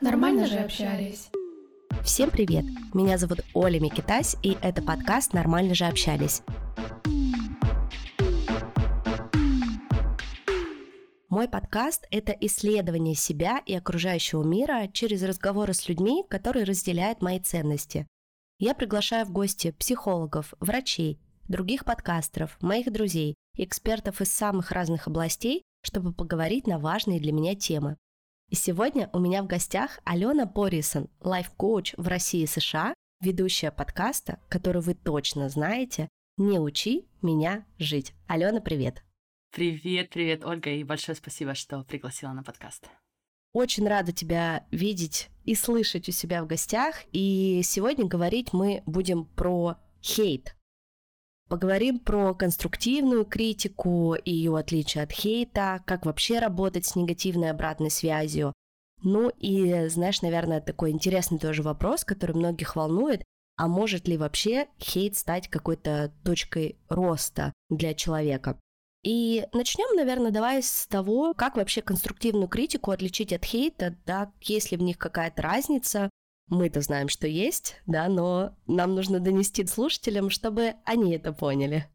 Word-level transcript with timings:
Нормально 0.00 0.46
же 0.46 0.56
общались. 0.56 1.30
Всем 2.02 2.30
привет! 2.30 2.64
Меня 2.94 3.18
зовут 3.18 3.40
Оля 3.52 3.78
Микитась, 3.78 4.36
и 4.42 4.56
это 4.62 4.80
подкаст 4.80 5.34
«Нормально 5.34 5.74
же 5.74 5.84
общались». 5.84 6.42
Мой 11.28 11.46
подкаст– 11.46 12.06
это 12.10 12.32
исследование 12.32 13.14
себя 13.14 13.60
и 13.66 13.74
окружающего 13.74 14.42
мира 14.42 14.88
через 14.92 15.22
разговоры 15.22 15.74
с 15.74 15.88
людьми, 15.88 16.24
которые 16.28 16.64
разделяют 16.64 17.20
мои 17.20 17.38
ценности. 17.38 18.06
Я 18.58 18.74
приглашаю 18.74 19.26
в 19.26 19.30
гости 19.30 19.72
психологов, 19.72 20.54
врачей, 20.58 21.20
других 21.48 21.84
подкастеров, 21.84 22.56
моих 22.60 22.92
друзей, 22.92 23.34
экспертов 23.56 24.20
из 24.20 24.32
самых 24.32 24.70
разных 24.70 25.08
областей, 25.08 25.62
чтобы 25.82 26.12
поговорить 26.12 26.66
на 26.66 26.78
важные 26.78 27.20
для 27.20 27.32
меня 27.32 27.54
темы. 27.54 27.96
И 28.50 28.54
сегодня 28.54 29.10
у 29.12 29.18
меня 29.18 29.42
в 29.42 29.46
гостях 29.46 30.00
Алена 30.04 30.46
Борисон, 30.46 31.08
лайф-коуч 31.20 31.94
в 31.96 32.06
России 32.06 32.42
и 32.42 32.46
США, 32.46 32.94
ведущая 33.20 33.70
подкаста, 33.70 34.38
который 34.48 34.82
вы 34.82 34.94
точно 34.94 35.48
знаете 35.48 36.08
«Не 36.36 36.58
учи 36.58 37.08
меня 37.20 37.66
жить». 37.78 38.14
Алена, 38.26 38.60
привет! 38.60 39.02
Привет, 39.50 40.10
привет, 40.10 40.44
Ольга, 40.44 40.70
и 40.70 40.84
большое 40.84 41.16
спасибо, 41.16 41.54
что 41.54 41.82
пригласила 41.82 42.32
на 42.32 42.42
подкаст. 42.42 42.88
Очень 43.52 43.88
рада 43.88 44.12
тебя 44.12 44.66
видеть 44.70 45.30
и 45.44 45.54
слышать 45.54 46.08
у 46.08 46.12
себя 46.12 46.44
в 46.44 46.46
гостях. 46.46 47.02
И 47.12 47.62
сегодня 47.64 48.06
говорить 48.06 48.52
мы 48.52 48.82
будем 48.86 49.24
про 49.24 49.76
хейт. 50.02 50.54
Поговорим 51.48 51.98
про 51.98 52.34
конструктивную 52.34 53.24
критику 53.24 54.14
и 54.14 54.30
ее 54.30 54.56
отличие 54.56 55.04
от 55.04 55.12
хейта, 55.12 55.82
как 55.86 56.04
вообще 56.04 56.40
работать 56.40 56.84
с 56.84 56.94
негативной 56.94 57.50
обратной 57.50 57.90
связью. 57.90 58.52
Ну 59.02 59.30
и, 59.38 59.88
знаешь, 59.88 60.20
наверное, 60.20 60.60
такой 60.60 60.90
интересный 60.90 61.38
тоже 61.38 61.62
вопрос, 61.62 62.04
который 62.04 62.36
многих 62.36 62.76
волнует, 62.76 63.24
а 63.56 63.66
может 63.66 64.06
ли 64.06 64.18
вообще 64.18 64.66
хейт 64.78 65.16
стать 65.16 65.48
какой-то 65.48 66.12
точкой 66.22 66.76
роста 66.88 67.52
для 67.70 67.94
человека? 67.94 68.60
И 69.02 69.46
начнем, 69.52 69.96
наверное, 69.96 70.30
давай 70.30 70.62
с 70.62 70.86
того, 70.86 71.32
как 71.32 71.56
вообще 71.56 71.80
конструктивную 71.80 72.48
критику 72.48 72.90
отличить 72.90 73.32
от 73.32 73.44
хейта, 73.44 73.96
да, 74.04 74.32
есть 74.42 74.70
ли 74.70 74.76
в 74.76 74.82
них 74.82 74.98
какая-то 74.98 75.40
разница, 75.40 76.10
мы-то 76.48 76.80
знаем, 76.80 77.08
что 77.08 77.26
есть, 77.26 77.80
да, 77.86 78.08
но 78.08 78.56
нам 78.66 78.94
нужно 78.94 79.20
донести 79.20 79.66
слушателям, 79.66 80.30
чтобы 80.30 80.74
они 80.84 81.12
это 81.14 81.32
поняли. 81.32 81.88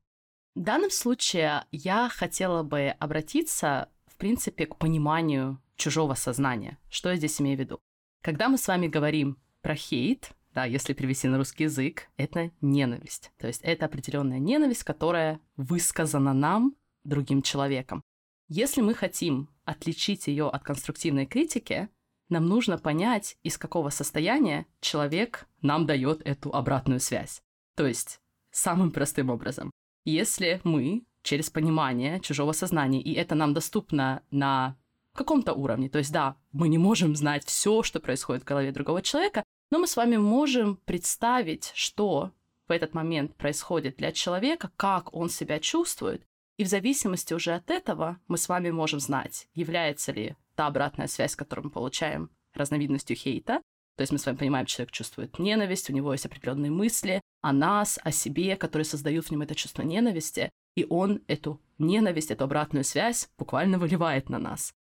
В 0.56 0.62
данном 0.62 0.92
случае 0.92 1.66
я 1.72 2.10
хотела 2.10 2.64
бы 2.64 2.96
обратиться, 3.00 3.90
в 4.06 4.18
принципе, 4.18 4.68
к 4.68 4.78
пониманию 4.78 5.62
чужого 5.76 6.14
сознания. 6.14 6.78
Что 6.90 7.10
я 7.10 7.16
здесь 7.16 7.42
имею 7.42 7.58
в 7.58 7.60
виду? 7.60 7.80
Когда 8.22 8.50
мы 8.50 8.58
с 8.58 8.68
вами 8.68 8.88
говорим 8.88 9.38
про 9.62 9.76
хейт, 9.76 10.32
да, 10.54 10.66
если 10.66 10.94
перевести 10.94 11.28
на 11.28 11.38
русский 11.38 11.64
язык, 11.64 12.10
это 12.16 12.52
ненависть. 12.62 13.32
То 13.38 13.48
есть 13.48 13.62
это 13.64 13.88
определенная 13.88 14.40
ненависть, 14.40 14.84
которая 14.84 15.40
высказана 15.58 16.34
нам, 16.34 16.76
другим 17.04 17.42
человеком. 17.42 18.04
Если 18.48 18.82
мы 18.82 18.94
хотим 18.94 19.50
отличить 19.66 20.28
ее 20.28 20.50
от 20.50 20.64
конструктивной 20.64 21.26
критики, 21.26 21.90
нам 22.30 22.46
нужно 22.48 22.78
понять, 22.78 23.38
из 23.44 23.58
какого 23.58 23.90
состояния 23.90 24.66
человек 24.80 25.48
нам 25.62 25.86
дает 25.86 26.22
эту 26.26 26.54
обратную 26.54 27.00
связь. 27.00 27.42
То 27.76 27.88
есть, 27.88 28.20
самым 28.52 28.92
простым 28.92 29.30
образом, 29.30 29.72
если 30.06 30.62
мы 30.64 31.04
через 31.22 31.50
понимание 31.50 32.20
чужого 32.20 32.52
сознания, 32.52 33.02
и 33.02 33.14
это 33.14 33.36
нам 33.36 33.54
доступно 33.54 34.22
на 34.32 34.76
каком-то 35.14 35.54
уровне, 35.54 35.90
то 35.90 36.00
есть 36.00 36.12
да, 36.12 36.36
мы 36.52 36.68
не 36.68 36.78
можем 36.78 37.16
знать 37.16 37.46
все, 37.46 37.84
что 37.84 38.00
происходит 38.00 38.44
в 38.44 38.48
голове 38.48 38.72
другого 38.72 39.02
человека, 39.02 39.44
но 39.72 39.80
мы 39.80 39.88
с 39.88 39.96
вами 39.96 40.18
можем 40.18 40.76
представить, 40.86 41.72
что 41.76 42.32
в 42.68 42.72
этот 42.72 42.94
момент 42.94 43.36
происходит 43.36 43.98
для 43.98 44.12
человека, 44.12 44.72
как 44.76 45.14
он 45.14 45.30
себя 45.30 45.60
чувствует, 45.60 46.26
и 46.58 46.64
в 46.64 46.68
зависимости 46.68 47.34
уже 47.34 47.54
от 47.54 47.72
этого 47.72 48.20
мы 48.28 48.38
с 48.38 48.48
вами 48.48 48.70
можем 48.70 49.00
знать, 49.00 49.48
является 49.54 50.12
ли 50.12 50.36
та 50.56 50.68
обратная 50.68 51.08
связь, 51.08 51.36
которую 51.36 51.66
мы 51.66 51.72
получаем 51.72 52.30
разновидностью 52.54 53.16
хейта. 53.16 53.62
То 53.96 54.02
есть 54.02 54.12
мы 54.12 54.18
с 54.18 54.26
вами 54.26 54.38
понимаем, 54.38 54.66
человек 54.66 54.92
чувствует 54.92 55.38
ненависть, 55.38 55.90
у 55.90 55.94
него 55.94 56.14
есть 56.14 56.26
определенные 56.26 56.72
мысли 56.72 57.22
о 57.42 57.54
нас, 57.54 58.00
о 58.04 58.12
себе, 58.12 58.56
которые 58.56 58.86
создают 58.86 59.28
в 59.28 59.32
нем 59.32 59.44
это 59.44 59.54
чувство 59.54 59.84
ненависти, 59.84 60.50
и 60.76 60.86
он 60.90 61.22
эту 61.28 61.62
ненависть, 61.78 62.32
эту 62.32 62.46
обратную 62.46 62.84
связь 62.84 63.30
буквально 63.38 63.78
выливает 63.78 64.30
на 64.30 64.40
нас. 64.40 64.74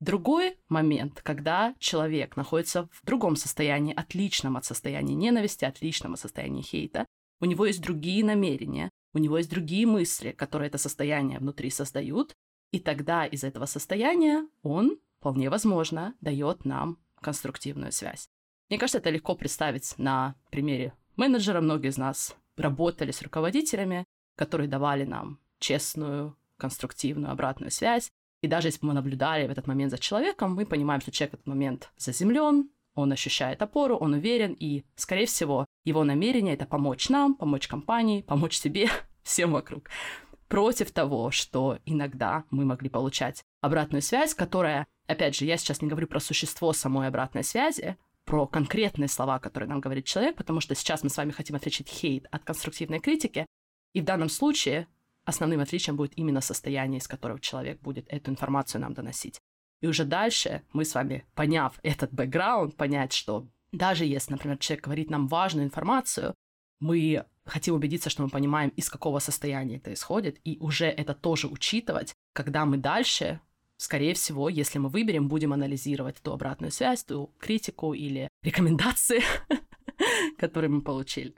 Другой 0.00 0.56
момент, 0.68 1.22
когда 1.22 1.74
человек 1.78 2.36
находится 2.36 2.88
в 2.92 3.04
другом 3.04 3.36
состоянии, 3.36 3.94
отличном 3.94 4.56
от 4.56 4.64
состояния 4.64 5.14
ненависти, 5.14 5.64
отличном 5.64 6.14
от 6.14 6.20
состояния 6.20 6.62
хейта, 6.62 7.06
у 7.40 7.44
него 7.44 7.66
есть 7.66 7.80
другие 7.80 8.24
намерения, 8.24 8.90
у 9.14 9.18
него 9.18 9.38
есть 9.38 9.50
другие 9.50 9.86
мысли, 9.86 10.32
которые 10.32 10.68
это 10.68 10.78
состояние 10.78 11.38
внутри 11.38 11.70
создают, 11.70 12.34
и 12.72 12.80
тогда 12.80 13.26
из 13.26 13.44
этого 13.44 13.66
состояния 13.66 14.48
он 14.62 14.98
вполне 15.22 15.50
возможно, 15.50 16.16
дает 16.20 16.64
нам 16.64 16.98
конструктивную 17.20 17.92
связь. 17.92 18.28
Мне 18.68 18.76
кажется, 18.76 18.98
это 18.98 19.08
легко 19.10 19.36
представить 19.36 19.94
на 19.96 20.34
примере 20.50 20.94
менеджера. 21.14 21.60
Многие 21.60 21.90
из 21.90 21.96
нас 21.96 22.34
работали 22.56 23.12
с 23.12 23.22
руководителями, 23.22 24.04
которые 24.36 24.68
давали 24.68 25.04
нам 25.04 25.38
честную, 25.60 26.36
конструктивную 26.56 27.30
обратную 27.30 27.70
связь. 27.70 28.10
И 28.40 28.48
даже 28.48 28.66
если 28.66 28.80
бы 28.80 28.88
мы 28.88 28.94
наблюдали 28.94 29.46
в 29.46 29.52
этот 29.52 29.68
момент 29.68 29.92
за 29.92 29.98
человеком, 29.98 30.56
мы 30.56 30.66
понимаем, 30.66 31.00
что 31.00 31.12
человек 31.12 31.30
в 31.30 31.34
этот 31.34 31.46
момент 31.46 31.92
заземлен, 31.96 32.70
он 32.96 33.12
ощущает 33.12 33.62
опору, 33.62 33.96
он 33.96 34.14
уверен, 34.14 34.56
и, 34.58 34.82
скорее 34.96 35.26
всего, 35.26 35.66
его 35.84 36.02
намерение— 36.02 36.54
это 36.54 36.66
помочь 36.66 37.08
нам, 37.10 37.36
помочь 37.36 37.68
компании, 37.68 38.22
помочь 38.22 38.56
себе, 38.56 38.88
всем 39.22 39.52
вокруг. 39.52 39.88
Против 40.48 40.90
того, 40.90 41.30
что 41.30 41.78
иногда 41.86 42.42
мы 42.50 42.64
могли 42.64 42.88
получать 42.88 43.44
обратную 43.60 44.02
связь, 44.02 44.34
которая 44.34 44.88
Опять 45.06 45.36
же, 45.36 45.44
я 45.44 45.56
сейчас 45.56 45.82
не 45.82 45.88
говорю 45.88 46.06
про 46.06 46.20
существо 46.20 46.72
самой 46.72 47.08
обратной 47.08 47.44
связи, 47.44 47.96
про 48.24 48.46
конкретные 48.46 49.08
слова, 49.08 49.38
которые 49.38 49.68
нам 49.68 49.80
говорит 49.80 50.04
человек, 50.04 50.36
потому 50.36 50.60
что 50.60 50.74
сейчас 50.74 51.02
мы 51.02 51.10
с 51.10 51.16
вами 51.16 51.32
хотим 51.32 51.56
отличить 51.56 51.88
хейт 51.88 52.26
от 52.30 52.44
конструктивной 52.44 53.00
критики, 53.00 53.46
и 53.92 54.00
в 54.00 54.04
данном 54.04 54.28
случае 54.28 54.86
основным 55.24 55.60
отличием 55.60 55.96
будет 55.96 56.16
именно 56.16 56.40
состояние, 56.40 56.98
из 56.98 57.08
которого 57.08 57.40
человек 57.40 57.80
будет 57.80 58.06
эту 58.08 58.30
информацию 58.30 58.80
нам 58.80 58.94
доносить. 58.94 59.40
И 59.80 59.86
уже 59.86 60.04
дальше 60.04 60.62
мы 60.72 60.84
с 60.84 60.94
вами, 60.94 61.26
поняв 61.34 61.78
этот 61.82 62.12
бэкграунд, 62.12 62.76
понять, 62.76 63.12
что 63.12 63.48
даже 63.72 64.04
если, 64.04 64.32
например, 64.32 64.58
человек 64.58 64.84
говорит 64.84 65.10
нам 65.10 65.26
важную 65.26 65.66
информацию, 65.66 66.34
мы 66.78 67.24
хотим 67.44 67.74
убедиться, 67.74 68.10
что 68.10 68.22
мы 68.22 68.28
понимаем, 68.28 68.70
из 68.70 68.88
какого 68.88 69.18
состояния 69.18 69.76
это 69.76 69.92
исходит, 69.92 70.40
и 70.44 70.58
уже 70.58 70.86
это 70.86 71.14
тоже 71.14 71.48
учитывать, 71.48 72.14
когда 72.32 72.64
мы 72.64 72.76
дальше 72.76 73.40
скорее 73.82 74.14
всего, 74.14 74.48
если 74.48 74.78
мы 74.78 74.88
выберем, 74.88 75.28
будем 75.28 75.52
анализировать 75.52 76.16
ту 76.22 76.32
обратную 76.32 76.70
связь, 76.70 77.04
ту 77.04 77.30
критику 77.38 77.94
или 77.94 78.28
рекомендации, 78.42 79.22
которые 80.38 80.70
мы 80.70 80.82
получили. 80.82 81.34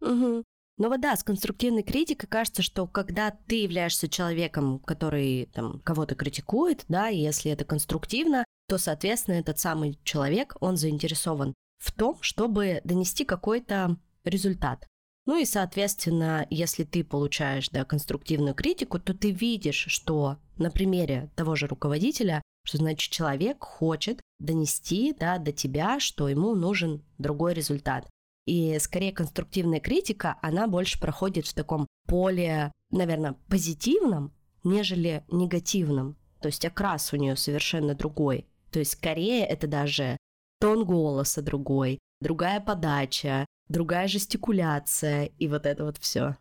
Угу. 0.00 0.44
Ну 0.76 0.88
вот 0.88 1.00
да, 1.00 1.14
с 1.14 1.22
конструктивной 1.22 1.84
критикой 1.84 2.28
кажется, 2.28 2.62
что 2.62 2.88
когда 2.88 3.30
ты 3.30 3.62
являешься 3.62 4.08
человеком, 4.08 4.80
который 4.80 5.48
там 5.54 5.80
кого-то 5.80 6.16
критикует, 6.16 6.84
да, 6.88 7.10
и 7.10 7.18
если 7.18 7.52
это 7.52 7.64
конструктивно, 7.64 8.44
то, 8.68 8.76
соответственно, 8.78 9.36
этот 9.36 9.60
самый 9.60 9.98
человек, 10.02 10.56
он 10.60 10.76
заинтересован 10.76 11.54
в 11.78 11.92
том, 11.92 12.18
чтобы 12.22 12.80
донести 12.82 13.24
какой-то 13.24 13.96
результат. 14.24 14.86
Ну 15.26 15.38
и, 15.38 15.44
соответственно, 15.44 16.46
если 16.50 16.84
ты 16.84 17.02
получаешь 17.02 17.70
да, 17.70 17.84
конструктивную 17.84 18.54
критику, 18.54 18.98
то 18.98 19.14
ты 19.14 19.30
видишь, 19.30 19.86
что 19.88 20.36
на 20.56 20.70
примере 20.70 21.30
того 21.34 21.56
же 21.56 21.66
руководителя, 21.66 22.42
что 22.66 22.78
значит 22.78 23.10
человек 23.10 23.62
хочет 23.62 24.20
донести 24.38 25.14
да, 25.18 25.38
до 25.38 25.52
тебя, 25.52 25.98
что 25.98 26.28
ему 26.28 26.54
нужен 26.54 27.02
другой 27.18 27.54
результат. 27.54 28.06
И 28.46 28.78
скорее 28.78 29.12
конструктивная 29.12 29.80
критика, 29.80 30.38
она 30.42 30.66
больше 30.66 31.00
проходит 31.00 31.46
в 31.46 31.54
таком 31.54 31.86
поле, 32.06 32.70
наверное, 32.90 33.36
позитивном, 33.48 34.32
нежели 34.62 35.24
негативном. 35.30 36.16
То 36.40 36.48
есть 36.48 36.64
окрас 36.66 37.14
у 37.14 37.16
нее 37.16 37.36
совершенно 37.36 37.94
другой. 37.94 38.46
То 38.70 38.80
есть 38.80 38.92
скорее 38.92 39.46
это 39.46 39.66
даже 39.66 40.18
тон 40.60 40.84
голоса 40.84 41.40
другой, 41.40 41.98
другая 42.20 42.60
подача, 42.60 43.46
другая 43.68 44.08
жестикуляция 44.08 45.26
и 45.38 45.48
вот 45.48 45.66
это 45.66 45.84
вот 45.84 45.98
все. 45.98 46.36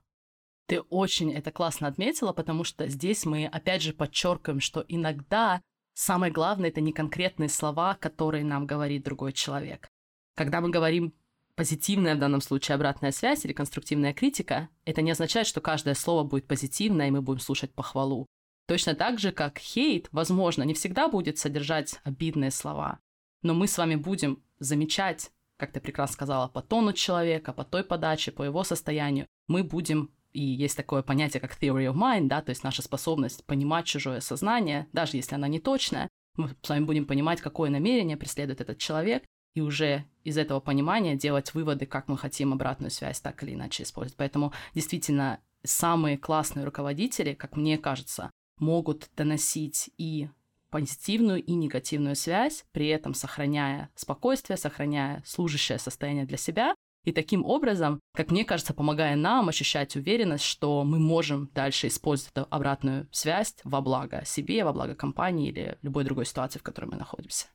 Ты 0.67 0.81
очень 0.81 1.33
это 1.33 1.51
классно 1.51 1.87
отметила, 1.87 2.31
потому 2.31 2.63
что 2.63 2.87
здесь 2.87 3.25
мы 3.25 3.45
опять 3.45 3.81
же 3.81 3.93
подчеркиваем, 3.93 4.59
что 4.59 4.83
иногда 4.87 5.61
самое 5.93 6.31
главное 6.31 6.69
это 6.69 6.81
не 6.81 6.93
конкретные 6.93 7.49
слова, 7.49 7.95
которые 7.95 8.43
нам 8.43 8.65
говорит 8.65 9.03
другой 9.03 9.33
человек. 9.33 9.89
Когда 10.35 10.61
мы 10.61 10.69
говорим 10.69 11.13
позитивная 11.55 12.15
в 12.15 12.19
данном 12.19 12.41
случае 12.41 12.75
обратная 12.75 13.11
связь 13.11 13.45
или 13.45 13.53
конструктивная 13.53 14.13
критика, 14.13 14.69
это 14.85 15.01
не 15.01 15.11
означает, 15.11 15.47
что 15.47 15.61
каждое 15.61 15.93
слово 15.93 16.23
будет 16.23 16.47
позитивное, 16.47 17.09
и 17.09 17.11
мы 17.11 17.21
будем 17.21 17.39
слушать 17.39 17.73
похвалу. 17.73 18.25
Точно 18.67 18.95
так 18.95 19.19
же, 19.19 19.31
как 19.31 19.59
хейт, 19.59 20.07
возможно, 20.11 20.63
не 20.63 20.73
всегда 20.73 21.09
будет 21.09 21.37
содержать 21.37 21.99
обидные 22.03 22.49
слова, 22.49 22.99
но 23.41 23.53
мы 23.53 23.67
с 23.67 23.77
вами 23.77 23.95
будем 23.95 24.41
замечать, 24.59 25.31
как 25.57 25.71
ты 25.71 25.79
прекрасно 25.79 26.13
сказала, 26.13 26.47
по 26.47 26.61
тону 26.61 26.93
человека, 26.93 27.53
по 27.53 27.63
той 27.63 27.83
подаче, 27.83 28.31
по 28.31 28.43
его 28.43 28.63
состоянию. 28.63 29.27
Мы 29.47 29.63
будем 29.63 30.11
и 30.33 30.41
есть 30.41 30.75
такое 30.75 31.03
понятие, 31.03 31.39
как 31.39 31.61
theory 31.61 31.91
of 31.91 31.95
mind, 31.95 32.27
да, 32.27 32.41
то 32.41 32.49
есть 32.49 32.63
наша 32.63 32.81
способность 32.81 33.45
понимать 33.45 33.85
чужое 33.85 34.19
сознание, 34.19 34.87
даже 34.91 35.17
если 35.17 35.35
она 35.35 35.47
не 35.47 35.59
точная, 35.59 36.09
мы 36.35 36.49
с 36.61 36.69
вами 36.69 36.85
будем 36.85 37.05
понимать, 37.05 37.39
какое 37.39 37.69
намерение 37.69 38.17
преследует 38.17 38.59
этот 38.59 38.79
человек, 38.79 39.23
и 39.53 39.61
уже 39.61 40.05
из 40.23 40.37
этого 40.37 40.59
понимания 40.59 41.15
делать 41.15 41.53
выводы, 41.53 41.85
как 41.85 42.07
мы 42.07 42.17
хотим 42.17 42.53
обратную 42.53 42.89
связь 42.89 43.21
так 43.21 43.43
или 43.43 43.53
иначе 43.53 43.83
использовать. 43.83 44.17
Поэтому 44.17 44.51
действительно 44.73 45.39
самые 45.63 46.17
классные 46.17 46.65
руководители, 46.65 47.33
как 47.33 47.55
мне 47.55 47.77
кажется, 47.77 48.31
могут 48.57 49.09
доносить 49.15 49.91
и 49.97 50.29
позитивную 50.73 51.43
и 51.43 51.53
негативную 51.53 52.15
связь, 52.15 52.65
при 52.71 52.87
этом 52.87 53.13
сохраняя 53.13 53.91
спокойствие, 53.93 54.57
сохраняя 54.57 55.21
служащее 55.23 55.77
состояние 55.77 56.25
для 56.25 56.37
себя, 56.37 56.73
и 57.05 57.11
таким 57.11 57.45
образом, 57.45 57.99
как 58.15 58.31
мне 58.31 58.43
кажется, 58.43 58.73
помогая 58.73 59.15
нам 59.15 59.49
ощущать 59.49 59.95
уверенность, 59.95 60.45
что 60.45 60.83
мы 60.83 60.97
можем 60.97 61.51
дальше 61.53 61.89
использовать 61.89 62.31
эту 62.33 62.47
обратную 62.49 63.07
связь 63.11 63.53
во 63.63 63.81
благо 63.81 64.23
себе, 64.25 64.63
во 64.63 64.73
благо 64.73 64.95
компании 64.95 65.49
или 65.49 65.77
любой 65.83 66.05
другой 66.05 66.25
ситуации, 66.25 66.57
в 66.57 66.63
которой 66.63 66.85
мы 66.85 66.95
находимся. 66.95 67.45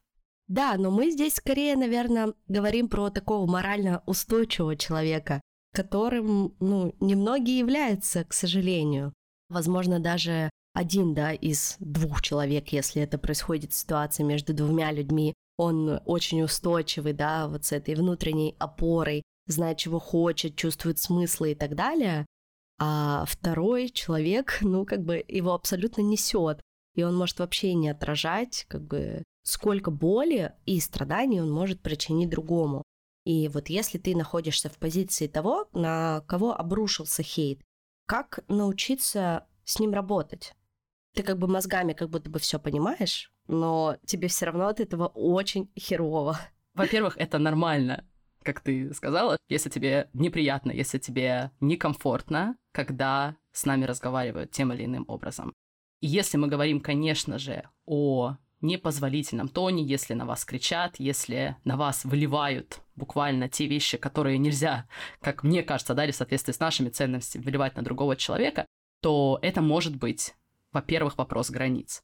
Да, 0.47 0.77
но 0.77 0.93
мы 0.93 1.11
здесь 1.11 1.35
скорее, 1.35 1.77
наверное, 1.77 2.35
говорим 2.47 2.89
про 2.89 3.11
такого 3.11 3.51
морально 3.51 4.05
устойчивого 4.07 4.77
человека, 4.77 5.41
которым, 5.75 6.55
ну, 6.61 6.95
немногие 7.01 7.59
являются, 7.59 8.23
к 8.23 8.33
сожалению. 8.33 9.13
Возможно, 9.49 9.99
даже 9.99 10.51
один, 10.73 11.15
да, 11.15 11.33
из 11.33 11.77
двух 11.81 12.23
человек, 12.23 12.69
если 12.69 13.03
это 13.03 13.19
происходит 13.19 13.73
ситуация 13.73 14.25
между 14.25 14.55
двумя 14.55 14.93
людьми, 14.93 15.35
он 15.57 16.01
очень 16.05 16.43
устойчивый, 16.43 17.13
да, 17.13 17.49
вот 17.49 17.65
с 17.65 17.73
этой 17.73 17.95
внутренней 17.95 18.55
опорой, 18.59 19.23
знает, 19.47 19.79
чего 19.79 19.99
хочет, 19.99 20.57
чувствует 20.57 20.99
смыслы 20.99 21.53
и 21.53 21.55
так 21.55 21.75
далее. 21.75 22.27
А 22.79 23.25
второй 23.27 23.89
человек, 23.89 24.59
ну, 24.61 24.85
как 24.85 25.05
бы 25.05 25.25
его 25.27 25.53
абсолютно 25.53 26.03
несет. 26.03 26.61
И 26.95 27.03
он 27.03 27.17
может 27.17 27.39
вообще 27.39 27.75
не 27.75 27.89
отражать, 27.89 28.67
как 28.69 28.83
бы, 28.83 29.23
сколько 29.43 29.91
боли 29.91 30.53
и 30.67 30.79
страданий 30.81 31.41
он 31.41 31.51
может 31.51 31.81
причинить 31.81 32.31
другому. 32.31 32.83
И 33.25 33.49
вот 33.49 33.69
если 33.69 33.99
ты 33.99 34.17
находишься 34.17 34.69
в 34.69 34.79
позиции 34.79 35.27
того, 35.27 35.69
на 35.73 36.23
кого 36.27 36.55
обрушился 36.55 37.23
хейт, 37.23 37.61
как 38.07 38.41
научиться 38.49 39.47
с 39.69 39.79
ним 39.79 39.93
работать? 39.93 40.55
Ты 41.15 41.23
как 41.23 41.39
бы 41.39 41.47
мозгами 41.47 41.93
как 41.93 42.11
будто 42.11 42.31
бы 42.31 42.39
все 42.39 42.59
понимаешь, 42.59 43.33
но 43.47 43.99
тебе 44.07 44.29
все 44.29 44.47
равно 44.47 44.69
от 44.69 44.81
этого 44.81 45.07
очень 45.09 45.71
херово. 45.79 46.39
Во-первых, 46.75 47.17
это 47.19 47.39
нормально, 47.39 48.07
как 48.43 48.61
ты 48.61 48.93
сказала, 48.95 49.37
если 49.49 49.69
тебе 49.69 50.09
неприятно, 50.13 50.71
если 50.71 50.99
тебе 50.99 51.51
некомфортно, 51.61 52.57
когда 52.73 53.37
с 53.53 53.67
нами 53.67 53.85
разговаривают 53.85 54.53
тем 54.53 54.73
или 54.73 54.85
иным 54.85 55.05
образом. 55.09 55.53
И 56.01 56.07
если 56.07 56.39
мы 56.39 56.49
говорим, 56.49 56.81
конечно 56.81 57.39
же, 57.39 57.69
о 57.85 58.37
непозволительном 58.61 59.49
тоне, 59.49 59.85
если 59.85 60.15
на 60.15 60.25
вас 60.25 60.45
кричат, 60.45 60.97
если 60.99 61.57
на 61.65 61.77
вас 61.77 62.05
выливают 62.05 62.81
буквально 62.97 63.49
те 63.49 63.67
вещи, 63.67 63.99
которые 63.99 64.39
нельзя, 64.39 64.89
как 65.21 65.43
мне 65.43 65.63
кажется, 65.63 65.95
да, 65.95 66.07
в 66.07 66.15
соответствии 66.15 66.53
с 66.53 66.61
нашими 66.61 66.89
ценностями, 66.89 67.43
выливать 67.43 67.77
на 67.77 67.83
другого 67.83 68.17
человека, 68.17 68.67
то 69.01 69.39
это 69.43 69.61
может 69.61 69.97
быть, 69.97 70.35
во-первых, 70.73 71.19
вопрос 71.19 71.51
границ. 71.51 72.03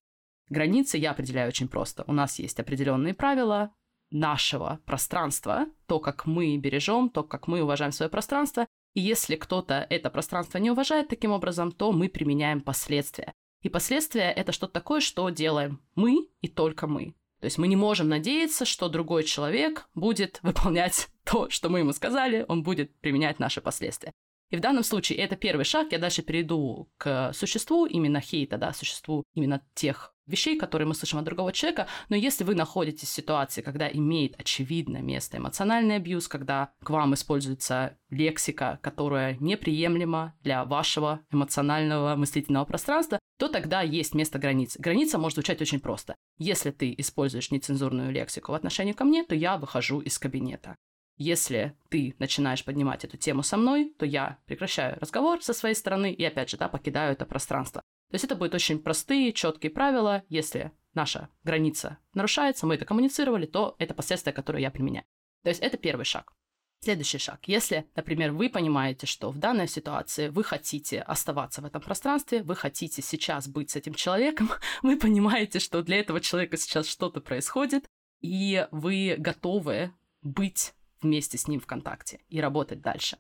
Границы 0.49 0.99
я 0.99 1.13
определяю 1.13 1.49
очень 1.49 1.69
просто. 1.69 2.05
У 2.07 2.13
нас 2.13 2.39
есть 2.39 2.61
определенные 2.61 3.15
правила 3.15 3.73
нашего 4.11 4.81
пространства, 4.85 5.67
то, 5.87 5.99
как 5.99 6.27
мы 6.27 6.57
бережем, 6.57 7.09
то, 7.09 7.23
как 7.23 7.49
мы 7.49 7.63
уважаем 7.63 7.93
свое 7.93 8.11
пространство. 8.11 8.67
И 8.95 9.01
если 9.01 9.37
кто-то 9.37 9.87
это 9.91 10.11
пространство 10.11 10.59
не 10.59 10.71
уважает 10.71 11.09
таким 11.09 11.33
образом, 11.33 11.73
то 11.73 11.93
мы 11.93 12.09
применяем 12.09 12.61
последствия. 12.61 13.33
И 13.63 13.69
последствия— 13.69 14.31
это 14.37 14.53
что-то 14.53 14.75
такое, 14.75 15.01
что 15.01 15.29
делаем 15.31 15.81
мы 15.95 16.29
и 16.43 16.49
только 16.49 16.87
мы. 16.87 17.15
То 17.41 17.47
есть 17.47 17.59
мы 17.59 17.67
не 17.67 17.77
можем 17.77 18.09
надеяться, 18.09 18.65
что 18.65 18.89
другой 18.89 19.25
человек 19.25 19.89
будет 19.95 20.39
выполнять 20.43 21.09
то, 21.25 21.51
что 21.51 21.69
мы 21.69 21.81
ему 21.81 21.93
сказали, 21.93 22.45
он 22.49 22.63
будет 22.63 22.95
применять 23.01 23.39
наши 23.39 23.61
последствия. 23.61 24.13
И 24.55 24.57
в 24.57 24.61
данном 24.61 24.85
случае 24.85 25.19
это 25.19 25.35
первый 25.35 25.65
шаг. 25.65 25.89
Я 25.91 25.99
дальше 25.99 26.23
перейду 26.23 26.89
к 26.97 27.33
существу 27.33 27.87
именно 27.87 28.21
хейта, 28.21 28.57
да, 28.57 28.73
существу 28.73 29.25
именно 29.35 29.61
тех 29.75 30.15
вещей, 30.29 30.57
которые 30.57 30.87
мы 30.87 30.95
слышим 30.95 31.19
от 31.19 31.25
другого 31.25 31.53
человека, 31.53 31.89
но 32.09 32.15
если 32.15 32.45
вы 32.45 32.55
находитесь 32.55 33.09
в 33.09 33.13
ситуации, 33.13 33.63
когда 33.63 33.89
имеет 33.89 34.39
очевидное 34.39 35.03
место 35.03 35.39
эмоциональный 35.39 35.97
абьюз, 35.97 36.29
когда 36.29 36.73
к 36.85 36.91
вам 36.91 37.15
используется 37.15 37.99
лексика, 38.11 38.79
которая 38.81 39.37
неприемлема 39.41 40.37
для 40.45 40.65
вашего 40.65 41.21
эмоционального 41.33 42.15
мыслительного 42.15 42.65
пространства, 42.65 43.19
то 43.41 43.49
тогда 43.49 43.83
есть 43.83 44.15
место 44.15 44.39
границы. 44.39 44.81
Граница 44.81 45.19
может 45.19 45.35
звучать 45.35 45.61
очень 45.63 45.81
просто. 45.81 46.15
Если 46.39 46.71
ты 46.71 46.95
используешь 46.97 47.51
нецензурную 47.51 48.13
лексику 48.13 48.53
в 48.53 48.55
отношении 48.55 48.93
ко 48.93 49.05
мне, 49.05 49.25
то 49.25 49.35
я 49.35 49.57
выхожу 49.59 49.99
из 49.99 50.17
кабинета. 50.17 50.77
Если 51.17 51.77
ты 51.91 52.15
начинаешь 52.19 52.65
поднимать 52.65 53.05
эту 53.05 53.17
тему 53.17 53.43
со 53.43 53.57
мной, 53.57 53.95
то 53.99 54.05
я 54.05 54.39
прекращаю 54.47 54.99
разговор 55.01 55.43
со 55.43 55.53
своей 55.53 55.75
стороны 55.75 56.13
и, 56.13 56.25
опять 56.25 56.51
же, 56.51 56.57
да, 56.57 56.69
покидаю 56.69 57.13
это 57.13 57.25
пространство. 57.25 57.83
То 58.11 58.15
есть 58.17 58.25
это 58.25 58.37
будут 58.37 58.55
очень 58.55 58.81
простые, 58.81 59.33
четкие 59.33 59.71
правила. 59.71 60.23
Если 60.29 60.73
наша 60.93 61.29
граница 61.45 61.99
нарушается, 62.15 62.67
мы 62.67 62.75
это 62.75 62.85
коммуницировали, 62.85 63.47
то 63.47 63.77
это 63.79 63.95
последствия, 63.95 64.33
которые 64.33 64.63
я 64.63 64.71
применяю. 64.71 65.05
То 65.43 65.51
есть 65.51 65.61
это 65.61 65.77
первый 65.77 66.05
шаг. 66.05 66.33
Следующий 66.81 67.19
шаг. 67.19 67.41
Если, 67.47 67.87
например, 67.97 68.33
вы 68.33 68.51
понимаете, 68.51 69.07
что 69.07 69.31
в 69.31 69.39
данной 69.39 69.69
ситуации 69.69 70.29
вы 70.29 70.45
хотите 70.45 71.01
оставаться 71.01 71.63
в 71.63 71.65
этом 71.65 71.81
пространстве, 71.81 72.43
вы 72.43 72.55
хотите 72.57 73.01
сейчас 73.01 73.49
быть 73.49 73.71
с 73.71 73.77
этим 73.77 73.95
человеком, 73.95 74.51
вы 74.83 74.99
понимаете, 74.99 75.61
что 75.61 75.83
для 75.83 76.01
этого 76.01 76.21
человека 76.21 76.57
сейчас 76.57 76.87
что-то 76.87 77.21
происходит, 77.21 77.87
и 78.21 78.67
вы 78.71 79.15
готовы 79.19 79.93
быть 80.21 80.75
вместе 81.01 81.39
с 81.39 81.49
ним 81.49 81.61
в 81.61 81.67
контакте 81.67 82.21
и 82.29 82.41
работать 82.41 82.81
дальше. 82.81 83.19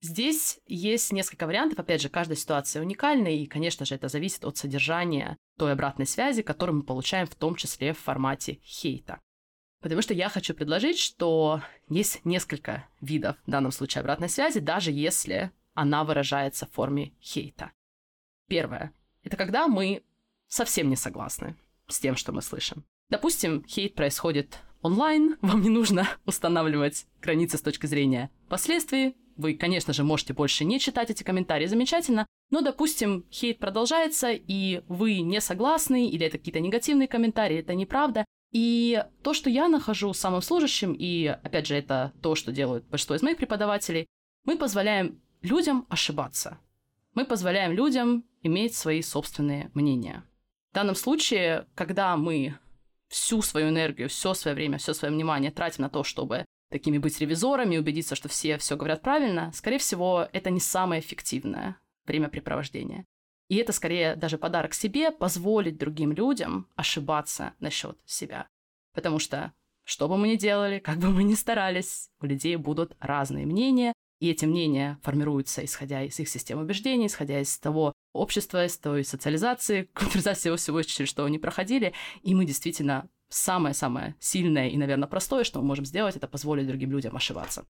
Здесь 0.00 0.60
есть 0.66 1.12
несколько 1.12 1.46
вариантов. 1.46 1.78
Опять 1.78 2.02
же, 2.02 2.08
каждая 2.08 2.36
ситуация 2.36 2.82
уникальна, 2.82 3.28
и, 3.28 3.46
конечно 3.46 3.86
же, 3.86 3.94
это 3.94 4.08
зависит 4.08 4.44
от 4.44 4.56
содержания 4.56 5.36
той 5.56 5.72
обратной 5.72 6.06
связи, 6.06 6.42
которую 6.42 6.78
мы 6.78 6.82
получаем 6.82 7.26
в 7.26 7.34
том 7.34 7.54
числе 7.56 7.92
в 7.92 7.98
формате 7.98 8.60
хейта. 8.62 9.20
Потому 9.80 10.02
что 10.02 10.14
я 10.14 10.28
хочу 10.28 10.54
предложить, 10.54 10.98
что 10.98 11.62
есть 11.88 12.24
несколько 12.24 12.88
видов, 13.00 13.36
в 13.46 13.50
данном 13.50 13.72
случае, 13.72 14.00
обратной 14.00 14.28
связи, 14.28 14.60
даже 14.60 14.90
если 14.92 15.50
она 15.74 16.04
выражается 16.04 16.66
в 16.66 16.72
форме 16.72 17.12
хейта. 17.20 17.72
Первое— 18.48 18.92
это 19.22 19.36
когда 19.36 19.66
мы 19.66 20.04
совсем 20.46 20.88
не 20.88 20.96
согласны 20.96 21.56
с 21.88 21.98
тем, 21.98 22.16
что 22.16 22.32
мы 22.32 22.42
слышим. 22.42 22.84
Допустим, 23.08 23.64
хейт 23.66 23.94
происходит 23.94 24.58
онлайн, 24.82 25.36
вам 25.40 25.62
не 25.62 25.70
нужно 25.70 26.08
устанавливать 26.26 27.06
границы 27.20 27.58
с 27.58 27.62
точки 27.62 27.86
зрения 27.86 28.30
последствий. 28.48 29.16
Вы, 29.36 29.54
конечно 29.54 29.92
же, 29.92 30.02
можете 30.02 30.32
больше 30.32 30.64
не 30.64 30.80
читать 30.80 31.10
эти 31.10 31.22
комментарии, 31.22 31.66
замечательно. 31.66 32.26
Но, 32.50 32.60
допустим, 32.60 33.24
хейт 33.30 33.58
продолжается, 33.58 34.30
и 34.32 34.82
вы 34.88 35.20
не 35.20 35.40
согласны, 35.40 36.08
или 36.08 36.26
это 36.26 36.38
какие-то 36.38 36.60
негативные 36.60 37.08
комментарии, 37.08 37.58
это 37.58 37.74
неправда. 37.74 38.24
И 38.52 39.04
то, 39.22 39.34
что 39.34 39.50
я 39.50 39.68
нахожу 39.68 40.14
самым 40.14 40.40
служащим, 40.40 40.94
и, 40.98 41.26
опять 41.26 41.66
же, 41.66 41.74
это 41.74 42.12
то, 42.22 42.34
что 42.34 42.52
делают 42.52 42.86
большинство 42.86 43.16
из 43.16 43.22
моих 43.22 43.36
преподавателей, 43.36 44.06
мы 44.44 44.56
позволяем 44.56 45.20
людям 45.42 45.86
ошибаться. 45.88 46.58
Мы 47.14 47.24
позволяем 47.24 47.72
людям 47.72 48.24
иметь 48.42 48.74
свои 48.74 49.02
собственные 49.02 49.70
мнения. 49.74 50.24
В 50.70 50.74
данном 50.74 50.94
случае, 50.94 51.66
когда 51.74 52.16
мы 52.16 52.58
всю 53.08 53.42
свою 53.42 53.68
энергию, 53.68 54.08
все 54.08 54.34
свое 54.34 54.54
время, 54.54 54.78
все 54.78 54.94
свое 54.94 55.12
внимание 55.12 55.50
тратим 55.50 55.82
на 55.82 55.90
то, 55.90 56.02
чтобы 56.04 56.44
такими 56.70 56.98
быть 56.98 57.20
ревизорами, 57.20 57.76
убедиться, 57.76 58.14
что 58.16 58.28
все 58.28 58.58
все 58.58 58.76
говорят 58.76 59.02
правильно, 59.02 59.52
скорее 59.52 59.78
всего, 59.78 60.28
это 60.32 60.50
не 60.50 60.60
самое 60.60 61.00
эффективное 61.00 61.78
времяпрепровождение. 62.06 63.04
И 63.48 63.56
это 63.56 63.72
скорее 63.72 64.16
даже 64.16 64.38
подарок 64.38 64.74
себе 64.74 65.12
позволить 65.12 65.78
другим 65.78 66.12
людям 66.12 66.68
ошибаться 66.74 67.54
насчет 67.60 67.96
себя. 68.04 68.48
Потому 68.92 69.18
что 69.18 69.52
что 69.84 70.08
бы 70.08 70.16
мы 70.16 70.28
ни 70.28 70.34
делали, 70.34 70.80
как 70.80 70.98
бы 70.98 71.10
мы 71.10 71.22
ни 71.22 71.34
старались, 71.34 72.10
у 72.20 72.26
людей 72.26 72.56
будут 72.56 72.96
разные 72.98 73.46
мнения, 73.46 73.92
и 74.18 74.30
эти 74.30 74.44
мнения 74.44 74.98
формируются, 75.02 75.64
исходя 75.64 76.02
из 76.02 76.18
их 76.18 76.28
системы 76.28 76.62
убеждений, 76.62 77.06
исходя 77.06 77.40
из 77.40 77.58
того 77.58 77.92
общества, 78.12 78.64
из 78.64 78.78
той 78.78 79.04
социализации, 79.04 79.82
культуризации 79.94 80.54
всего, 80.56 80.82
через 80.82 81.08
что 81.08 81.24
они 81.24 81.38
проходили. 81.38 81.92
И 82.22 82.34
мы 82.34 82.44
действительно 82.44 83.08
самое-самое 83.28 84.14
сильное 84.20 84.68
и, 84.68 84.76
наверное, 84.76 85.08
простое, 85.08 85.44
что 85.44 85.60
мы 85.60 85.66
можем 85.66 85.84
сделать, 85.84 86.16
это 86.16 86.28
позволить 86.28 86.66
другим 86.66 86.90
людям 86.90 87.16
ошибаться. 87.16 87.66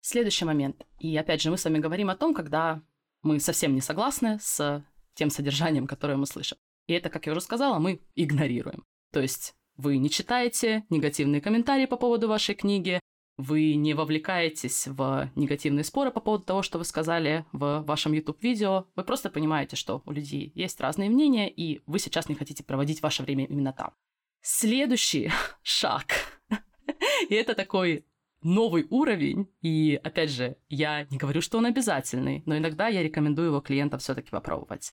Следующий 0.00 0.44
момент. 0.44 0.84
И 0.98 1.16
опять 1.16 1.42
же, 1.42 1.50
мы 1.50 1.58
с 1.58 1.64
вами 1.64 1.78
говорим 1.78 2.10
о 2.10 2.16
том, 2.16 2.34
когда 2.34 2.82
мы 3.22 3.38
совсем 3.38 3.74
не 3.74 3.80
согласны 3.80 4.38
с 4.40 4.84
тем 5.14 5.30
содержанием, 5.30 5.86
которое 5.86 6.16
мы 6.16 6.26
слышим. 6.26 6.58
И 6.86 6.94
это, 6.94 7.10
как 7.10 7.26
я 7.26 7.32
уже 7.32 7.40
сказала, 7.40 7.78
мы 7.78 8.00
игнорируем. 8.14 8.84
То 9.12 9.20
есть 9.20 9.54
вы 9.76 9.98
не 9.98 10.10
читаете 10.10 10.84
негативные 10.90 11.40
комментарии 11.40 11.86
по 11.86 11.96
поводу 11.96 12.28
вашей 12.28 12.54
книги, 12.54 13.00
вы 13.36 13.74
не 13.74 13.94
вовлекаетесь 13.94 14.86
в 14.86 15.30
негативные 15.34 15.84
споры 15.84 16.10
по 16.10 16.20
поводу 16.20 16.44
того, 16.44 16.62
что 16.62 16.78
вы 16.78 16.84
сказали 16.84 17.46
в 17.52 17.82
вашем 17.82 18.12
YouTube-видео. 18.12 18.86
Вы 18.94 19.04
просто 19.04 19.30
понимаете, 19.30 19.76
что 19.76 20.02
у 20.04 20.12
людей 20.12 20.52
есть 20.54 20.80
разные 20.80 21.10
мнения, 21.10 21.50
и 21.50 21.82
вы 21.86 21.98
сейчас 21.98 22.28
не 22.28 22.34
хотите 22.34 22.62
проводить 22.62 23.02
ваше 23.02 23.22
время 23.22 23.46
именно 23.46 23.72
там. 23.72 23.92
Следующий 24.40 25.30
шаг. 25.62 26.06
И 27.28 27.34
это 27.34 27.54
такой 27.54 28.04
новый 28.42 28.86
уровень, 28.90 29.48
и 29.60 30.00
опять 30.02 30.30
же, 30.30 30.56
я 30.68 31.04
не 31.04 31.16
говорю, 31.16 31.40
что 31.40 31.58
он 31.58 31.66
обязательный, 31.66 32.42
но 32.44 32.58
иногда 32.58 32.88
я 32.88 33.02
рекомендую 33.02 33.48
его 33.48 33.60
клиентам 33.60 34.00
все-таки 34.00 34.30
попробовать. 34.30 34.92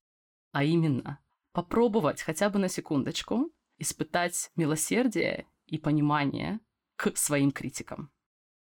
А 0.52 0.62
именно, 0.62 1.18
попробовать 1.52 2.22
хотя 2.22 2.48
бы 2.48 2.60
на 2.60 2.68
секундочку 2.68 3.50
испытать 3.78 4.50
милосердие 4.56 5.46
и 5.66 5.78
понимание 5.78 6.60
к 6.96 7.16
своим 7.16 7.50
критикам. 7.50 8.10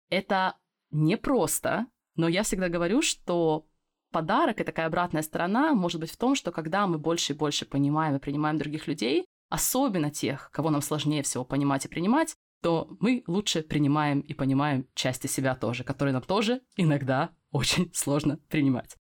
Это 0.09 0.57
непросто, 0.91 1.87
но 2.17 2.29
я 2.29 2.43
всегда 2.43 2.69
говорю, 2.69 3.03
что 3.03 3.67
подарок 4.11 4.61
и 4.61 4.65
такая 4.65 4.87
обратная 4.87 5.23
сторона 5.23 5.75
может 5.75 6.01
быть 6.01 6.11
в 6.11 6.17
том, 6.17 6.35
что 6.35 6.51
когда 6.51 6.87
мы 6.87 6.99
больше 6.99 7.33
и 7.33 7.37
больше 7.37 7.67
понимаем 7.67 8.17
и 8.17 8.21
принимаем 8.21 8.59
других 8.59 8.87
людей, 8.87 9.27
особенно 9.49 10.11
тех, 10.11 10.51
кого 10.53 10.71
нам 10.71 10.83
сложнее 10.83 11.23
всего 11.23 11.45
понимать 11.45 11.85
и 11.85 11.89
принимать, 11.89 12.35
то 12.61 12.89
мы 13.01 13.23
лучше 13.27 13.63
принимаем 13.63 14.21
и 14.21 14.35
понимаем 14.35 14.87
части 14.95 15.27
себя 15.27 15.55
тоже, 15.55 15.85
которые 15.85 16.13
нам 16.13 16.23
тоже 16.23 16.63
иногда 16.77 17.31
очень 17.51 17.93
сложно 17.95 18.39
принимать. 18.49 18.97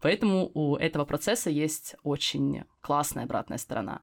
Поэтому 0.00 0.50
у 0.54 0.76
этого 0.76 1.04
процесса 1.04 1.50
есть 1.50 1.96
очень 2.02 2.64
классная 2.80 3.24
обратная 3.24 3.58
сторона. 3.58 4.02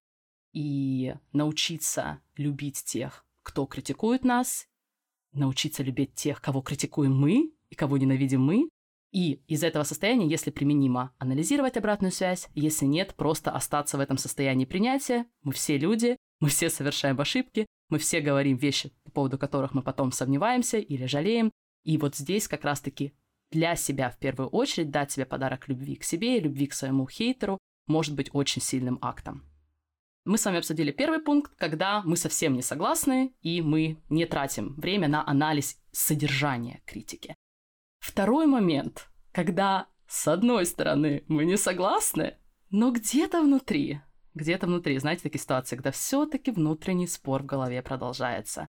И 0.54 1.16
научиться 1.34 2.20
любить 2.36 2.84
тех, 2.84 3.26
кто 3.44 3.66
критикует 3.66 4.24
нас, 4.24 4.68
научиться 5.34 5.84
любить 5.84 6.14
тех, 6.14 6.42
кого 6.42 6.62
критикуем 6.62 7.16
мы 7.16 7.52
и 7.70 7.76
кого 7.76 7.98
ненавидим 7.98 8.42
мы, 8.42 8.70
и 9.12 9.42
из 9.48 9.64
этого 9.64 9.84
состояния, 9.84 10.28
если 10.28 10.52
применимо, 10.52 11.14
анализировать 11.18 11.78
обратную 11.78 12.12
связь, 12.12 12.50
если 12.54 12.86
нет, 12.86 13.16
просто 13.16 13.52
остаться 13.52 13.98
в 13.98 14.02
этом 14.02 14.18
состоянии 14.18 14.66
принятия. 14.66 15.26
Мы 15.44 15.54
все 15.54 15.78
люди, 15.78 16.18
мы 16.40 16.50
все 16.50 16.70
совершаем 16.70 17.20
ошибки, 17.20 17.66
мы 17.90 18.00
все 18.00 18.20
говорим 18.20 18.58
вещи, 18.58 18.92
по 19.06 19.12
поводу 19.12 19.38
которых 19.38 19.74
мы 19.74 19.82
потом 19.82 20.12
сомневаемся 20.12 20.78
или 20.78 21.06
жалеем. 21.06 21.52
И 21.84 21.98
вот 21.98 22.16
здесь 22.16 22.48
как 22.48 22.66
раз-таки 22.66 23.14
для 23.50 23.76
себя 23.76 24.10
в 24.10 24.18
первую 24.18 24.50
очередь 24.50 24.92
дать 24.92 25.12
себе 25.12 25.26
подарок 25.26 25.70
любви 25.70 25.96
к 25.96 26.04
себе 26.04 26.38
и 26.38 26.42
любви 26.42 26.68
к 26.68 26.74
своему 26.74 27.08
хейтеру 27.08 27.58
может 27.88 28.14
быть 28.14 28.30
очень 28.34 28.62
сильным 28.62 29.00
актом. 29.02 29.46
Мы 30.28 30.38
с 30.38 30.44
вами 30.44 30.58
обсудили 30.58 30.92
первый 30.92 31.20
пункт, 31.20 31.54
когда 31.56 32.02
мы 32.04 32.18
совсем 32.18 32.54
не 32.54 32.62
согласны 32.62 33.34
и 33.42 33.62
мы 33.62 33.98
не 34.10 34.26
тратим 34.26 34.76
время 34.76 35.08
на 35.08 35.26
анализ 35.26 35.80
содержания 35.94 36.82
критики. 36.86 37.34
Второй 38.00 38.46
момент, 38.46 39.10
когда 39.32 39.88
с 40.06 40.28
одной 40.28 40.66
стороны 40.66 41.24
мы 41.30 41.46
не 41.46 41.56
согласны, 41.56 42.36
но 42.72 42.92
где-то 42.92 43.42
внутри, 43.42 44.02
где-то 44.34 44.68
внутри, 44.68 44.98
знаете, 44.98 45.24
такие 45.24 45.40
ситуации, 45.40 45.78
когда 45.78 45.92
все-таки 45.92 46.52
внутренний 46.52 47.08
спор 47.08 47.44
в 47.44 47.46
голове 47.46 47.82
продолжается. 47.82 48.68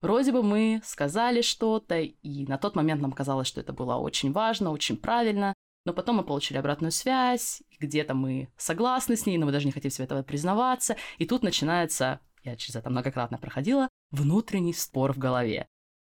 Вроде 0.00 0.32
бы 0.32 0.42
мы 0.42 0.80
сказали 0.86 1.42
что-то, 1.42 2.00
и 2.00 2.46
на 2.46 2.56
тот 2.56 2.76
момент 2.76 3.02
нам 3.02 3.12
казалось, 3.12 3.46
что 3.46 3.60
это 3.60 3.74
было 3.74 3.96
очень 3.96 4.32
важно, 4.32 4.70
очень 4.70 4.96
правильно, 4.96 5.52
но 5.84 5.92
потом 5.92 6.16
мы 6.16 6.24
получили 6.24 6.58
обратную 6.58 6.92
связь, 6.92 7.62
где-то 7.78 8.14
мы 8.14 8.48
согласны 8.56 9.16
с 9.16 9.26
ней, 9.26 9.38
но 9.38 9.46
мы 9.46 9.52
даже 9.52 9.66
не 9.66 9.72
хотим 9.72 9.90
себе 9.90 10.04
этого 10.04 10.22
признаваться, 10.22 10.96
и 11.18 11.26
тут 11.26 11.42
начинается, 11.42 12.20
я 12.42 12.56
через 12.56 12.76
это 12.76 12.90
многократно 12.90 13.38
проходила, 13.38 13.88
внутренний 14.10 14.74
спор 14.74 15.12
в 15.12 15.18
голове. 15.18 15.66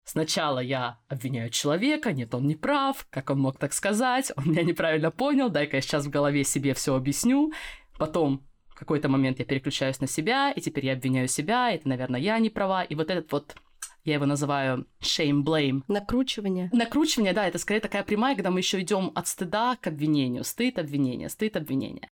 Сначала 0.05 0.61
я 0.61 1.01
обвиняю 1.09 1.51
человека, 1.51 2.15
нет, 2.15 2.35
он 2.35 2.47
не 2.47 2.55
прав, 2.55 3.07
как 3.11 3.29
он 3.29 3.41
мог 3.41 3.59
так 3.59 3.75
сказать, 3.75 4.33
он 4.37 4.53
меня 4.53 4.63
неправильно 4.63 5.11
понял, 5.11 5.51
дай-ка 5.51 5.77
я 5.77 5.83
сейчас 5.83 6.07
в 6.07 6.11
голове 6.11 6.45
себе 6.45 6.73
все 6.73 6.95
объясню. 6.95 7.53
Потом 7.99 8.47
в 8.69 8.75
какой-то 8.75 9.11
момент 9.11 9.39
я 9.39 9.45
переключаюсь 9.45 10.01
на 10.01 10.07
себя, 10.07 10.51
и 10.51 10.63
теперь 10.63 10.87
я 10.87 10.95
обвиняю 10.95 11.29
себя, 11.29 11.73
это, 11.73 11.89
наверное, 11.89 12.21
я 12.21 12.39
не 12.39 12.49
права. 12.49 12.85
И 12.85 12.95
вот 12.95 13.11
этот 13.11 13.31
вот 13.33 13.57
я 14.09 14.15
его 14.15 14.27
называю 14.27 14.87
shame 15.01 15.43
blame. 15.43 15.83
Накручивание. 15.89 16.71
Накручивание, 16.73 17.33
да, 17.33 17.47
это 17.47 17.59
скорее 17.59 17.81
такая 17.81 18.03
прямая, 18.03 18.35
когда 18.35 18.51
мы 18.51 18.61
еще 18.61 18.81
идем 18.81 19.13
от 19.15 19.29
стыда 19.29 19.77
к 19.81 19.87
обвинению, 19.87 20.45
стыд, 20.45 20.79
обвинение, 20.79 21.29
стыд, 21.29 21.57
обвинение. 21.57 22.09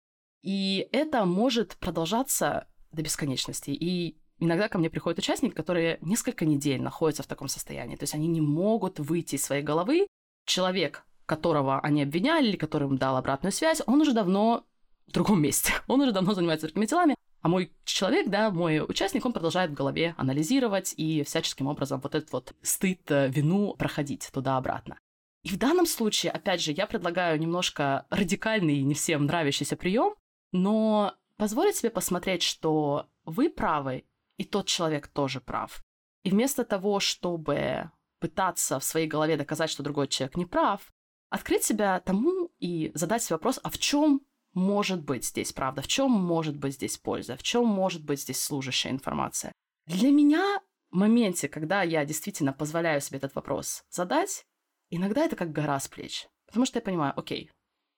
И 0.43 0.89
это 0.93 1.25
может 1.25 1.77
продолжаться 1.77 2.67
до 2.91 3.03
бесконечности. 3.03 3.71
И 3.71 4.19
иногда 4.39 4.69
ко 4.69 4.79
мне 4.79 4.91
приходят 4.91 5.19
участники, 5.19 5.55
которые 5.55 5.99
несколько 6.01 6.45
недель 6.45 6.83
находятся 6.83 7.23
в 7.23 7.27
таком 7.27 7.49
состоянии. 7.49 7.97
То 7.97 8.05
есть 8.05 8.15
они 8.15 8.27
не 8.27 8.41
могут 8.41 8.99
выйти 8.99 9.37
из 9.37 9.45
своей 9.45 9.63
головы. 9.63 10.07
Человек, 10.45 11.05
которого 11.27 11.81
они 11.81 12.03
обвиняли 12.03 12.49
или 12.49 12.57
который 12.57 12.89
им 12.89 12.99
дал 12.99 13.17
обратную 13.17 13.53
связь, 13.53 13.83
он 13.87 14.01
уже 14.01 14.13
давно 14.13 14.65
в 15.07 15.13
другом 15.13 15.43
месте. 15.43 15.73
Он 15.89 16.01
уже 16.01 16.13
давно 16.13 16.33
занимается 16.33 16.67
другими 16.67 16.87
делами, 16.87 17.17
а 17.43 17.49
мой 17.49 17.73
человек, 17.85 18.29
да, 18.29 18.51
мой 18.51 18.81
участник, 18.81 19.27
он 19.27 19.33
продолжает 19.33 19.73
в 19.73 19.75
голове 19.75 20.15
анализировать 20.17 20.95
и 20.97 21.25
всяческим 21.25 21.67
образом 21.67 22.01
вот 22.01 22.15
этот 22.15 22.33
вот 22.33 22.55
стыд, 22.63 23.11
э, 23.11 23.29
вину 23.29 23.75
проходить 23.75 24.31
туда-обратно. 24.33 24.99
И 25.43 25.49
в 25.49 25.59
данном 25.59 25.87
случае, 25.87 26.31
опять 26.31 26.63
же, 26.63 26.71
я 26.71 26.87
предлагаю 26.87 27.41
немножко 27.41 28.07
радикальный 28.11 28.77
и 28.77 28.85
не 28.85 28.95
всем 28.95 29.27
нравящийся 29.27 29.77
прием, 29.77 30.15
но 30.53 31.17
позволить 31.37 31.77
себе 31.77 31.91
посмотреть, 31.91 32.43
что 32.43 33.09
вы 33.25 33.51
правы, 33.51 34.05
и 34.37 34.45
тот 34.45 34.67
человек 34.67 35.09
тоже 35.09 35.41
прав. 35.41 35.83
И 36.23 36.31
вместо 36.31 36.65
того, 36.65 37.01
чтобы 37.01 37.91
пытаться 38.21 38.79
в 38.79 38.85
своей 38.85 39.09
голове 39.09 39.37
доказать, 39.37 39.69
что 39.69 39.83
другой 39.83 40.07
человек 40.07 40.37
не 40.37 40.47
прав, 40.47 40.93
открыть 41.29 41.65
себя 41.65 41.99
тому 41.99 42.53
и 42.61 42.93
задать 42.95 43.25
себе 43.25 43.35
вопрос, 43.35 43.59
а 43.65 43.71
в 43.71 43.79
чем 43.79 44.21
может 44.54 45.02
быть 45.04 45.25
здесь 45.25 45.52
правда, 45.52 45.82
в 45.82 45.88
чем 45.88 46.11
может 46.11 46.56
быть 46.56 46.75
здесь 46.75 46.99
польза, 46.99 47.37
в 47.37 47.42
чем 47.42 47.66
может 47.66 48.04
быть 48.04 48.21
здесь 48.21 48.42
служащая 48.42 48.92
информация. 48.92 49.52
Для 49.87 50.11
меня 50.11 50.61
в 50.90 50.97
моменте, 50.97 51.49
когда 51.49 51.82
я 51.82 52.04
действительно 52.04 52.52
позволяю 52.52 53.00
себе 53.00 53.18
этот 53.18 53.35
вопрос 53.35 53.85
задать, 53.90 54.44
иногда 54.90 55.25
это 55.25 55.37
как 55.37 55.52
гора 55.52 55.80
с 55.80 55.88
плеч. 55.88 56.28
Потому 56.47 56.66
что 56.66 56.78
я 56.78 56.82
понимаю, 56.82 57.18
окей, 57.18 57.50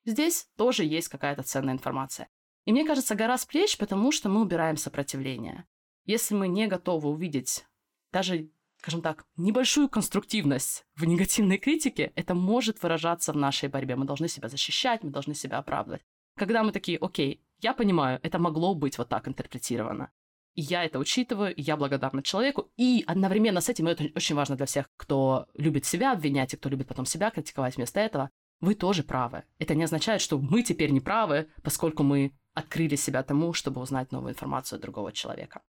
здесь 0.04 0.48
тоже 0.56 0.84
есть 0.84 1.08
какая-то 1.08 1.42
ценная 1.42 1.74
информация. 1.74 2.28
И 2.64 2.72
мне 2.72 2.86
кажется, 2.86 3.14
гора 3.14 3.36
с 3.36 3.44
плеч, 3.44 3.76
потому 3.76 4.12
что 4.12 4.28
мы 4.28 4.40
убираем 4.40 4.76
сопротивление. 4.76 5.66
Если 6.04 6.34
мы 6.34 6.48
не 6.48 6.66
готовы 6.66 7.08
увидеть 7.08 7.66
даже, 8.12 8.48
скажем 8.78 9.02
так, 9.02 9.26
небольшую 9.36 9.88
конструктивность 9.88 10.84
в 10.94 11.04
негативной 11.04 11.58
критике, 11.58 12.12
это 12.14 12.34
может 12.34 12.82
выражаться 12.82 13.32
в 13.32 13.36
нашей 13.36 13.68
борьбе. 13.68 13.96
Мы 13.96 14.04
должны 14.04 14.28
себя 14.28 14.48
защищать, 14.48 15.02
мы 15.02 15.10
должны 15.10 15.34
себя 15.34 15.58
оправдывать. 15.58 16.02
Когда 16.36 16.62
мы 16.62 16.72
такие, 16.72 16.98
окей, 16.98 17.42
я 17.60 17.72
понимаю, 17.72 18.20
это 18.22 18.38
могло 18.38 18.74
быть 18.74 18.98
вот 18.98 19.08
так 19.08 19.28
интерпретировано. 19.28 20.10
И 20.54 20.60
я 20.60 20.84
это 20.84 20.98
учитываю, 20.98 21.54
и 21.54 21.62
я 21.62 21.76
благодарна 21.76 22.22
человеку. 22.22 22.70
И 22.76 23.04
одновременно 23.06 23.60
с 23.60 23.68
этим, 23.68 23.88
и 23.88 23.92
это 23.92 24.04
очень 24.14 24.36
важно 24.36 24.56
для 24.56 24.66
всех, 24.66 24.88
кто 24.96 25.46
любит 25.54 25.84
себя 25.84 26.12
обвинять 26.12 26.54
и 26.54 26.56
кто 26.56 26.68
любит 26.68 26.88
потом 26.88 27.06
себя 27.06 27.30
критиковать 27.30 27.76
вместо 27.76 28.00
этого, 28.00 28.30
вы 28.60 28.74
тоже 28.74 29.02
правы. 29.02 29.44
Это 29.58 29.74
не 29.74 29.84
означает, 29.84 30.20
что 30.20 30.38
мы 30.38 30.62
теперь 30.62 30.90
не 30.90 31.00
правы, 31.00 31.48
поскольку 31.62 32.02
мы 32.02 32.32
открыли 32.54 32.94
себя 32.96 33.22
тому, 33.22 33.52
чтобы 33.52 33.80
узнать 33.80 34.12
новую 34.12 34.32
информацию 34.32 34.76
от 34.76 34.82
другого 34.82 35.12
человека. 35.12 35.62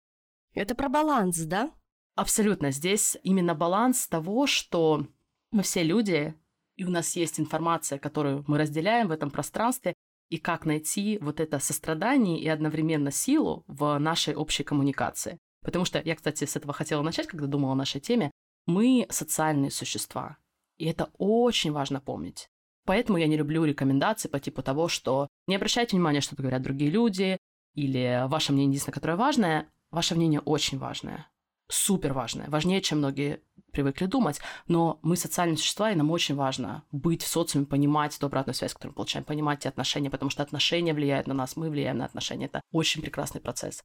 Это 0.53 0.75
про 0.75 0.89
баланс, 0.89 1.39
да? 1.39 1.71
Абсолютно. 2.15 2.71
Здесь 2.71 3.17
именно 3.23 3.55
баланс 3.55 4.07
того, 4.07 4.47
что 4.47 5.07
мы 5.51 5.63
все 5.63 5.83
люди, 5.83 6.35
и 6.77 6.85
у 6.85 6.91
нас 6.91 7.17
есть 7.17 7.41
информация, 7.41 7.99
которую 7.99 8.45
мы 8.47 8.59
разделяем 8.59 9.09
в 9.09 9.13
этом 9.13 9.31
пространстве, 9.31 9.95
и 10.31 10.39
как 10.39 10.65
найти 10.67 11.19
вот 11.21 11.41
это 11.41 11.59
сострадание 11.59 12.41
и 12.41 12.49
одновременно 12.49 13.11
силу 13.11 13.65
в 13.67 13.99
нашей 13.99 14.35
общей 14.35 14.65
коммуникации. 14.65 15.39
Потому 15.63 15.85
что 15.85 16.01
я, 16.05 16.15
кстати, 16.15 16.45
с 16.45 16.57
этого 16.57 16.73
хотела 16.73 17.03
начать, 17.03 17.27
когда 17.27 17.47
думала 17.47 17.73
о 17.73 17.77
нашей 17.77 18.01
теме. 18.01 18.31
Мы 18.67 19.07
социальные 19.11 19.71
существа, 19.71 20.37
и 20.77 20.87
это 20.87 21.11
очень 21.19 21.73
важно 21.73 22.01
помнить. 22.01 22.49
Поэтому 22.87 23.19
я 23.19 23.27
не 23.27 23.37
люблю 23.37 23.65
рекомендации 23.65 24.29
по 24.29 24.41
типу 24.41 24.63
того, 24.63 24.89
что 24.89 25.29
не 25.47 25.57
обращайте 25.57 25.97
внимания, 25.97 26.21
что 26.21 26.37
говорят 26.37 26.63
другие 26.63 26.91
люди, 26.91 27.39
или 27.75 28.25
ваше 28.29 28.53
мнение 28.53 28.71
единственное, 28.71 28.95
которое 28.95 29.17
важное. 29.17 29.71
Ваше 29.91 30.15
мнение 30.15 30.41
очень 30.41 30.79
важное, 30.79 31.29
супер 31.69 32.13
важное, 32.13 32.49
важнее, 32.49 32.81
чем 32.83 32.99
многие 32.99 33.41
привыкли 33.73 34.07
думать, 34.07 34.41
но 34.69 34.99
мы 35.03 35.17
социальные 35.17 35.57
существа, 35.57 35.91
и 35.91 35.95
нам 35.97 36.11
очень 36.11 36.35
важно 36.35 36.85
быть 36.93 37.23
в 37.23 37.27
социуме, 37.27 37.67
понимать 37.67 38.17
ту 38.19 38.27
обратную 38.27 38.55
связь, 38.55 38.73
которую 38.73 38.93
мы 38.93 38.97
получаем, 38.97 39.25
понимать 39.25 39.61
эти 39.61 39.69
отношения, 39.69 40.11
потому 40.11 40.31
что 40.31 40.43
отношения 40.43 40.95
влияют 40.95 41.27
на 41.27 41.35
нас, 41.35 41.57
мы 41.57 41.71
влияем 41.71 41.99
на 41.99 42.05
отношения. 42.05 42.47
Это 42.47 42.61
очень 42.71 43.03
прекрасный 43.03 43.41
процесс. 43.41 43.83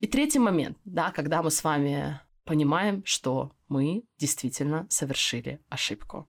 И 0.00 0.06
третий 0.06 0.38
момент, 0.38 0.78
да, 0.84 1.10
когда 1.10 1.42
мы 1.42 1.50
с 1.50 1.64
вами 1.64 2.20
понимаем, 2.44 3.02
что 3.04 3.52
мы 3.68 4.04
действительно 4.18 4.86
совершили 4.90 5.60
ошибку. 5.68 6.26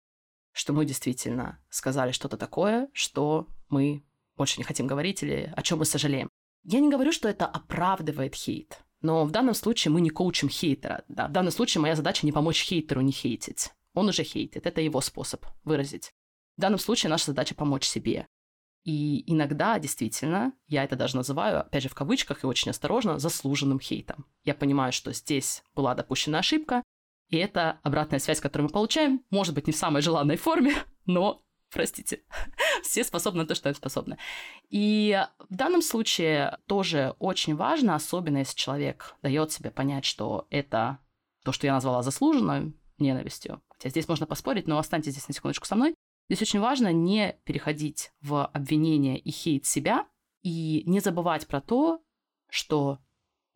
что 0.53 0.73
мы 0.73 0.85
действительно 0.85 1.59
сказали 1.69 2.11
что-то 2.11 2.37
такое, 2.37 2.89
что 2.93 3.47
мы 3.69 4.03
больше 4.35 4.57
не 4.57 4.63
хотим 4.63 4.87
говорить 4.87 5.23
или 5.23 5.51
о 5.55 5.61
чем 5.61 5.79
мы 5.79 5.85
сожалеем. 5.85 6.29
Я 6.63 6.79
не 6.79 6.89
говорю, 6.89 7.11
что 7.11 7.27
это 7.27 7.45
оправдывает 7.45 8.35
хейт, 8.35 8.83
но 9.01 9.25
в 9.25 9.31
данном 9.31 9.53
случае 9.53 9.91
мы 9.91 10.01
не 10.01 10.09
коучим 10.09 10.49
хейтера. 10.49 11.03
Да? 11.07 11.27
В 11.27 11.31
данном 11.31 11.51
случае 11.51 11.81
моя 11.81 11.95
задача 11.95 12.25
не 12.25 12.31
помочь 12.31 12.63
хейтеру 12.63 13.01
не 13.01 13.11
хейтить. 13.11 13.71
Он 13.93 14.07
уже 14.07 14.23
хейтит, 14.23 14.65
это 14.65 14.81
его 14.81 15.01
способ 15.01 15.45
выразить. 15.63 16.13
В 16.57 16.61
данном 16.61 16.79
случае 16.79 17.09
наша 17.09 17.27
задача 17.27 17.55
помочь 17.55 17.85
себе. 17.85 18.27
И 18.83 19.31
иногда, 19.31 19.77
действительно, 19.77 20.53
я 20.67 20.83
это 20.83 20.95
даже 20.95 21.15
называю, 21.15 21.59
опять 21.59 21.83
же, 21.83 21.89
в 21.89 21.93
кавычках 21.93 22.43
и 22.43 22.47
очень 22.47 22.71
осторожно, 22.71 23.19
заслуженным 23.19 23.79
хейтом. 23.79 24.25
Я 24.43 24.55
понимаю, 24.55 24.91
что 24.91 25.13
здесь 25.13 25.63
была 25.75 25.93
допущена 25.93 26.39
ошибка, 26.39 26.83
и 27.29 27.37
это 27.37 27.79
обратная 27.83 28.19
связь, 28.19 28.41
которую 28.41 28.69
мы 28.69 28.73
получаем, 28.73 29.23
может 29.29 29.53
быть, 29.53 29.67
не 29.67 29.73
в 29.73 29.77
самой 29.77 30.01
желанной 30.01 30.35
форме, 30.35 30.75
но, 31.05 31.43
простите, 31.71 32.21
все 32.83 33.03
способны 33.03 33.41
на 33.41 33.47
то, 33.47 33.55
что 33.55 33.69
они 33.69 33.75
способны. 33.75 34.17
И 34.69 35.19
в 35.49 35.55
данном 35.55 35.81
случае 35.81 36.57
тоже 36.67 37.15
очень 37.19 37.55
важно, 37.55 37.95
особенно 37.95 38.39
если 38.39 38.55
человек 38.55 39.15
дает 39.21 39.51
себе 39.51 39.71
понять, 39.71 40.05
что 40.05 40.47
это 40.49 40.99
то, 41.43 41.51
что 41.51 41.67
я 41.67 41.73
назвала 41.73 42.03
заслуженной 42.03 42.73
ненавистью. 42.99 43.61
Хотя 43.69 43.89
здесь 43.89 44.07
можно 44.07 44.27
поспорить, 44.27 44.67
но 44.67 44.77
останьтесь 44.77 45.13
здесь 45.13 45.27
на 45.27 45.33
секундочку 45.33 45.65
со 45.65 45.75
мной. 45.75 45.95
Здесь 46.29 46.43
очень 46.43 46.59
важно 46.59 46.93
не 46.93 47.35
переходить 47.43 48.11
в 48.21 48.45
обвинение 48.45 49.17
и 49.17 49.31
хейт 49.31 49.65
себя 49.65 50.07
и 50.43 50.83
не 50.85 50.99
забывать 50.99 51.47
про 51.47 51.61
то, 51.61 52.01
что 52.49 52.99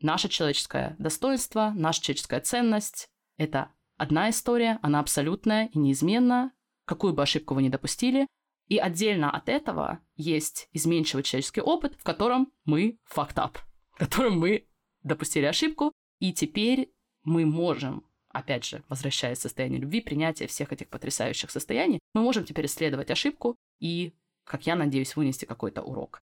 наше 0.01 0.29
человеческое 0.29 0.95
достоинство, 1.00 1.72
наша 1.75 2.01
человеческая 2.01 2.41
ценность— 2.41 3.07
это 3.38 3.72
одна 3.98 4.29
история, 4.29 4.79
она 4.81 5.00
абсолютная 5.00 5.67
и 5.67 5.77
неизменна, 5.77 6.51
какую 6.86 7.13
бы 7.13 7.24
ошибку 7.24 7.54
вы 7.54 7.63
ни 7.63 7.70
допустили. 7.70 8.27
И 8.68 8.77
отдельно 8.77 9.30
от 9.30 9.50
этого 9.50 10.00
есть 10.15 10.70
изменчивый 10.74 11.24
человеческий 11.24 11.62
опыт, 11.62 11.96
в 11.96 12.04
котором 12.04 12.51
мы 12.63 12.98
up, 13.15 13.58
в 13.92 13.98
котором 13.98 14.39
мы 14.39 14.68
допустили 15.04 15.46
ошибку, 15.46 15.92
и 16.20 16.34
теперь 16.34 16.92
мы 17.24 17.46
можем 17.46 18.06
опять 18.36 18.65
же, 18.65 18.84
возвращаясь 18.89 19.39
к 19.39 19.42
состоянию 19.42 19.80
любви, 19.80 20.01
принятия 20.01 20.46
всех 20.48 20.74
этих 20.74 20.89
потрясающих 20.89 21.50
состояний, 21.50 22.00
мы 22.13 22.22
можем 22.22 22.44
теперь 22.44 22.65
исследовать 22.65 23.10
ошибку 23.10 23.56
и, 23.80 24.13
как 24.44 24.68
я 24.68 24.75
надеюсь, 24.75 25.15
вынести 25.15 25.46
какой-то 25.46 25.82
урок. 25.82 26.20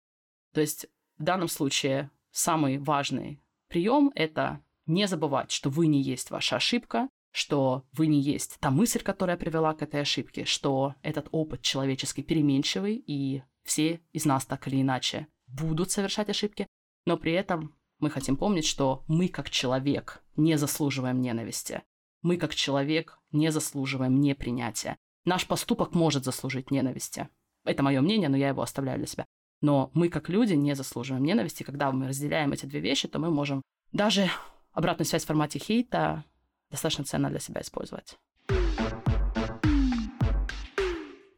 То 0.53 0.61
есть 0.61 0.87
в 1.17 1.23
данном 1.23 1.49
случае 1.49 2.11
самый 2.31 2.79
важный 2.79 3.41
прием— 3.69 4.13
это 4.15 4.63
не 4.85 5.07
забывать, 5.09 5.51
что 5.51 5.71
вы 5.71 5.87
не 5.87 6.03
есть 6.03 6.31
ваша 6.31 6.57
ошибка, 6.57 7.09
что 7.33 7.85
вы 7.93 8.07
не 8.07 8.21
есть 8.21 8.59
та 8.61 8.71
мысль, 8.71 9.01
которая 9.01 9.37
привела 9.37 9.75
к 9.75 9.83
этой 9.83 10.01
ошибке, 10.01 10.45
что 10.45 10.95
этот 11.03 11.29
опыт 11.33 11.63
человеческий 11.63 12.23
переменчивый, 12.23 13.03
и 13.07 13.43
все 13.65 14.01
из 14.13 14.25
нас 14.25 14.45
так 14.47 14.69
или 14.69 14.81
иначе 14.81 15.27
будут 15.47 15.91
совершать 15.91 16.31
ошибки, 16.31 16.67
но 17.07 17.17
при 17.17 17.33
этом 17.33 17.75
мы 17.99 18.11
хотим 18.11 18.37
помнить, 18.37 18.67
что 18.67 19.05
мы 19.09 19.29
как 19.29 19.51
человек 19.51 20.23
не 20.37 20.57
заслуживаем 20.57 21.21
ненависти 21.21 21.83
мы 22.23 22.37
как 22.37 22.55
человек 22.55 23.19
не 23.33 23.51
заслуживаем 23.51 24.21
непринятия. 24.21 24.97
Наш 25.25 25.47
поступок 25.47 25.95
может 25.95 26.25
заслужить 26.25 26.71
ненависти. 26.71 27.29
Это 27.65 27.83
мое 27.83 28.01
мнение, 28.01 28.29
но 28.29 28.37
я 28.37 28.49
его 28.49 28.63
оставляю 28.63 28.99
для 28.99 29.07
себя. 29.07 29.27
Но 29.61 29.91
мы 29.95 30.09
как 30.09 30.29
люди 30.29 30.55
не 30.55 30.75
заслуживаем 30.75 31.25
ненависти. 31.25 31.63
Когда 31.63 31.93
мы 31.93 32.09
разделяем 32.09 32.53
эти 32.53 32.67
две 32.67 32.81
вещи, 32.81 33.07
то 33.07 33.19
мы 33.19 33.31
можем 33.31 33.63
даже 33.93 34.29
обратную 34.73 35.07
связь 35.07 35.25
в 35.25 35.27
формате 35.27 35.59
хейта 35.59 36.25
достаточно 36.73 37.05
ценно 37.05 37.31
для 37.31 37.39
себя 37.39 37.61
использовать. 37.61 38.19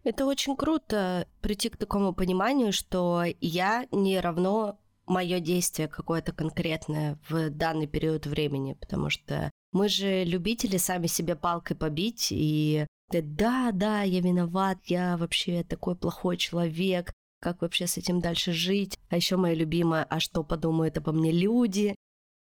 Это 0.05 0.27
очень 0.27 0.57
круто 0.57 1.27
прийти 1.41 1.69
к 1.69 1.77
такому 1.77 2.15
пониманию, 2.15 2.73
что 2.73 3.25
я 3.41 3.87
не 3.91 4.21
равно 4.21 4.79
мое 5.07 5.41
действие 5.41 5.89
какое-то 5.89 6.33
конкретное 6.33 7.19
в 7.29 7.51
данный 7.51 7.87
период 7.87 8.27
времени, 8.27 8.75
потому 8.75 9.11
что 9.11 9.51
мы 9.73 9.89
же 9.89 10.25
любители 10.25 10.77
сами 10.77 11.07
себе 11.07 11.37
палкой 11.37 11.77
побить 11.77 12.29
и 12.31 12.87
да, 13.11 13.71
да, 13.73 14.03
я 14.03 14.21
виноват, 14.21 14.79
я 14.87 15.17
вообще 15.17 15.63
такой 15.63 15.95
плохой 15.95 16.37
человек, 16.37 17.13
как 17.41 17.61
вообще 17.61 17.87
с 17.87 17.99
этим 17.99 18.21
дальше 18.21 18.53
жить? 18.53 18.99
А 19.11 19.17
еще 19.17 19.37
моя 19.37 19.55
любимая, 19.55 20.05
а 20.05 20.19
что 20.19 20.43
подумают 20.43 20.97
обо 20.97 21.13
мне 21.13 21.31
люди? 21.31 21.95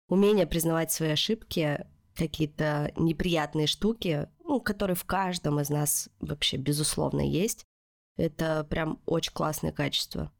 Умение 0.07 0.47
признавать 0.47 0.91
свои 0.91 1.09
ошибки, 1.09 1.85
какие-то 2.15 2.91
неприятные 2.95 3.67
штуки, 3.67 4.27
ну, 4.43 4.59
которые 4.59 4.95
в 4.95 5.05
каждом 5.05 5.59
из 5.59 5.69
нас 5.69 6.09
вообще 6.19 6.57
безусловно 6.57 7.21
есть, 7.21 7.65
это 8.17 8.63
прям 8.69 8.99
очень 9.05 9.33
классное 9.33 9.71
качество. 9.71 10.31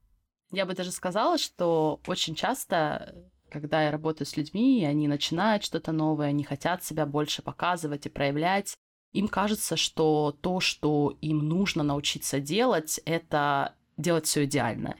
Я 0.51 0.65
бы 0.65 0.75
даже 0.75 0.91
сказала, 0.91 1.37
что 1.37 1.99
очень 2.05 2.35
часто 2.35 3.15
когда 3.53 3.83
я 3.83 3.91
работаю 3.91 4.25
с 4.25 4.35
людьми, 4.35 4.83
они 4.83 5.07
начинают 5.07 5.63
что-то 5.63 5.91
новое, 5.91 6.29
они 6.29 6.43
хотят 6.43 6.83
себя 6.83 7.05
больше 7.05 7.43
показывать 7.43 8.07
и 8.07 8.09
проявлять, 8.09 8.75
им 9.11 9.27
кажется, 9.27 9.77
что 9.77 10.35
то, 10.41 10.59
что 10.59 11.15
им 11.21 11.47
нужно 11.47 11.83
научиться 11.83 12.39
делать, 12.39 12.99
это 13.05 13.75
делать 13.95 14.25
все 14.25 14.45
идеально. 14.45 14.95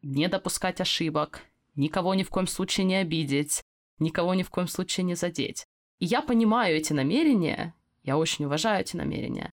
Не 0.00 0.28
допускать 0.28 0.80
ошибок, 0.80 1.42
никого 1.76 2.14
ни 2.14 2.22
в 2.22 2.30
коем 2.30 2.46
случае 2.46 2.86
не 2.86 2.96
обидеть, 2.96 3.62
никого 3.98 4.32
ни 4.32 4.42
в 4.42 4.50
коем 4.50 4.68
случае 4.68 5.04
не 5.04 5.14
задеть. 5.14 5.66
И 5.98 6.06
я 6.06 6.22
понимаю 6.22 6.76
эти 6.76 6.92
намерения, 6.92 7.74
я 8.02 8.16
очень 8.18 8.44
уважаю 8.44 8.80
эти 8.80 8.96
намерения, 8.96 9.50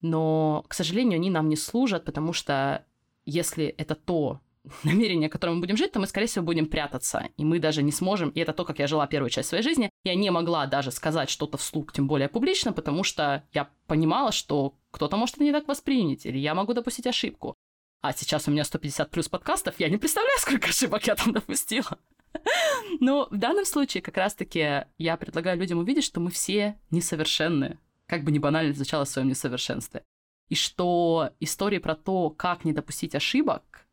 но, 0.00 0.64
к 0.68 0.74
сожалению, 0.74 1.16
они 1.16 1.30
нам 1.30 1.48
не 1.48 1.56
служат, 1.56 2.04
потому 2.04 2.32
что 2.32 2.84
если 3.24 3.66
это 3.66 3.94
то, 3.94 4.40
намерение, 4.84 5.28
которым 5.28 5.56
мы 5.56 5.60
будем 5.62 5.76
жить, 5.76 5.92
то 5.92 6.00
мы, 6.00 6.06
скорее 6.06 6.26
всего, 6.26 6.44
будем 6.44 6.66
прятаться. 6.66 7.28
И 7.36 7.44
мы 7.44 7.58
даже 7.58 7.82
не 7.82 7.92
сможем, 7.92 8.30
и 8.30 8.40
это 8.40 8.52
то, 8.52 8.64
как 8.64 8.78
я 8.78 8.86
жила 8.86 9.06
первую 9.06 9.30
часть 9.30 9.48
своей 9.48 9.62
жизни, 9.62 9.90
я 10.04 10.14
не 10.14 10.30
могла 10.30 10.66
даже 10.66 10.90
сказать 10.90 11.30
что-то 11.30 11.58
вслух, 11.58 11.92
тем 11.92 12.06
более 12.06 12.28
публично, 12.28 12.72
потому 12.72 13.04
что 13.04 13.44
я 13.52 13.68
понимала, 13.86 14.32
что 14.32 14.74
кто-то 14.90 15.16
может 15.16 15.36
это 15.36 15.44
не 15.44 15.52
так 15.52 15.68
воспринять, 15.68 16.26
или 16.26 16.38
я 16.38 16.54
могу 16.54 16.74
допустить 16.74 17.06
ошибку. 17.06 17.56
А 18.00 18.12
сейчас 18.12 18.46
у 18.46 18.52
меня 18.52 18.64
150 18.64 19.10
плюс 19.10 19.28
подкастов, 19.28 19.74
я 19.78 19.88
не 19.88 19.96
представляю, 19.96 20.38
сколько 20.38 20.68
ошибок 20.68 21.06
я 21.06 21.16
там 21.16 21.32
допустила. 21.32 21.98
Но 23.00 23.28
в 23.30 23.36
данном 23.36 23.64
случае 23.64 24.02
как 24.02 24.16
раз-таки 24.16 24.84
я 24.98 25.16
предлагаю 25.16 25.58
людям 25.58 25.78
увидеть, 25.78 26.04
что 26.04 26.20
мы 26.20 26.30
все 26.30 26.78
несовершенны, 26.90 27.78
как 28.06 28.24
бы 28.24 28.32
ни 28.32 28.38
банально 28.38 28.74
звучало 28.74 29.04
в 29.04 29.08
своем 29.08 29.28
несовершенстве. 29.28 30.04
И 30.48 30.54
что 30.54 31.30
истории 31.40 31.78
про 31.78 31.94
то, 31.94 32.30
как 32.30 32.64
не 32.64 32.72
допустить 32.72 33.14
ошибок, 33.14 33.86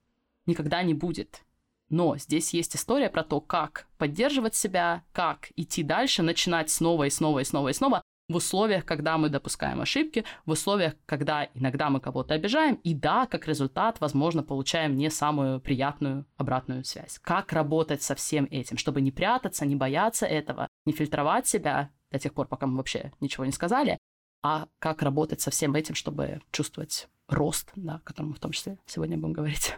никогда 0.45 0.83
не 0.83 0.93
будет. 0.93 1.41
Но 1.89 2.17
здесь 2.17 2.53
есть 2.53 2.75
история 2.75 3.09
про 3.09 3.23
то, 3.23 3.41
как 3.41 3.87
поддерживать 3.97 4.55
себя, 4.55 5.03
как 5.11 5.49
идти 5.55 5.83
дальше, 5.83 6.23
начинать 6.23 6.69
снова 6.69 7.05
и 7.05 7.09
снова 7.09 7.39
и 7.39 7.43
снова 7.43 7.69
и 7.69 7.73
снова 7.73 8.01
в 8.27 8.35
условиях, 8.35 8.85
когда 8.85 9.17
мы 9.17 9.29
допускаем 9.29 9.81
ошибки, 9.81 10.25
в 10.45 10.51
условиях, 10.51 10.93
когда 11.05 11.47
иногда 11.53 11.89
мы 11.89 11.99
кого-то 11.99 12.33
обижаем, 12.33 12.75
и 12.75 12.93
да, 12.93 13.27
как 13.27 13.47
результат, 13.47 13.99
возможно, 13.99 14.43
получаем 14.43 14.95
не 14.95 15.09
самую 15.09 15.59
приятную 15.59 16.25
обратную 16.37 16.83
связь. 16.83 17.19
Как 17.19 17.53
работать 17.53 18.01
со 18.01 18.15
всем 18.15 18.47
этим, 18.49 18.77
чтобы 18.77 19.01
не 19.01 19.11
прятаться, 19.11 19.65
не 19.65 19.75
бояться 19.75 20.25
этого, 20.25 20.67
не 20.85 20.93
фильтровать 20.93 21.47
себя 21.47 21.91
до 22.11 22.19
тех 22.19 22.33
пор, 22.33 22.47
пока 22.47 22.65
мы 22.65 22.77
вообще 22.77 23.11
ничего 23.19 23.45
не 23.45 23.51
сказали, 23.51 23.97
а 24.43 24.67
как 24.79 25.01
работать 25.01 25.41
со 25.41 25.51
всем 25.51 25.75
этим, 25.75 25.95
чтобы 25.95 26.41
чувствовать 26.51 27.07
рост, 27.27 27.71
да, 27.75 27.95
о 27.95 27.99
котором 27.99 28.29
мы 28.29 28.35
в 28.35 28.39
том 28.39 28.51
числе 28.51 28.77
сегодня 28.85 29.17
будем 29.17 29.33
говорить. 29.33 29.75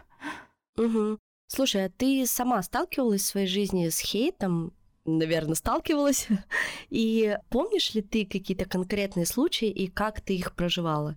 Угу. 0.76 1.18
Слушай, 1.48 1.86
а 1.86 1.90
ты 1.90 2.26
сама 2.26 2.62
сталкивалась 2.62 3.22
в 3.22 3.26
своей 3.26 3.46
жизни 3.46 3.88
с 3.88 3.98
хейтом? 3.98 4.72
Наверное, 5.08 5.54
сталкивалась. 5.54 6.28
И 6.90 7.38
помнишь 7.48 7.94
ли 7.94 8.02
ты 8.02 8.26
какие-то 8.26 8.66
конкретные 8.66 9.24
случаи 9.24 9.70
и 9.70 9.88
как 9.88 10.20
ты 10.20 10.36
их 10.36 10.54
проживала? 10.54 11.16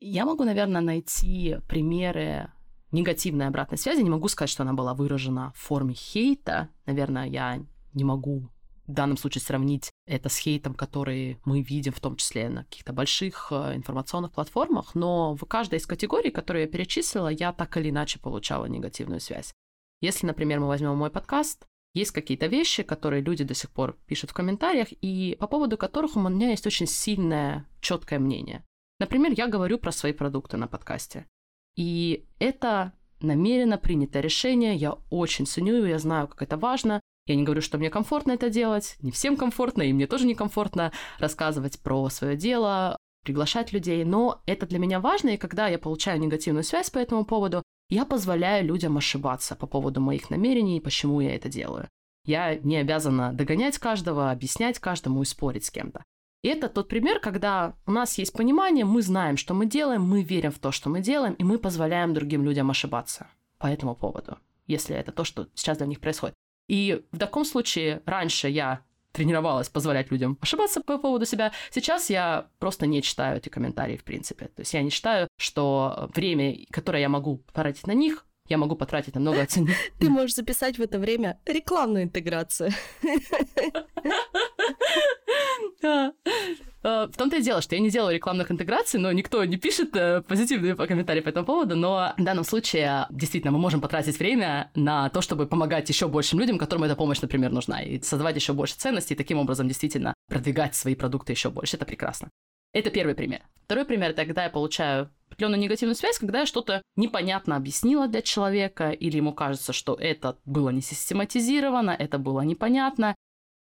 Я 0.00 0.26
могу, 0.26 0.44
наверное, 0.44 0.82
найти 0.82 1.56
примеры 1.66 2.52
негативной 2.92 3.46
обратной 3.46 3.78
связи. 3.78 4.02
Не 4.02 4.10
могу 4.10 4.28
сказать, 4.28 4.50
что 4.50 4.64
она 4.64 4.74
была 4.74 4.92
выражена 4.92 5.52
в 5.54 5.58
форме 5.58 5.94
хейта. 5.94 6.68
Наверное, 6.84 7.26
я 7.26 7.64
не 7.94 8.04
могу 8.04 8.50
в 8.86 8.92
данном 8.92 9.16
случае 9.16 9.40
сравнить 9.40 9.90
это 10.06 10.28
с 10.28 10.36
хейтом, 10.36 10.74
который 10.74 11.40
мы 11.46 11.62
видим 11.62 11.92
в 11.92 12.00
том 12.00 12.16
числе 12.16 12.50
на 12.50 12.64
каких-то 12.64 12.92
больших 12.92 13.48
э, 13.50 13.74
информационных 13.74 14.32
платформах, 14.32 14.94
но 14.94 15.34
в 15.34 15.44
каждой 15.46 15.78
из 15.78 15.86
категорий, 15.86 16.30
которые 16.30 16.66
я 16.66 16.70
перечислила, 16.70 17.28
я 17.28 17.52
так 17.52 17.76
или 17.78 17.88
иначе 17.90 18.20
получала 18.20 18.66
негативную 18.66 19.20
связь. 19.20 19.52
Если, 20.00 20.26
например, 20.26 20.60
мы 20.60 20.68
возьмем 20.68 20.96
мой 20.96 21.10
подкаст, 21.10 21.66
есть 21.96 22.10
какие-то 22.10 22.46
вещи, 22.46 22.82
которые 22.82 23.22
люди 23.22 23.42
до 23.42 23.54
сих 23.54 23.70
пор 23.70 23.96
пишут 24.06 24.30
в 24.30 24.34
комментариях, 24.34 24.88
и 25.00 25.36
по 25.40 25.46
поводу 25.46 25.78
которых 25.78 26.16
у 26.16 26.20
меня 26.20 26.50
есть 26.50 26.66
очень 26.66 26.86
сильное, 26.86 27.66
четкое 27.80 28.18
мнение. 28.18 28.64
Например, 29.00 29.32
я 29.34 29.46
говорю 29.46 29.78
про 29.78 29.92
свои 29.92 30.12
продукты 30.12 30.56
на 30.56 30.68
подкасте. 30.68 31.26
И 31.74 32.26
это 32.38 32.92
намеренно 33.20 33.78
принятое 33.78 34.20
решение, 34.20 34.74
я 34.74 34.92
очень 35.10 35.46
ценю, 35.46 35.86
я 35.86 35.98
знаю, 35.98 36.28
как 36.28 36.42
это 36.42 36.58
важно, 36.58 37.00
я 37.26 37.34
не 37.34 37.42
говорю, 37.42 37.62
что 37.62 37.78
мне 37.78 37.90
комфортно 37.90 38.32
это 38.32 38.50
делать, 38.50 38.96
не 39.00 39.10
всем 39.10 39.36
комфортно, 39.36 39.82
и 39.82 39.92
мне 39.92 40.06
тоже 40.06 40.26
некомфортно 40.26 40.92
рассказывать 41.18 41.80
про 41.80 42.08
свое 42.10 42.36
дело, 42.36 42.96
приглашать 43.24 43.72
людей, 43.72 44.04
но 44.04 44.42
это 44.46 44.66
для 44.66 44.78
меня 44.78 45.00
важно, 45.00 45.30
и 45.30 45.36
когда 45.36 45.66
я 45.68 45.78
получаю 45.78 46.20
негативную 46.20 46.62
связь 46.62 46.90
по 46.90 46.98
этому 46.98 47.24
поводу, 47.24 47.62
я 47.88 48.04
позволяю 48.04 48.66
людям 48.66 48.96
ошибаться 48.96 49.54
по 49.54 49.66
поводу 49.66 50.00
моих 50.00 50.30
намерений 50.30 50.78
и 50.78 50.80
почему 50.80 51.20
я 51.20 51.34
это 51.34 51.48
делаю. 51.48 51.88
Я 52.24 52.56
не 52.56 52.76
обязана 52.76 53.32
догонять 53.32 53.78
каждого, 53.78 54.30
объяснять 54.30 54.78
каждому 54.78 55.22
и 55.22 55.24
спорить 55.24 55.64
с 55.64 55.70
кем-то. 55.70 56.04
И 56.42 56.48
это 56.48 56.68
тот 56.68 56.88
пример, 56.88 57.20
когда 57.20 57.74
у 57.86 57.92
нас 57.92 58.18
есть 58.18 58.32
понимание, 58.32 58.84
мы 58.84 59.02
знаем, 59.02 59.36
что 59.36 59.54
мы 59.54 59.66
делаем, 59.66 60.02
мы 60.02 60.22
верим 60.22 60.52
в 60.52 60.58
то, 60.58 60.72
что 60.72 60.88
мы 60.90 61.00
делаем, 61.00 61.34
и 61.34 61.44
мы 61.44 61.58
позволяем 61.58 62.14
другим 62.14 62.44
людям 62.44 62.70
ошибаться 62.70 63.28
по 63.58 63.66
этому 63.66 63.94
поводу, 63.94 64.38
если 64.66 64.96
это 64.96 65.12
то, 65.12 65.24
что 65.24 65.48
сейчас 65.54 65.78
для 65.78 65.86
них 65.86 66.00
происходит. 66.00 66.34
И 66.68 67.04
в 67.12 67.18
таком 67.18 67.44
случае 67.44 68.02
раньше 68.06 68.48
я 68.48 68.82
тренировалась 69.16 69.70
позволять 69.70 70.10
людям 70.10 70.36
ошибаться 70.42 70.82
по 70.82 70.98
поводу 70.98 71.24
себя. 71.24 71.52
Сейчас 71.70 72.10
я 72.10 72.48
просто 72.58 72.86
не 72.86 73.00
читаю 73.00 73.38
эти 73.38 73.48
комментарии, 73.48 73.96
в 73.96 74.04
принципе. 74.04 74.46
То 74.46 74.60
есть 74.60 74.74
я 74.74 74.82
не 74.82 74.90
считаю, 74.90 75.26
что 75.38 76.10
время, 76.14 76.54
которое 76.70 77.00
я 77.00 77.08
могу 77.08 77.38
потратить 77.38 77.86
на 77.86 77.92
них, 77.92 78.26
я 78.48 78.58
могу 78.58 78.76
потратить 78.76 79.14
намного 79.14 79.42
оценить. 79.42 79.74
Ты 79.98 80.10
можешь 80.10 80.34
записать 80.34 80.78
в 80.78 80.82
это 80.82 80.98
время 80.98 81.40
рекламную 81.46 82.04
интеграцию. 82.04 82.70
Э, 86.86 87.08
в 87.12 87.16
том-то 87.16 87.38
и 87.38 87.42
дело, 87.42 87.60
что 87.60 87.74
я 87.74 87.80
не 87.80 87.90
делаю 87.90 88.14
рекламных 88.14 88.52
интеграций, 88.52 89.00
но 89.00 89.10
никто 89.10 89.44
не 89.44 89.56
пишет 89.56 89.96
э, 89.96 90.22
позитивные 90.22 90.76
комментарии 90.76 91.20
по 91.20 91.30
этому 91.30 91.44
поводу, 91.44 91.74
но 91.74 92.14
в 92.16 92.22
данном 92.22 92.44
случае 92.44 93.08
действительно 93.10 93.50
мы 93.50 93.58
можем 93.58 93.80
потратить 93.80 94.20
время 94.20 94.70
на 94.76 95.08
то, 95.08 95.20
чтобы 95.20 95.46
помогать 95.46 95.88
еще 95.88 96.06
большим 96.06 96.38
людям, 96.38 96.58
которым 96.58 96.84
эта 96.84 96.94
помощь, 96.94 97.20
например, 97.20 97.50
нужна, 97.50 97.82
и 97.82 98.00
создавать 98.00 98.36
еще 98.36 98.52
больше 98.52 98.76
ценностей, 98.76 99.14
и 99.14 99.16
таким 99.16 99.38
образом 99.38 99.66
действительно 99.66 100.14
продвигать 100.28 100.76
свои 100.76 100.94
продукты 100.94 101.32
еще 101.32 101.50
больше. 101.50 101.76
Это 101.76 101.86
прекрасно. 101.86 102.30
Это 102.72 102.90
первый 102.90 103.16
пример. 103.16 103.40
Второй 103.64 103.84
пример 103.84 104.10
это 104.10 104.24
когда 104.24 104.44
я 104.44 104.50
получаю 104.50 105.10
определенную 105.28 105.60
негативную 105.60 105.96
связь, 105.96 106.18
когда 106.18 106.40
я 106.40 106.46
что-то 106.46 106.82
непонятно 106.94 107.56
объяснила 107.56 108.06
для 108.06 108.22
человека, 108.22 108.90
или 108.90 109.16
ему 109.16 109.32
кажется, 109.32 109.72
что 109.72 109.94
это 109.94 110.36
было 110.44 110.70
не 110.70 110.82
систематизировано, 110.82 111.90
это 111.90 112.18
было 112.18 112.42
непонятно, 112.42 113.16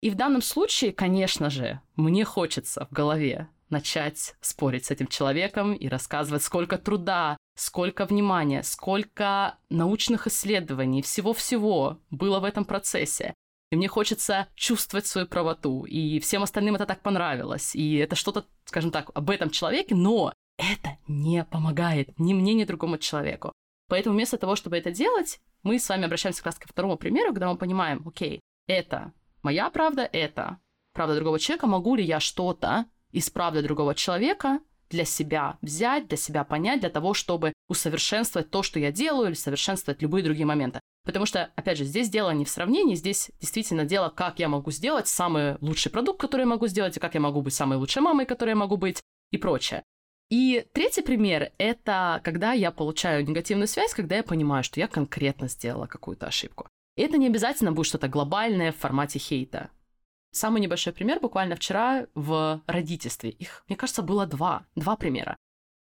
и 0.03 0.09
в 0.09 0.15
данном 0.15 0.41
случае, 0.41 0.91
конечно 0.91 1.49
же, 1.49 1.79
мне 1.95 2.25
хочется 2.25 2.85
в 2.91 2.93
голове 2.93 3.47
начать 3.69 4.35
спорить 4.41 4.83
с 4.83 4.91
этим 4.91 5.07
человеком 5.07 5.73
и 5.73 5.87
рассказывать, 5.87 6.43
сколько 6.43 6.77
труда, 6.77 7.37
сколько 7.55 8.05
внимания, 8.05 8.63
сколько 8.63 9.57
научных 9.69 10.27
исследований, 10.27 11.01
всего-всего 11.01 11.99
было 12.11 12.41
в 12.41 12.43
этом 12.43 12.65
процессе. 12.65 13.33
И 13.71 13.77
мне 13.77 13.87
хочется 13.87 14.49
чувствовать 14.55 15.07
свою 15.07 15.25
правоту, 15.25 15.85
и 15.85 16.19
всем 16.19 16.43
остальным 16.43 16.75
это 16.75 16.85
так 16.85 16.99
понравилось, 16.99 17.73
и 17.73 17.95
это 17.95 18.17
что-то, 18.17 18.45
скажем 18.65 18.91
так, 18.91 19.09
об 19.13 19.29
этом 19.29 19.51
человеке, 19.51 19.95
но 19.95 20.33
это 20.57 20.97
не 21.07 21.45
помогает 21.45 22.19
ни 22.19 22.33
мне, 22.33 22.53
ни 22.53 22.65
другому 22.65 22.97
человеку. 22.97 23.53
Поэтому 23.87 24.15
вместо 24.15 24.37
того, 24.37 24.57
чтобы 24.57 24.77
это 24.77 24.91
делать, 24.91 25.39
мы 25.63 25.79
с 25.79 25.87
вами 25.87 26.07
обращаемся 26.07 26.41
как 26.41 26.47
раз 26.47 26.59
ко 26.59 26.67
второму 26.67 26.97
примеру, 26.97 27.29
когда 27.29 27.49
мы 27.49 27.57
понимаем, 27.57 28.05
окей, 28.05 28.41
это 28.67 29.13
Моя 29.43 29.69
правда— 29.69 30.09
это 30.11 30.57
правда 30.93 31.15
другого 31.15 31.39
человека. 31.39 31.67
Могу 31.67 31.95
ли 31.95 32.03
я 32.03 32.19
что-то 32.19 32.85
из 33.11 33.29
правды 33.29 33.61
другого 33.61 33.93
человека 33.93 34.59
для 34.89 35.05
себя 35.05 35.57
взять, 35.61 36.07
для 36.07 36.17
себя 36.17 36.43
понять, 36.43 36.79
для 36.79 36.89
того, 36.89 37.13
чтобы 37.13 37.53
усовершенствовать 37.67 38.49
то, 38.49 38.63
что 38.63 38.79
я 38.79 38.91
делаю, 38.91 39.27
или 39.27 39.33
совершенствовать 39.33 40.01
любые 40.01 40.23
другие 40.23 40.45
моменты. 40.45 40.79
Потому 41.05 41.25
что, 41.25 41.51
опять 41.55 41.77
же, 41.77 41.83
здесь 41.83 42.09
дело 42.09 42.29
не 42.31 42.45
в 42.45 42.49
сравнении, 42.49 42.95
здесь 42.95 43.31
действительно 43.41 43.85
дело, 43.85 44.09
как 44.09 44.39
я 44.39 44.47
могу 44.47 44.71
сделать 44.71 45.07
самый 45.07 45.57
лучший 45.59 45.91
продукт, 45.91 46.21
который 46.21 46.41
я 46.41 46.47
могу 46.47 46.67
сделать, 46.67 46.95
и 46.95 46.99
как 46.99 47.13
я 47.13 47.19
могу 47.19 47.41
быть 47.41 47.53
самой 47.53 47.77
лучшей 47.77 48.01
мамой, 48.01 48.25
которой 48.25 48.51
я 48.51 48.55
могу 48.55 48.77
быть, 48.77 49.01
и 49.31 49.37
прочее. 49.37 49.83
И 50.29 50.65
третий 50.73 51.01
пример— 51.01 51.51
это 51.57 52.21
когда 52.23 52.53
я 52.53 52.71
получаю 52.71 53.27
негативную 53.27 53.67
связь, 53.67 53.93
когда 53.93 54.15
я 54.15 54.23
понимаю, 54.23 54.63
что 54.63 54.79
я 54.79 54.87
конкретно 54.87 55.49
сделала 55.49 55.87
какую-то 55.87 56.27
ошибку. 56.27 56.67
И 56.95 57.01
это 57.01 57.17
не 57.17 57.27
обязательно 57.27 57.71
будет 57.71 57.87
что-то 57.87 58.07
глобальное 58.07 58.71
в 58.71 58.77
формате 58.77 59.19
хейта. 59.19 59.69
Самый 60.31 60.61
небольшой 60.61 60.93
пример 60.93 61.19
буквально 61.19 61.55
вчера 61.55 62.07
в 62.15 62.61
родительстве. 62.65 63.29
Их, 63.31 63.63
мне 63.67 63.77
кажется, 63.77 64.01
было 64.01 64.25
два. 64.25 64.65
Два 64.75 64.95
примера. 64.95 65.37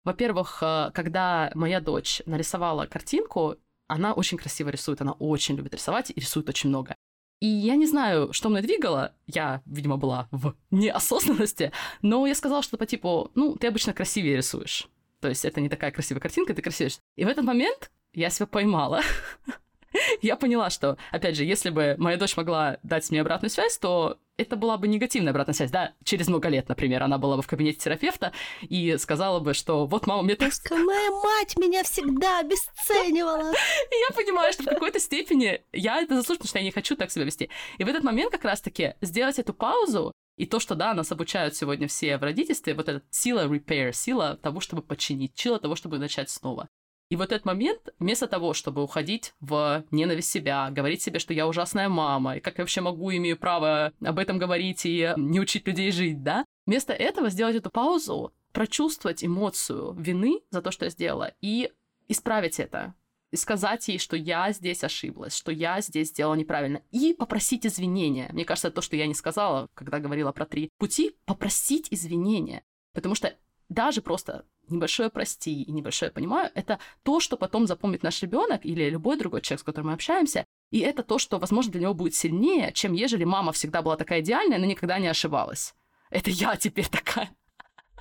Во-первых, 0.05 0.59
э, 0.63 0.91
когда 0.95 1.53
моя 1.55 1.81
дочь 1.81 2.23
нарисовала 2.27 2.87
картинку, 2.87 3.57
она 3.87 4.15
очень 4.15 4.39
красиво 4.39 4.71
рисует, 4.71 5.01
она 5.01 5.13
очень 5.13 5.55
любит 5.55 5.75
рисовать 5.75 6.11
и 6.11 6.21
рисует 6.21 6.49
очень 6.49 6.71
много. 6.71 6.97
И 7.41 7.47
я 7.47 7.77
не 7.77 7.87
знаю, 7.87 8.33
что 8.33 8.49
мной 8.49 8.63
двигало, 8.63 9.15
я, 9.27 9.63
видимо, 9.67 9.97
была 9.97 10.29
в 10.31 10.55
неосознанности, 10.71 11.73
но 12.01 12.27
я 12.27 12.35
сказала 12.35 12.63
что-то 12.63 12.79
по 12.79 12.87
типу, 12.87 13.31
ну, 13.35 13.57
ты 13.57 13.67
обычно 13.67 13.93
красивее 13.93 14.37
рисуешь. 14.37 14.89
То 15.21 15.29
есть 15.29 15.45
это 15.45 15.61
не 15.61 15.69
такая 15.69 15.91
красивая 15.91 16.21
картинка, 16.21 16.55
ты 16.55 16.63
красивее. 16.63 16.93
И 17.17 17.25
в 17.25 17.29
этот 17.29 17.45
момент 17.45 17.91
я 18.13 18.31
себя 18.31 18.47
поймала 18.47 19.03
я 20.23 20.37
поняла, 20.37 20.71
что, 20.71 20.97
опять 21.11 21.37
же, 21.37 21.45
если 21.45 21.71
бы 21.71 21.95
моя 21.99 22.17
дочь 22.17 22.37
могла 22.37 22.79
дать 22.83 23.11
мне 23.11 23.21
обратную 23.21 23.51
связь, 23.51 23.79
то 23.79 24.19
это 24.37 24.57
была 24.57 24.79
бы 24.79 24.89
негативная 24.89 25.31
обратная 25.31 25.55
связь, 25.55 25.71
да, 25.71 25.93
через 26.05 26.29
много 26.29 26.49
лет, 26.49 26.69
например, 26.69 27.03
она 27.03 27.19
была 27.19 27.37
бы 27.37 27.43
в 27.43 27.47
кабинете 27.47 27.79
терапевта 27.79 28.33
и 28.63 28.97
сказала 28.99 29.41
бы, 29.41 29.55
что 29.55 29.87
вот 29.87 30.07
мама 30.07 30.23
мне 30.23 30.37
так... 30.37 30.53
Моя 30.71 31.11
мать 31.11 31.57
меня 31.59 31.83
всегда 31.85 32.41
обесценивала. 32.41 33.51
И 33.91 33.95
я 34.09 34.15
понимаю, 34.15 34.53
что 34.53 34.63
в 34.63 34.67
какой-то 34.67 34.99
степени 34.99 35.63
я 35.73 36.01
это 36.01 36.17
заслуживаю, 36.17 36.39
потому 36.39 36.49
что 36.49 36.59
я 36.59 36.65
не 36.65 36.71
хочу 36.71 36.97
так 36.97 37.11
себя 37.11 37.25
вести. 37.25 37.51
И 37.79 37.85
в 37.85 37.89
этот 37.89 38.05
момент 38.05 38.33
как 38.33 38.45
раз-таки 38.45 38.95
сделать 39.01 39.39
эту 39.39 39.53
паузу, 39.53 40.13
и 40.39 40.47
то, 40.47 40.61
что, 40.61 40.75
да, 40.75 40.95
нас 40.95 41.13
обучают 41.13 41.55
сегодня 41.55 41.89
все 41.89 42.17
в 42.17 42.23
родительстве, 42.23 42.75
вот 42.75 42.89
эта 42.89 43.03
сила 43.11 43.47
repair, 43.47 43.93
сила 43.93 44.37
того, 44.37 44.61
чтобы 44.61 44.83
починить, 44.83 45.33
сила 45.39 45.61
того, 45.61 45.77
чтобы 45.77 45.99
начать 45.99 46.31
снова. 46.31 46.69
И 47.13 47.17
вот 47.17 47.31
этот 47.31 47.45
момент, 47.45 47.91
вместо 47.99 48.27
того, 48.27 48.55
чтобы 48.55 48.83
уходить 48.83 49.35
в 49.39 49.85
ненависть 49.91 50.31
себя, 50.31 50.71
говорить 50.71 51.03
себе, 51.03 51.19
что 51.19 51.35
я 51.35 51.47
ужасная 51.47 51.91
мама, 51.91 52.39
и 52.39 52.41
как 52.41 52.57
я 52.57 52.63
вообще 52.63 52.81
могу, 52.81 53.13
имею 53.13 53.37
право 53.37 53.93
об 54.03 54.19
этом 54.19 54.39
говорить 54.39 54.87
и 54.87 55.13
не 55.19 55.39
учить 55.39 55.67
людей 55.67 55.93
жить, 55.93 56.23
да? 56.23 56.47
Вместо 56.65 56.95
этого 56.95 57.29
сделать 57.29 57.55
эту 57.55 57.69
паузу, 57.69 58.33
прочувствовать 58.53 59.23
эмоцию 59.23 59.93
вины 59.93 60.41
за 60.49 60.63
то, 60.63 60.71
что 60.71 60.87
я 60.87 60.91
сделала, 60.91 61.35
и 61.43 61.71
исправить 62.09 62.59
это. 62.59 62.95
И 63.31 63.37
сказать 63.37 63.87
ей, 63.89 63.99
что 63.99 64.17
я 64.17 64.51
здесь 64.51 64.83
ошиблась, 64.83 65.37
что 65.37 65.53
я 65.53 65.83
здесь 65.83 66.09
сделала 66.09 66.35
неправильно. 66.35 66.81
И 66.93 67.13
попросить 67.13 67.67
извинения. 67.67 68.31
Мне 68.33 68.47
кажется, 68.47 68.71
то, 68.71 68.81
что 68.81 68.97
я 68.97 69.07
не 69.07 69.15
сказала, 69.15 69.69
когда 69.75 69.99
говорила 69.99 70.33
про 70.33 70.47
три 70.47 70.71
пути, 70.79 71.15
попросить 71.27 71.89
извинения. 71.91 72.63
Потому 72.95 73.15
что 73.15 73.37
даже 73.69 74.01
просто 74.01 74.47
небольшое 74.69 75.11
прости 75.11 75.63
и 75.63 75.73
небольшое 75.73 76.11
понимаю, 76.11 76.51
это 76.55 76.79
то, 77.03 77.21
что 77.21 77.37
потом 77.37 77.67
запомнит 77.67 78.03
наш 78.03 78.23
ребенок 78.23 78.65
или 78.65 78.89
любой 78.89 79.17
другой 79.19 79.41
человек, 79.43 79.61
с 79.61 79.65
которым 79.65 79.89
мы 79.89 79.95
общаемся, 79.95 80.45
и 80.71 80.81
это 80.81 81.03
то, 81.03 81.19
что, 81.19 81.39
возможно, 81.39 81.73
для 81.73 81.83
него 81.83 81.95
будет 81.95 82.15
сильнее, 82.15 82.73
чем 82.73 82.93
ежели 82.93 83.25
мама 83.25 83.53
всегда 83.53 83.83
была 83.83 83.97
такая 83.97 84.21
идеальная, 84.21 84.59
но 84.59 84.65
никогда 84.65 84.99
не 84.99 85.09
ошибалась. 85.09 85.75
Это 86.11 86.31
я 86.31 86.57
теперь 86.57 86.89
такая. 86.89 87.31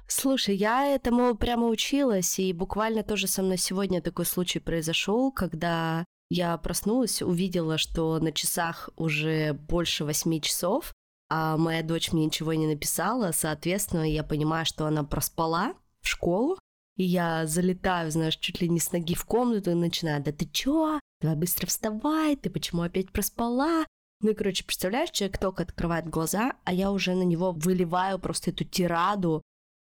Слушай, 0.07 0.55
я 0.55 0.87
этому 0.87 1.35
прямо 1.35 1.67
училась, 1.67 2.37
и 2.37 2.51
буквально 2.51 3.03
тоже 3.03 3.27
со 3.27 3.41
мной 3.41 3.57
сегодня 3.57 4.01
такой 4.01 4.25
случай 4.25 4.59
произошел, 4.59 5.31
когда 5.31 6.05
я 6.29 6.57
проснулась, 6.57 7.21
увидела, 7.21 7.77
что 7.77 8.19
на 8.19 8.31
часах 8.31 8.89
уже 8.95 9.53
больше 9.53 10.03
восьми 10.03 10.41
часов, 10.41 10.93
а 11.29 11.55
моя 11.55 11.81
дочь 11.81 12.11
мне 12.11 12.25
ничего 12.25 12.53
не 12.53 12.67
написала, 12.67 13.31
соответственно, 13.31 14.09
я 14.09 14.23
понимаю, 14.23 14.65
что 14.65 14.85
она 14.85 15.05
проспала, 15.05 15.75
в 16.01 16.07
школу, 16.07 16.57
и 16.97 17.03
я 17.03 17.47
залетаю, 17.47 18.11
знаешь, 18.11 18.37
чуть 18.37 18.61
ли 18.61 18.69
не 18.69 18.79
с 18.79 18.91
ноги 18.91 19.15
в 19.15 19.25
комнату 19.25 19.71
и 19.71 19.75
начинаю, 19.75 20.23
да 20.23 20.31
ты 20.31 20.45
чё? 20.45 20.99
Давай 21.21 21.37
быстро 21.37 21.67
вставай, 21.67 22.35
ты 22.35 22.49
почему 22.49 22.81
опять 22.81 23.11
проспала? 23.11 23.85
Ну 24.21 24.31
и, 24.31 24.33
короче, 24.35 24.63
представляешь, 24.63 25.09
человек 25.11 25.39
только 25.39 25.63
открывает 25.63 26.07
глаза, 26.07 26.53
а 26.63 26.73
я 26.73 26.91
уже 26.91 27.15
на 27.15 27.23
него 27.23 27.53
выливаю 27.53 28.19
просто 28.19 28.51
эту 28.51 28.65
тираду. 28.65 29.41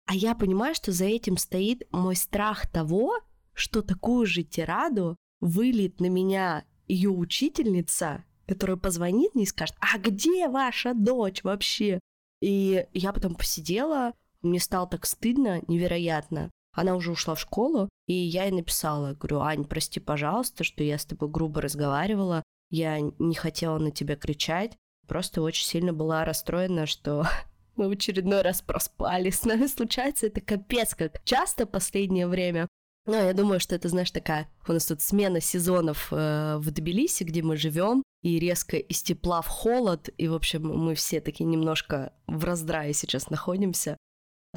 А 0.06 0.14
я 0.14 0.34
понимаю, 0.34 0.74
что 0.74 0.92
за 0.92 1.04
этим 1.04 1.36
стоит 1.36 1.82
мой 1.92 2.16
страх 2.16 2.66
того, 2.70 3.16
что 3.52 3.82
такую 3.82 4.26
же 4.26 4.42
тираду 4.42 5.16
выльет 5.40 6.00
на 6.00 6.06
меня 6.06 6.64
ее 6.88 7.10
учительница, 7.10 8.24
которая 8.46 8.76
позвонит 8.76 9.34
мне 9.34 9.44
и 9.44 9.46
скажет, 9.46 9.76
а 9.80 9.98
где 9.98 10.48
ваша 10.48 10.94
дочь 10.94 11.44
вообще? 11.44 12.00
И 12.40 12.86
я 12.92 13.12
потом 13.12 13.36
посидела, 13.36 14.14
мне 14.44 14.60
стало 14.60 14.86
так 14.86 15.06
стыдно, 15.06 15.62
невероятно. 15.68 16.50
Она 16.72 16.96
уже 16.96 17.12
ушла 17.12 17.34
в 17.34 17.40
школу, 17.40 17.88
и 18.06 18.14
я 18.14 18.44
ей 18.44 18.52
написала, 18.52 19.14
говорю, 19.14 19.40
Ань, 19.40 19.64
прости, 19.64 20.00
пожалуйста, 20.00 20.64
что 20.64 20.82
я 20.82 20.98
с 20.98 21.04
тобой 21.04 21.28
грубо 21.28 21.60
разговаривала, 21.60 22.42
я 22.70 22.98
не 23.00 23.34
хотела 23.34 23.78
на 23.78 23.90
тебя 23.90 24.16
кричать, 24.16 24.76
просто 25.06 25.42
очень 25.42 25.66
сильно 25.66 25.92
была 25.92 26.24
расстроена, 26.24 26.86
что 26.86 27.26
мы 27.76 27.88
в 27.88 27.92
очередной 27.92 28.42
раз 28.42 28.60
проспали. 28.62 29.30
С 29.30 29.44
нами 29.44 29.66
случается 29.66 30.26
это 30.26 30.40
капец 30.40 30.94
как 30.94 31.22
часто 31.24 31.66
последнее 31.66 32.26
время. 32.26 32.68
Но 33.06 33.16
я 33.16 33.34
думаю, 33.34 33.60
что 33.60 33.74
это, 33.74 33.88
знаешь, 33.88 34.10
такая... 34.10 34.48
У 34.66 34.72
нас 34.72 34.86
тут 34.86 35.02
смена 35.02 35.40
сезонов 35.40 36.08
э, 36.10 36.56
в 36.56 36.70
Тбилиси, 36.70 37.24
где 37.24 37.42
мы 37.42 37.56
живем, 37.56 38.02
и 38.22 38.38
резко 38.38 38.78
из 38.78 39.02
тепла 39.02 39.42
в 39.42 39.48
холод, 39.48 40.08
и, 40.16 40.26
в 40.26 40.34
общем, 40.34 40.66
мы 40.66 40.94
все 40.94 41.20
такие 41.20 41.44
немножко 41.44 42.14
в 42.26 42.42
раздрае 42.44 42.94
сейчас 42.94 43.28
находимся. 43.28 43.98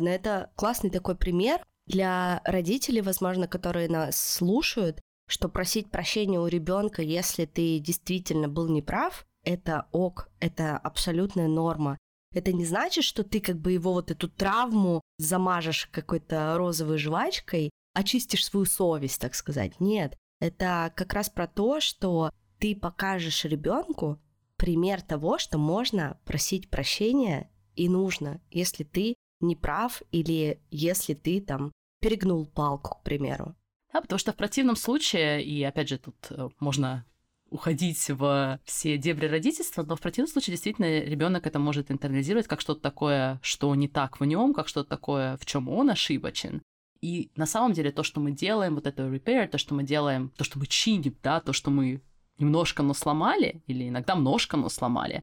Это 0.05 0.51
классный 0.55 0.89
такой 0.89 1.15
пример 1.15 1.63
для 1.85 2.41
родителей, 2.43 3.01
возможно, 3.01 3.47
которые 3.47 3.89
нас 3.89 4.19
слушают, 4.19 5.01
что 5.27 5.49
просить 5.49 5.89
прощения 5.89 6.39
у 6.39 6.47
ребенка, 6.47 7.01
если 7.01 7.45
ты 7.45 7.79
действительно 7.79 8.47
был 8.47 8.67
неправ, 8.67 9.25
это 9.43 9.87
ок, 9.91 10.29
это 10.39 10.77
абсолютная 10.77 11.47
норма. 11.47 11.97
Это 12.33 12.51
не 12.51 12.65
значит, 12.65 13.03
что 13.03 13.23
ты 13.23 13.39
как 13.39 13.57
бы 13.57 13.71
его 13.71 13.93
вот 13.93 14.11
эту 14.11 14.29
травму 14.29 15.01
замажешь 15.17 15.87
какой-то 15.91 16.57
розовой 16.57 16.97
жвачкой, 16.97 17.71
очистишь 17.93 18.45
свою 18.45 18.65
совесть, 18.65 19.21
так 19.21 19.33
сказать. 19.33 19.79
Нет, 19.79 20.17
это 20.39 20.91
как 20.95 21.13
раз 21.13 21.29
про 21.29 21.47
то, 21.47 21.79
что 21.79 22.31
ты 22.59 22.75
покажешь 22.75 23.45
ребенку 23.45 24.19
пример 24.57 25.01
того, 25.01 25.37
что 25.37 25.57
можно 25.57 26.19
просить 26.25 26.69
прощения 26.69 27.49
и 27.75 27.89
нужно, 27.89 28.41
если 28.51 28.83
ты 28.83 29.15
не 29.39 29.55
прав 29.55 30.01
или 30.11 30.59
если 30.71 31.13
ты 31.13 31.41
там 31.41 31.71
перегнул 31.99 32.45
палку, 32.45 32.97
к 32.99 33.03
примеру. 33.03 33.55
Да, 33.93 34.01
потому 34.01 34.19
что 34.19 34.31
в 34.31 34.35
противном 34.35 34.75
случае, 34.75 35.43
и 35.43 35.63
опять 35.63 35.89
же 35.89 35.97
тут 35.97 36.15
э, 36.29 36.49
можно 36.59 37.05
уходить 37.49 38.09
в 38.09 38.59
все 38.65 38.97
дебри 38.97 39.27
родительства, 39.27 39.83
но 39.83 39.95
в 39.95 40.01
противном 40.01 40.31
случае 40.31 40.53
действительно 40.53 40.99
ребенок 40.99 41.47
это 41.47 41.59
может 41.59 41.91
интернализировать 41.91 42.47
как 42.47 42.61
что-то 42.61 42.81
такое, 42.81 43.39
что 43.41 43.73
не 43.75 43.87
так 43.87 44.19
в 44.19 44.25
нем, 44.25 44.53
как 44.53 44.67
что-то 44.67 44.89
такое, 44.89 45.37
в 45.37 45.45
чем 45.45 45.69
он 45.69 45.89
ошибочен. 45.89 46.61
И 47.01 47.31
на 47.35 47.45
самом 47.45 47.73
деле 47.73 47.91
то, 47.91 48.03
что 48.03 48.19
мы 48.19 48.31
делаем, 48.31 48.75
вот 48.75 48.87
это 48.87 49.03
repair, 49.03 49.47
то, 49.47 49.57
что 49.57 49.75
мы 49.75 49.83
делаем, 49.83 50.29
то, 50.35 50.43
что 50.43 50.59
мы 50.59 50.65
чиним, 50.65 51.15
да, 51.23 51.39
то, 51.39 51.53
что 51.53 51.69
мы 51.69 52.01
немножко, 52.37 52.83
но 52.83 52.93
сломали, 52.93 53.63
или 53.67 53.87
иногда 53.87 54.15
множко, 54.15 54.57
но 54.57 54.69
сломали, 54.69 55.21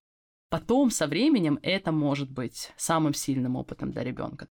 потом 0.54 0.92
со 0.92 1.08
временем 1.08 1.58
это 1.62 1.90
может 1.90 2.30
быть 2.30 2.70
самым 2.76 3.12
сильным 3.12 3.56
опытом 3.56 3.90
для 3.90 4.04
ребенка. 4.04 4.46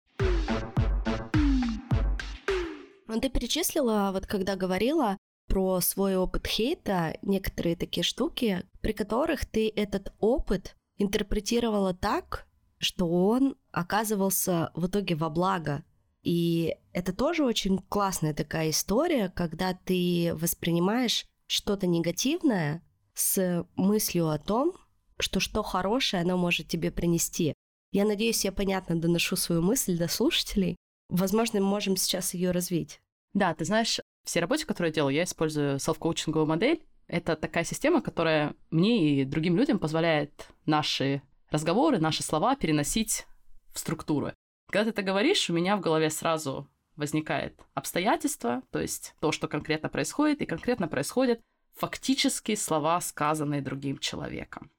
Ну, 3.08 3.20
ты 3.20 3.28
перечислила, 3.28 4.10
вот 4.12 4.24
когда 4.24 4.54
говорила 4.54 5.16
про 5.48 5.80
свой 5.80 6.16
опыт 6.16 6.46
хейта, 6.46 7.18
некоторые 7.22 7.74
такие 7.74 8.04
штуки, 8.04 8.62
при 8.80 8.92
которых 8.92 9.44
ты 9.44 9.72
этот 9.74 10.12
опыт 10.20 10.76
интерпретировала 10.98 11.94
так, 11.94 12.46
что 12.78 13.08
он 13.08 13.56
оказывался 13.72 14.70
в 14.74 14.86
итоге 14.86 15.16
во 15.16 15.30
благо. 15.30 15.82
И 16.22 16.76
это 16.92 17.12
тоже 17.12 17.44
очень 17.44 17.76
классная 17.88 18.34
такая 18.34 18.70
история, 18.70 19.30
когда 19.30 19.74
ты 19.74 20.30
воспринимаешь 20.36 21.26
что-то 21.48 21.88
негативное 21.88 22.84
с 23.14 23.66
мыслью 23.74 24.28
о 24.28 24.38
том, 24.38 24.74
что 25.18 25.40
что 25.40 25.62
хорошее 25.62 26.22
оно 26.22 26.36
может 26.36 26.68
тебе 26.68 26.90
принести. 26.90 27.54
Я 27.92 28.04
надеюсь, 28.04 28.44
я 28.44 28.52
понятно 28.52 29.00
доношу 29.00 29.36
свою 29.36 29.62
мысль 29.62 29.96
до 29.96 30.08
слушателей. 30.08 30.76
Возможно, 31.08 31.60
мы 31.60 31.66
можем 31.66 31.96
сейчас 31.96 32.34
ее 32.34 32.50
развить. 32.50 33.00
Да, 33.32 33.54
ты 33.54 33.64
знаешь, 33.64 34.00
все 34.24 34.40
работе, 34.40 34.66
которую 34.66 34.90
я 34.90 34.94
делаю, 34.94 35.14
я 35.14 35.24
использую 35.24 35.78
селф-коучинговую 35.78 36.46
модель. 36.46 36.82
Это 37.06 37.36
такая 37.36 37.64
система, 37.64 38.02
которая 38.02 38.54
мне 38.70 39.22
и 39.22 39.24
другим 39.24 39.56
людям 39.56 39.78
позволяет 39.78 40.48
наши 40.66 41.22
разговоры, 41.50 41.98
наши 41.98 42.22
слова 42.22 42.54
переносить 42.56 43.26
в 43.72 43.78
структуру. 43.78 44.32
Когда 44.70 44.84
ты 44.84 44.90
это 44.90 45.02
говоришь, 45.02 45.48
у 45.48 45.54
меня 45.54 45.76
в 45.76 45.80
голове 45.80 46.10
сразу 46.10 46.68
возникает 46.96 47.58
обстоятельство, 47.72 48.62
то 48.70 48.80
есть 48.80 49.14
то, 49.20 49.32
что 49.32 49.48
конкретно 49.48 49.88
происходит, 49.88 50.42
и 50.42 50.46
конкретно 50.46 50.88
происходят 50.88 51.40
фактически 51.74 52.54
слова, 52.54 53.00
сказанные 53.00 53.62
другим 53.62 53.98
человеком. 53.98 54.70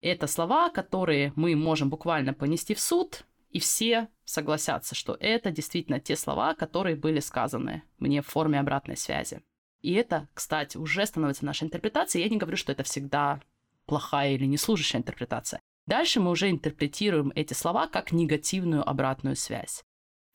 Это 0.00 0.26
слова, 0.26 0.70
которые 0.70 1.32
мы 1.36 1.54
можем 1.56 1.90
буквально 1.90 2.32
понести 2.32 2.74
в 2.74 2.80
суд, 2.80 3.24
и 3.50 3.58
все 3.58 4.08
согласятся, 4.24 4.94
что 4.94 5.16
это 5.18 5.50
действительно 5.50 6.00
те 6.00 6.16
слова, 6.16 6.54
которые 6.54 6.96
были 6.96 7.20
сказаны 7.20 7.82
мне 7.98 8.22
в 8.22 8.26
форме 8.26 8.60
обратной 8.60 8.96
связи. 8.96 9.42
И 9.82 9.92
это, 9.92 10.28
кстати, 10.34 10.76
уже 10.76 11.04
становится 11.04 11.44
нашей 11.44 11.64
интерпретацией. 11.64 12.24
Я 12.24 12.30
не 12.30 12.36
говорю, 12.36 12.56
что 12.56 12.72
это 12.72 12.82
всегда 12.82 13.40
плохая 13.86 14.34
или 14.34 14.44
неслужащая 14.44 15.00
интерпретация. 15.00 15.60
Дальше 15.86 16.20
мы 16.20 16.30
уже 16.30 16.50
интерпретируем 16.50 17.32
эти 17.34 17.54
слова 17.54 17.88
как 17.88 18.12
негативную 18.12 18.88
обратную 18.88 19.36
связь. 19.36 19.82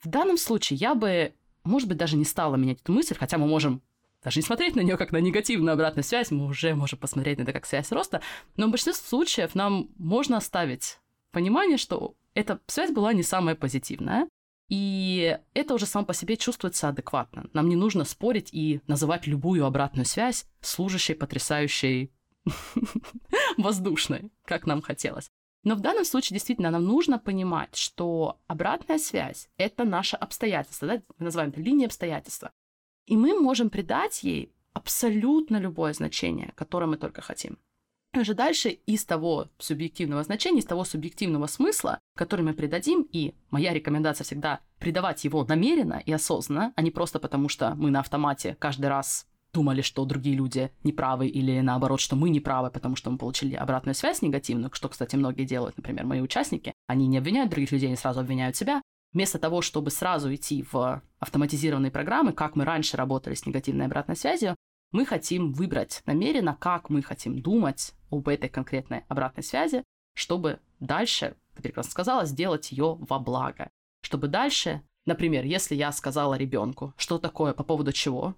В 0.02 0.08
данном 0.08 0.36
случае 0.36 0.78
я 0.78 0.94
бы, 0.94 1.34
может 1.64 1.88
быть, 1.88 1.96
даже 1.96 2.16
не 2.16 2.24
стала 2.24 2.56
менять 2.56 2.80
эту 2.82 2.92
мысль, 2.92 3.14
хотя 3.14 3.38
мы 3.38 3.46
можем 3.46 3.82
даже 4.26 4.40
не 4.40 4.44
смотреть 4.44 4.74
на 4.74 4.80
нее 4.80 4.96
как 4.96 5.12
на 5.12 5.18
негативную 5.18 5.74
обратную 5.74 6.02
связь, 6.02 6.32
мы 6.32 6.46
уже 6.46 6.74
можем 6.74 6.98
посмотреть 6.98 7.38
на 7.38 7.42
это 7.44 7.52
как 7.52 7.64
связь 7.64 7.92
роста, 7.92 8.22
но 8.56 8.66
в 8.66 8.70
большинстве 8.70 8.92
случаев 8.92 9.54
нам 9.54 9.88
можно 9.98 10.38
оставить 10.38 10.98
понимание, 11.30 11.78
что 11.78 12.16
эта 12.34 12.58
связь 12.66 12.90
была 12.90 13.12
не 13.12 13.22
самая 13.22 13.54
позитивная. 13.54 14.28
И 14.68 15.38
это 15.54 15.74
уже 15.74 15.86
само 15.86 16.04
по 16.04 16.12
себе 16.12 16.36
чувствуется 16.36 16.88
адекватно. 16.88 17.48
Нам 17.52 17.68
не 17.68 17.76
нужно 17.76 18.02
спорить 18.04 18.48
и 18.50 18.80
называть 18.88 19.28
любую 19.28 19.64
обратную 19.64 20.06
связь 20.06 20.44
служащей, 20.60 21.14
потрясающей, 21.14 22.10
воздушной, 23.56 24.32
как 24.44 24.66
нам 24.66 24.82
хотелось. 24.82 25.30
Но 25.62 25.76
в 25.76 25.80
данном 25.80 26.04
случае 26.04 26.34
действительно 26.34 26.72
нам 26.72 26.84
нужно 26.84 27.20
понимать, 27.20 27.76
что 27.76 28.40
обратная 28.48 28.98
связь— 28.98 29.48
это 29.56 29.84
наше 29.84 30.16
обстоятельство, 30.16 30.88
да? 30.88 30.94
мы 31.16 31.26
называем 31.26 31.50
это 31.50 31.60
линией 31.60 31.86
обстоятельства. 31.86 32.50
И 33.06 33.16
мы 33.16 33.38
можем 33.38 33.70
придать 33.70 34.22
ей 34.22 34.52
абсолютно 34.72 35.58
любое 35.58 35.92
значение, 35.92 36.52
которое 36.56 36.86
мы 36.86 36.96
только 36.96 37.20
хотим 37.22 37.58
уже 38.20 38.34
дальше 38.34 38.70
из 38.70 39.04
того 39.04 39.48
субъективного 39.58 40.22
значения, 40.22 40.60
из 40.60 40.64
того 40.64 40.84
субъективного 40.84 41.46
смысла, 41.46 42.00
который 42.16 42.42
мы 42.42 42.54
придадим, 42.54 43.06
и 43.12 43.34
моя 43.50 43.72
рекомендация 43.72 44.24
всегда 44.24 44.60
придавать 44.78 45.24
его 45.24 45.44
намеренно 45.44 46.02
и 46.04 46.12
осознанно, 46.12 46.72
а 46.76 46.82
не 46.82 46.90
просто 46.90 47.18
потому, 47.18 47.48
что 47.48 47.74
мы 47.74 47.90
на 47.90 48.00
автомате 48.00 48.56
каждый 48.58 48.86
раз 48.86 49.26
думали, 49.52 49.80
что 49.80 50.04
другие 50.04 50.36
люди 50.36 50.70
неправы, 50.84 51.28
или 51.28 51.60
наоборот, 51.60 52.00
что 52.00 52.14
мы 52.14 52.28
неправы, 52.28 52.70
потому 52.70 52.94
что 52.94 53.10
мы 53.10 53.16
получили 53.16 53.54
обратную 53.54 53.94
связь 53.94 54.20
негативную, 54.20 54.70
что, 54.72 54.88
кстати, 54.88 55.16
многие 55.16 55.44
делают, 55.44 55.76
например, 55.78 56.04
мои 56.04 56.20
участники. 56.20 56.74
Они 56.86 57.06
не 57.06 57.18
обвиняют 57.18 57.50
других 57.50 57.72
людей, 57.72 57.86
они 57.86 57.96
сразу 57.96 58.20
обвиняют 58.20 58.56
себя. 58.56 58.82
Вместо 59.12 59.38
того, 59.38 59.62
чтобы 59.62 59.90
сразу 59.90 60.34
идти 60.34 60.64
в 60.70 61.02
автоматизированные 61.18 61.90
программы, 61.90 62.32
как 62.32 62.56
мы 62.56 62.64
раньше 62.64 62.96
работали 62.96 63.34
с 63.34 63.46
негативной 63.46 63.86
обратной 63.86 64.16
связью, 64.16 64.56
мы 64.92 65.04
хотим 65.04 65.52
выбрать 65.52 66.02
намеренно, 66.06 66.56
как 66.58 66.90
мы 66.90 67.02
хотим 67.02 67.40
думать 67.40 67.92
об 68.10 68.28
этой 68.28 68.48
конкретной 68.48 69.04
обратной 69.08 69.42
связи, 69.42 69.82
чтобы 70.14 70.60
дальше, 70.80 71.36
ты 71.54 71.62
прекрасно 71.62 71.90
сказала, 71.90 72.24
сделать 72.24 72.70
ее 72.72 72.96
во 73.00 73.18
благо. 73.18 73.70
Чтобы 74.02 74.28
дальше, 74.28 74.82
например, 75.04 75.44
если 75.44 75.74
я 75.74 75.92
сказала 75.92 76.34
ребенку, 76.34 76.94
что 76.96 77.18
такое 77.18 77.52
по 77.52 77.64
поводу 77.64 77.92
чего, 77.92 78.34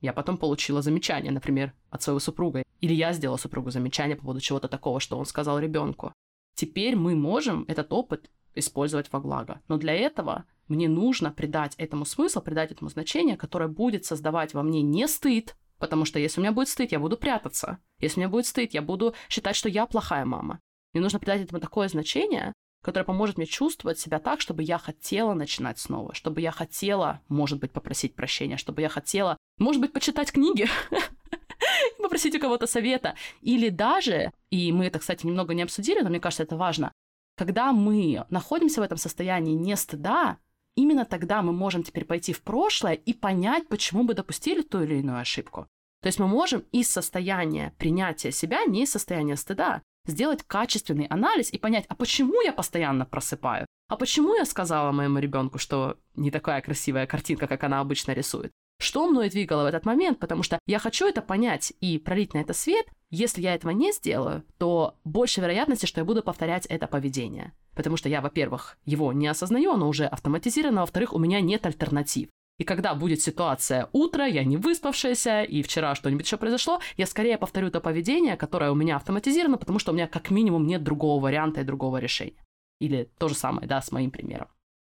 я 0.00 0.12
потом 0.12 0.38
получила 0.38 0.80
замечание, 0.80 1.30
например, 1.30 1.74
от 1.90 2.02
своего 2.02 2.20
супруга, 2.20 2.62
или 2.80 2.94
я 2.94 3.12
сделала 3.12 3.36
супругу 3.36 3.70
замечание 3.70 4.16
по 4.16 4.22
поводу 4.22 4.40
чего-то 4.40 4.68
такого, 4.68 4.98
что 4.98 5.18
он 5.18 5.26
сказал 5.26 5.58
ребенку. 5.58 6.12
Теперь 6.54 6.96
мы 6.96 7.14
можем 7.14 7.64
этот 7.68 7.92
опыт 7.92 8.30
использовать 8.54 9.12
во 9.12 9.20
благо. 9.20 9.60
Но 9.68 9.76
для 9.76 9.94
этого 9.94 10.44
мне 10.68 10.88
нужно 10.88 11.30
придать 11.30 11.74
этому 11.76 12.04
смысл, 12.04 12.40
придать 12.40 12.72
этому 12.72 12.90
значение, 12.90 13.36
которое 13.36 13.68
будет 13.68 14.04
создавать 14.04 14.54
во 14.54 14.62
мне 14.62 14.82
не 14.82 15.08
стыд, 15.08 15.56
Потому 15.80 16.04
что 16.04 16.18
если 16.18 16.38
у 16.38 16.42
меня 16.42 16.52
будет 16.52 16.68
стыд, 16.68 16.92
я 16.92 17.00
буду 17.00 17.16
прятаться. 17.16 17.78
Если 17.98 18.18
у 18.18 18.20
меня 18.20 18.28
будет 18.28 18.46
стыд, 18.46 18.74
я 18.74 18.82
буду 18.82 19.14
считать, 19.30 19.56
что 19.56 19.68
я 19.68 19.86
плохая 19.86 20.26
мама. 20.26 20.60
Мне 20.92 21.02
нужно 21.02 21.18
придать 21.18 21.40
этому 21.40 21.58
такое 21.58 21.88
значение, 21.88 22.52
которое 22.82 23.04
поможет 23.04 23.38
мне 23.38 23.46
чувствовать 23.46 23.98
себя 23.98 24.18
так, 24.18 24.42
чтобы 24.42 24.62
я 24.62 24.76
хотела 24.78 25.32
начинать 25.32 25.78
снова, 25.78 26.14
чтобы 26.14 26.42
я 26.42 26.50
хотела, 26.50 27.20
может 27.28 27.60
быть, 27.60 27.72
попросить 27.72 28.14
прощения, 28.14 28.58
чтобы 28.58 28.82
я 28.82 28.90
хотела, 28.90 29.38
может 29.58 29.80
быть, 29.80 29.92
почитать 29.92 30.32
книги, 30.32 30.68
попросить 31.98 32.34
у 32.34 32.40
кого-то 32.40 32.66
совета. 32.66 33.14
Или 33.40 33.70
даже, 33.70 34.32
и 34.50 34.72
мы 34.72 34.86
это, 34.86 34.98
кстати, 34.98 35.26
немного 35.26 35.54
не 35.54 35.62
обсудили, 35.62 36.00
но 36.00 36.10
мне 36.10 36.20
кажется, 36.20 36.42
это 36.42 36.56
важно, 36.56 36.92
когда 37.40 37.72
мы 37.72 38.26
находимся 38.28 38.82
в 38.82 38.84
этом 38.84 38.98
состоянии 38.98 39.54
не 39.54 39.74
стыда, 39.74 40.36
именно 40.76 41.06
тогда 41.06 41.40
мы 41.40 41.52
можем 41.52 41.82
теперь 41.82 42.04
пойти 42.04 42.34
в 42.34 42.42
прошлое 42.42 42.92
и 42.92 43.14
понять, 43.14 43.66
почему 43.66 44.02
мы 44.02 44.12
допустили 44.12 44.60
ту 44.60 44.82
или 44.82 44.96
иную 44.96 45.18
ошибку. 45.18 45.66
То 46.02 46.08
есть 46.08 46.18
мы 46.18 46.28
можем 46.28 46.64
из 46.70 46.90
состояния 46.90 47.72
принятия 47.78 48.30
себя, 48.30 48.66
не 48.66 48.82
из 48.82 48.90
состояния 48.90 49.36
стыда, 49.36 49.80
сделать 50.04 50.42
качественный 50.42 51.06
анализ 51.06 51.50
и 51.50 51.56
понять, 51.56 51.86
а 51.88 51.94
почему 51.94 52.42
я 52.42 52.52
постоянно 52.52 53.06
просыпаю? 53.06 53.66
А 53.88 53.96
почему 53.96 54.34
я 54.34 54.44
сказала 54.44 54.92
моему 54.92 55.18
ребенку, 55.18 55.56
что 55.56 55.96
не 56.16 56.30
такая 56.30 56.60
красивая 56.60 57.06
картинка, 57.06 57.46
как 57.46 57.64
она 57.64 57.80
обычно 57.80 58.12
рисует? 58.12 58.52
Что 58.80 59.06
мной 59.06 59.28
двигало 59.28 59.64
в 59.64 59.66
этот 59.66 59.84
момент? 59.84 60.18
Потому 60.18 60.42
что 60.42 60.58
я 60.66 60.78
хочу 60.78 61.06
это 61.06 61.20
понять 61.20 61.74
и 61.80 61.98
пролить 61.98 62.32
на 62.32 62.38
это 62.38 62.54
свет. 62.54 62.86
Если 63.10 63.42
я 63.42 63.54
этого 63.54 63.72
не 63.72 63.92
сделаю, 63.92 64.42
то 64.56 64.96
больше 65.04 65.42
вероятности, 65.42 65.84
что 65.84 66.00
я 66.00 66.06
буду 66.06 66.22
повторять 66.22 66.64
это 66.64 66.86
поведение. 66.86 67.52
Потому 67.74 67.98
что 67.98 68.08
я, 68.08 68.22
во-первых, 68.22 68.78
его 68.86 69.12
не 69.12 69.26
осознаю, 69.28 69.72
оно 69.72 69.86
уже 69.86 70.06
автоматизировано, 70.06 70.80
во-вторых, 70.80 71.12
у 71.12 71.18
меня 71.18 71.42
нет 71.42 71.66
альтернатив. 71.66 72.30
И 72.58 72.64
когда 72.64 72.94
будет 72.94 73.20
ситуация 73.20 73.90
утро, 73.92 74.26
я 74.26 74.44
не 74.44 74.56
выспавшаяся, 74.56 75.42
и 75.42 75.62
вчера 75.62 75.94
что-нибудь 75.94 76.24
еще 76.24 76.38
произошло, 76.38 76.80
я 76.96 77.06
скорее 77.06 77.36
повторю 77.36 77.70
то 77.70 77.80
поведение, 77.80 78.36
которое 78.36 78.70
у 78.70 78.74
меня 78.74 78.96
автоматизировано, 78.96 79.58
потому 79.58 79.78
что 79.78 79.92
у 79.92 79.94
меня 79.94 80.08
как 80.08 80.30
минимум 80.30 80.66
нет 80.66 80.82
другого 80.82 81.22
варианта 81.22 81.60
и 81.60 81.64
другого 81.64 81.98
решения. 81.98 82.42
Или 82.80 83.10
то 83.18 83.28
же 83.28 83.34
самое, 83.34 83.68
да, 83.68 83.82
с 83.82 83.92
моим 83.92 84.10
примером. 84.10 84.48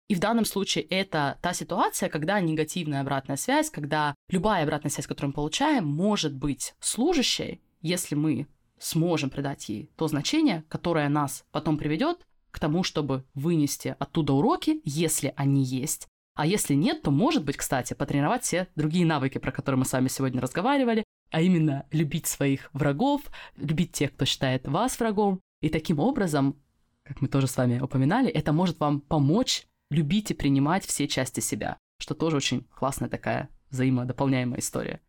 И 0.10 0.16
в 0.16 0.20
данном 0.20 0.44
случае 0.44 0.84
это 0.86 1.38
та 1.42 1.54
ситуация, 1.54 2.10
когда 2.10 2.42
негативная 2.42 3.02
обратная 3.02 3.38
связь, 3.38 3.70
когда 3.70 4.16
любая 4.28 4.64
обратная 4.64 4.90
связь, 4.90 5.06
которую 5.06 5.30
мы 5.30 5.36
получаем, 5.36 5.86
может 5.86 6.36
быть 6.36 6.74
служащей, 6.80 7.62
если 7.82 8.16
мы 8.16 8.48
сможем 8.80 9.30
придать 9.30 9.70
ей 9.70 9.92
то 9.96 10.08
значение, 10.08 10.64
которое 10.68 11.10
нас 11.10 11.46
потом 11.52 11.78
приведет 11.78 12.26
к 12.50 12.60
тому, 12.60 12.84
чтобы 12.84 13.24
вынести 13.36 13.96
оттуда 14.00 14.34
уроки, 14.34 14.82
если 14.84 15.32
они 15.36 15.64
есть. 15.64 16.08
А 16.34 16.48
если 16.48 16.74
нет, 16.74 17.04
то, 17.04 17.12
может 17.12 17.46
быть, 17.46 17.58
кстати, 17.58 17.94
потренировать 17.94 18.44
все 18.44 18.68
другие 18.76 19.06
навыки, 19.06 19.38
про 19.38 19.52
которые 19.52 19.78
мы 19.78 19.86
с 19.86 19.94
вами 19.94 20.08
сегодня 20.08 20.42
разговаривали, 20.42 21.04
а 21.30 21.42
именно 21.42 21.86
любить 21.92 22.26
своих 22.26 22.72
врагов, 22.74 23.22
любить 23.58 23.92
тех, 23.92 24.14
кто 24.14 24.26
считает 24.26 24.68
вас 24.68 25.00
врагом. 25.00 25.40
И 25.62 25.70
таким 25.70 26.00
образом, 26.00 26.56
как 27.04 27.22
мы 27.22 27.28
тоже 27.28 27.48
с 27.48 27.58
вами 27.58 27.80
упоминали, 27.80 28.30
это 28.30 28.54
может 28.54 28.80
вам 28.80 29.02
помочь 29.02 29.68
любить 29.90 30.32
и 30.32 30.34
принимать 30.34 30.86
все 30.86 31.08
части 31.08 31.40
себя, 31.40 31.78
что 32.00 32.14
тоже 32.14 32.38
очень 32.38 32.64
классная 32.76 33.10
такая 33.10 33.50
взаимодополняемая 33.70 34.60
история. 34.60 35.02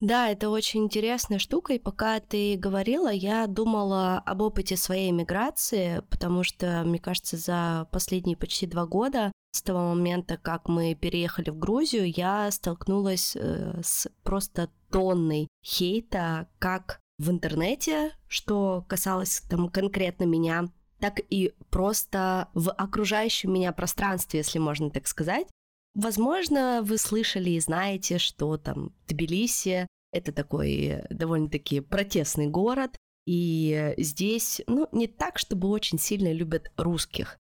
Да, 0.00 0.30
это 0.30 0.48
очень 0.48 0.84
интересная 0.84 1.38
штука, 1.38 1.74
и 1.74 1.78
пока 1.78 2.20
ты 2.20 2.56
говорила, 2.56 3.12
я 3.12 3.46
думала 3.46 4.18
об 4.18 4.40
опыте 4.40 4.78
своей 4.78 5.12
миграции, 5.12 6.02
потому 6.08 6.42
что, 6.42 6.84
мне 6.86 6.98
кажется, 6.98 7.36
за 7.36 7.86
последние 7.92 8.36
почти 8.36 8.66
два 8.66 8.86
года, 8.86 9.30
с 9.52 9.60
того 9.60 9.94
момента, 9.94 10.38
как 10.38 10.68
мы 10.68 10.94
переехали 10.94 11.50
в 11.50 11.58
Грузию, 11.58 12.10
я 12.10 12.50
столкнулась 12.50 13.36
э, 13.36 13.80
с 13.82 14.08
просто 14.22 14.70
тонной 14.90 15.48
хейта, 15.62 16.48
как 16.58 17.00
в 17.18 17.30
интернете, 17.30 18.12
что 18.26 18.86
касалось 18.88 19.42
там 19.50 19.68
конкретно 19.68 20.24
меня, 20.24 20.70
так 21.00 21.20
и 21.30 21.54
просто 21.70 22.48
в 22.54 22.70
окружающем 22.70 23.52
меня 23.52 23.72
пространстве, 23.72 24.40
если 24.40 24.58
можно 24.58 24.90
так 24.90 25.06
сказать. 25.06 25.46
Возможно, 25.94 26.82
вы 26.82 26.98
слышали 26.98 27.50
и 27.50 27.60
знаете, 27.60 28.18
что 28.18 28.56
там 28.56 28.94
Тбилиси— 29.08 29.86
это 30.12 30.32
такой 30.32 31.02
довольно-таки 31.10 31.80
протестный 31.80 32.46
город, 32.46 32.96
и 33.26 33.94
здесь, 33.98 34.60
ну, 34.66 34.88
не 34.92 35.06
так, 35.06 35.38
чтобы 35.38 35.68
очень 35.68 35.98
сильно 35.98 36.32
любят 36.32 36.72
русских. 36.76 37.38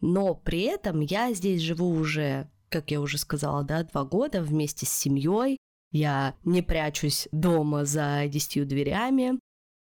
Но 0.00 0.34
при 0.34 0.62
этом 0.62 1.00
я 1.00 1.32
здесь 1.32 1.60
живу 1.60 1.90
уже, 1.90 2.50
как 2.68 2.90
я 2.90 3.00
уже 3.00 3.18
сказала, 3.18 3.62
да, 3.62 3.84
два 3.84 4.04
года 4.04 4.42
вместе 4.42 4.86
с 4.86 4.90
семьей. 4.90 5.56
Я 5.92 6.34
не 6.44 6.62
прячусь 6.62 7.28
дома 7.30 7.84
за 7.84 8.24
десятью 8.26 8.66
дверями 8.66 9.38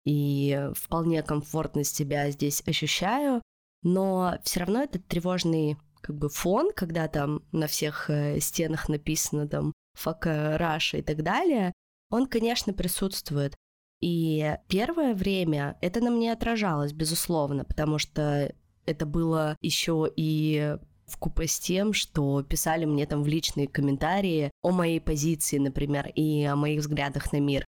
и 0.05 0.69
вполне 0.75 1.23
комфортно 1.23 1.85
себя 1.85 2.31
здесь 2.31 2.63
ощущаю, 2.67 3.43
но 3.83 4.39
все 4.43 4.61
равно 4.61 4.83
этот 4.83 5.07
тревожный 5.07 5.77
как 6.01 6.17
бы 6.17 6.29
фон, 6.29 6.71
когда 6.75 7.09
там 7.09 7.43
на 7.53 7.67
всех 7.67 8.11
э, 8.11 8.39
стенах 8.41 8.89
написано 8.89 9.49
там 9.49 9.73
«fuck 9.99 10.23
Russia» 10.59 10.99
и 10.99 11.03
так 11.03 11.23
далее, 11.23 11.73
он, 12.11 12.27
конечно, 12.27 12.75
присутствует. 12.75 13.55
И 14.03 14.57
первое 14.69 15.15
время 15.15 15.79
это 15.81 16.01
на 16.01 16.11
мне 16.11 16.33
отражалось, 16.33 16.93
безусловно, 16.93 17.65
потому 17.65 17.99
что 17.99 18.55
это 18.85 19.07
было 19.07 19.57
еще 19.63 20.11
и 20.15 20.77
в 21.07 21.17
купе 21.19 21.47
с 21.47 21.59
тем, 21.59 21.93
что 21.95 22.43
писали 22.43 22.85
мне 22.85 23.07
там 23.07 23.23
в 23.23 23.27
личные 23.27 23.69
комментарии 23.69 24.51
о 24.63 24.73
моей 24.73 25.01
позиции, 25.01 25.59
например, 25.59 26.09
и 26.15 26.45
о 26.45 26.57
моих 26.57 26.81
взглядах 26.81 27.33
на 27.33 27.41
мир. 27.41 27.65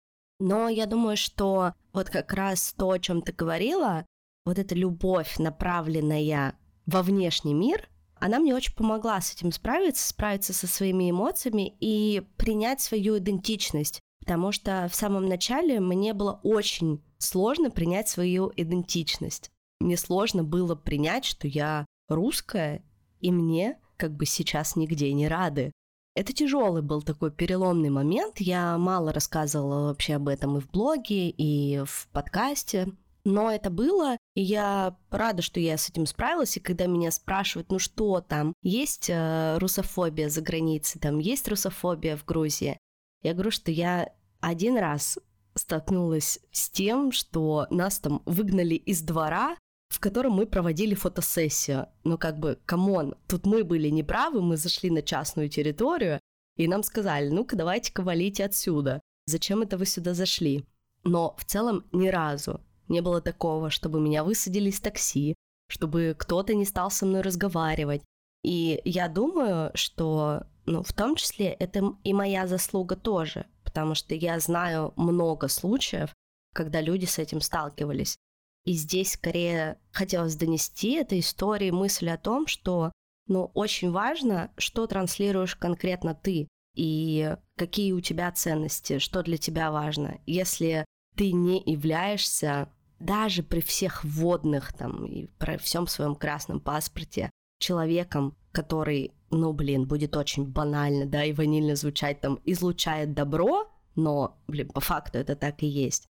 Но 0.42 0.68
я 0.68 0.86
думаю, 0.86 1.16
что 1.16 1.72
вот 1.92 2.10
как 2.10 2.32
раз 2.32 2.74
то, 2.76 2.90
о 2.90 2.98
чем 2.98 3.22
ты 3.22 3.32
говорила, 3.32 4.04
вот 4.44 4.58
эта 4.58 4.74
любовь, 4.74 5.38
направленная 5.38 6.58
во 6.84 7.02
внешний 7.02 7.54
мир, 7.54 7.88
она 8.16 8.40
мне 8.40 8.52
очень 8.52 8.74
помогла 8.74 9.20
с 9.20 9.32
этим 9.32 9.52
справиться, 9.52 10.08
справиться 10.08 10.52
со 10.52 10.66
своими 10.66 11.12
эмоциями 11.12 11.76
и 11.78 12.26
принять 12.36 12.80
свою 12.80 13.18
идентичность. 13.18 14.00
Потому 14.18 14.50
что 14.50 14.88
в 14.90 14.96
самом 14.96 15.26
начале 15.26 15.78
мне 15.78 16.12
было 16.12 16.40
очень 16.42 17.04
сложно 17.18 17.70
принять 17.70 18.08
свою 18.08 18.52
идентичность. 18.56 19.48
Мне 19.78 19.96
сложно 19.96 20.42
было 20.42 20.74
принять, 20.74 21.24
что 21.24 21.46
я 21.46 21.86
русская, 22.08 22.82
и 23.20 23.30
мне 23.30 23.78
как 23.96 24.16
бы 24.16 24.26
сейчас 24.26 24.74
нигде 24.74 25.12
не 25.12 25.28
рады. 25.28 25.70
Это 26.14 26.32
тяжелый 26.34 26.82
был 26.82 27.02
такой 27.02 27.30
переломный 27.30 27.88
момент. 27.88 28.38
Я 28.38 28.76
мало 28.76 29.12
рассказывала 29.12 29.88
вообще 29.88 30.14
об 30.14 30.28
этом 30.28 30.58
и 30.58 30.60
в 30.60 30.70
блоге, 30.70 31.30
и 31.30 31.82
в 31.86 32.08
подкасте. 32.12 32.88
Но 33.24 33.50
это 33.50 33.70
было, 33.70 34.16
и 34.34 34.42
я 34.42 34.96
рада, 35.10 35.42
что 35.42 35.60
я 35.60 35.78
с 35.78 35.88
этим 35.88 36.06
справилась. 36.06 36.56
И 36.56 36.60
когда 36.60 36.86
меня 36.86 37.10
спрашивают, 37.12 37.70
ну 37.70 37.78
что 37.78 38.20
там, 38.20 38.52
есть 38.62 39.08
э, 39.08 39.58
русофобия 39.58 40.28
за 40.28 40.42
границей, 40.42 41.00
там 41.00 41.18
есть 41.18 41.46
русофобия 41.48 42.16
в 42.16 42.24
Грузии, 42.24 42.78
я 43.22 43.34
говорю, 43.34 43.52
что 43.52 43.70
я 43.70 44.12
один 44.40 44.76
раз 44.76 45.18
столкнулась 45.54 46.40
с 46.50 46.68
тем, 46.68 47.12
что 47.12 47.68
нас 47.70 48.00
там 48.00 48.22
выгнали 48.26 48.74
из 48.74 49.02
двора, 49.02 49.56
в 49.92 50.00
котором 50.00 50.32
мы 50.32 50.46
проводили 50.46 50.94
фотосессию. 50.94 51.86
Ну, 52.02 52.16
как 52.16 52.38
бы, 52.38 52.58
come 52.64 52.93
on, 52.93 53.14
тут 53.28 53.44
мы 53.44 53.62
были 53.62 53.88
неправы, 53.88 54.40
мы 54.40 54.56
зашли 54.56 54.90
на 54.90 55.02
частную 55.02 55.50
территорию, 55.50 56.18
и 56.56 56.66
нам 56.66 56.82
сказали, 56.82 57.28
ну-ка, 57.28 57.56
давайте-ка 57.56 58.02
валите 58.02 58.44
отсюда. 58.44 59.00
Зачем 59.26 59.60
это 59.60 59.76
вы 59.76 59.84
сюда 59.84 60.14
зашли? 60.14 60.64
Но 61.04 61.34
в 61.36 61.44
целом 61.44 61.84
ни 61.92 62.08
разу 62.08 62.60
не 62.88 63.02
было 63.02 63.20
такого, 63.20 63.68
чтобы 63.68 64.00
меня 64.00 64.24
высадили 64.24 64.70
из 64.70 64.80
такси, 64.80 65.34
чтобы 65.68 66.16
кто-то 66.18 66.54
не 66.54 66.64
стал 66.64 66.90
со 66.90 67.04
мной 67.04 67.20
разговаривать. 67.20 68.02
И 68.42 68.80
я 68.84 69.08
думаю, 69.08 69.70
что, 69.74 70.44
ну, 70.64 70.82
в 70.82 70.92
том 70.94 71.16
числе 71.16 71.48
это 71.48 71.94
и 72.02 72.14
моя 72.14 72.46
заслуга 72.46 72.96
тоже, 72.96 73.44
потому 73.62 73.94
что 73.94 74.14
я 74.14 74.40
знаю 74.40 74.94
много 74.96 75.48
случаев, 75.48 76.14
когда 76.54 76.80
люди 76.80 77.04
с 77.04 77.18
этим 77.18 77.42
сталкивались. 77.42 78.16
И 78.64 78.74
здесь 78.74 79.12
скорее 79.12 79.78
хотелось 79.90 80.36
донести 80.36 80.92
этой 80.92 81.20
истории 81.20 81.70
мысль 81.70 82.08
о 82.10 82.18
том, 82.18 82.46
что 82.46 82.92
ну, 83.26 83.50
очень 83.54 83.90
важно, 83.90 84.50
что 84.56 84.86
транслируешь 84.86 85.56
конкретно 85.56 86.14
ты 86.14 86.48
и 86.74 87.36
какие 87.56 87.92
у 87.92 88.00
тебя 88.00 88.30
ценности, 88.32 88.98
что 88.98 89.22
для 89.22 89.36
тебя 89.36 89.70
важно. 89.70 90.20
Если 90.26 90.84
ты 91.16 91.32
не 91.32 91.62
являешься 91.64 92.68
даже 92.98 93.42
при 93.42 93.60
всех 93.60 94.04
водных 94.04 94.72
там 94.72 95.04
и 95.04 95.26
при 95.38 95.56
всем 95.56 95.86
своем 95.86 96.14
красном 96.14 96.60
паспорте 96.60 97.30
человеком, 97.58 98.36
который, 98.52 99.12
ну 99.30 99.52
блин, 99.52 99.86
будет 99.86 100.16
очень 100.16 100.44
банально, 100.44 101.06
да, 101.06 101.24
и 101.24 101.32
ванильно 101.32 101.74
звучать 101.74 102.20
там, 102.20 102.38
излучает 102.44 103.12
добро, 103.14 103.68
но, 103.94 104.38
блин, 104.46 104.68
по 104.68 104.80
факту 104.80 105.18
это 105.18 105.36
так 105.36 105.62
и 105.62 105.66
есть, 105.66 106.06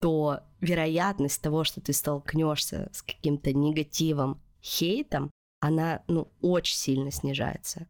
то 0.00 0.40
вероятность 0.60 1.42
того, 1.42 1.64
что 1.64 1.80
ты 1.80 1.92
столкнешься 1.92 2.90
с 2.92 3.02
каким-то 3.02 3.52
негативом, 3.52 4.40
хейтом, 4.62 5.30
она, 5.60 6.02
ну, 6.08 6.28
очень 6.40 6.76
сильно 6.76 7.10
снижается. 7.10 7.86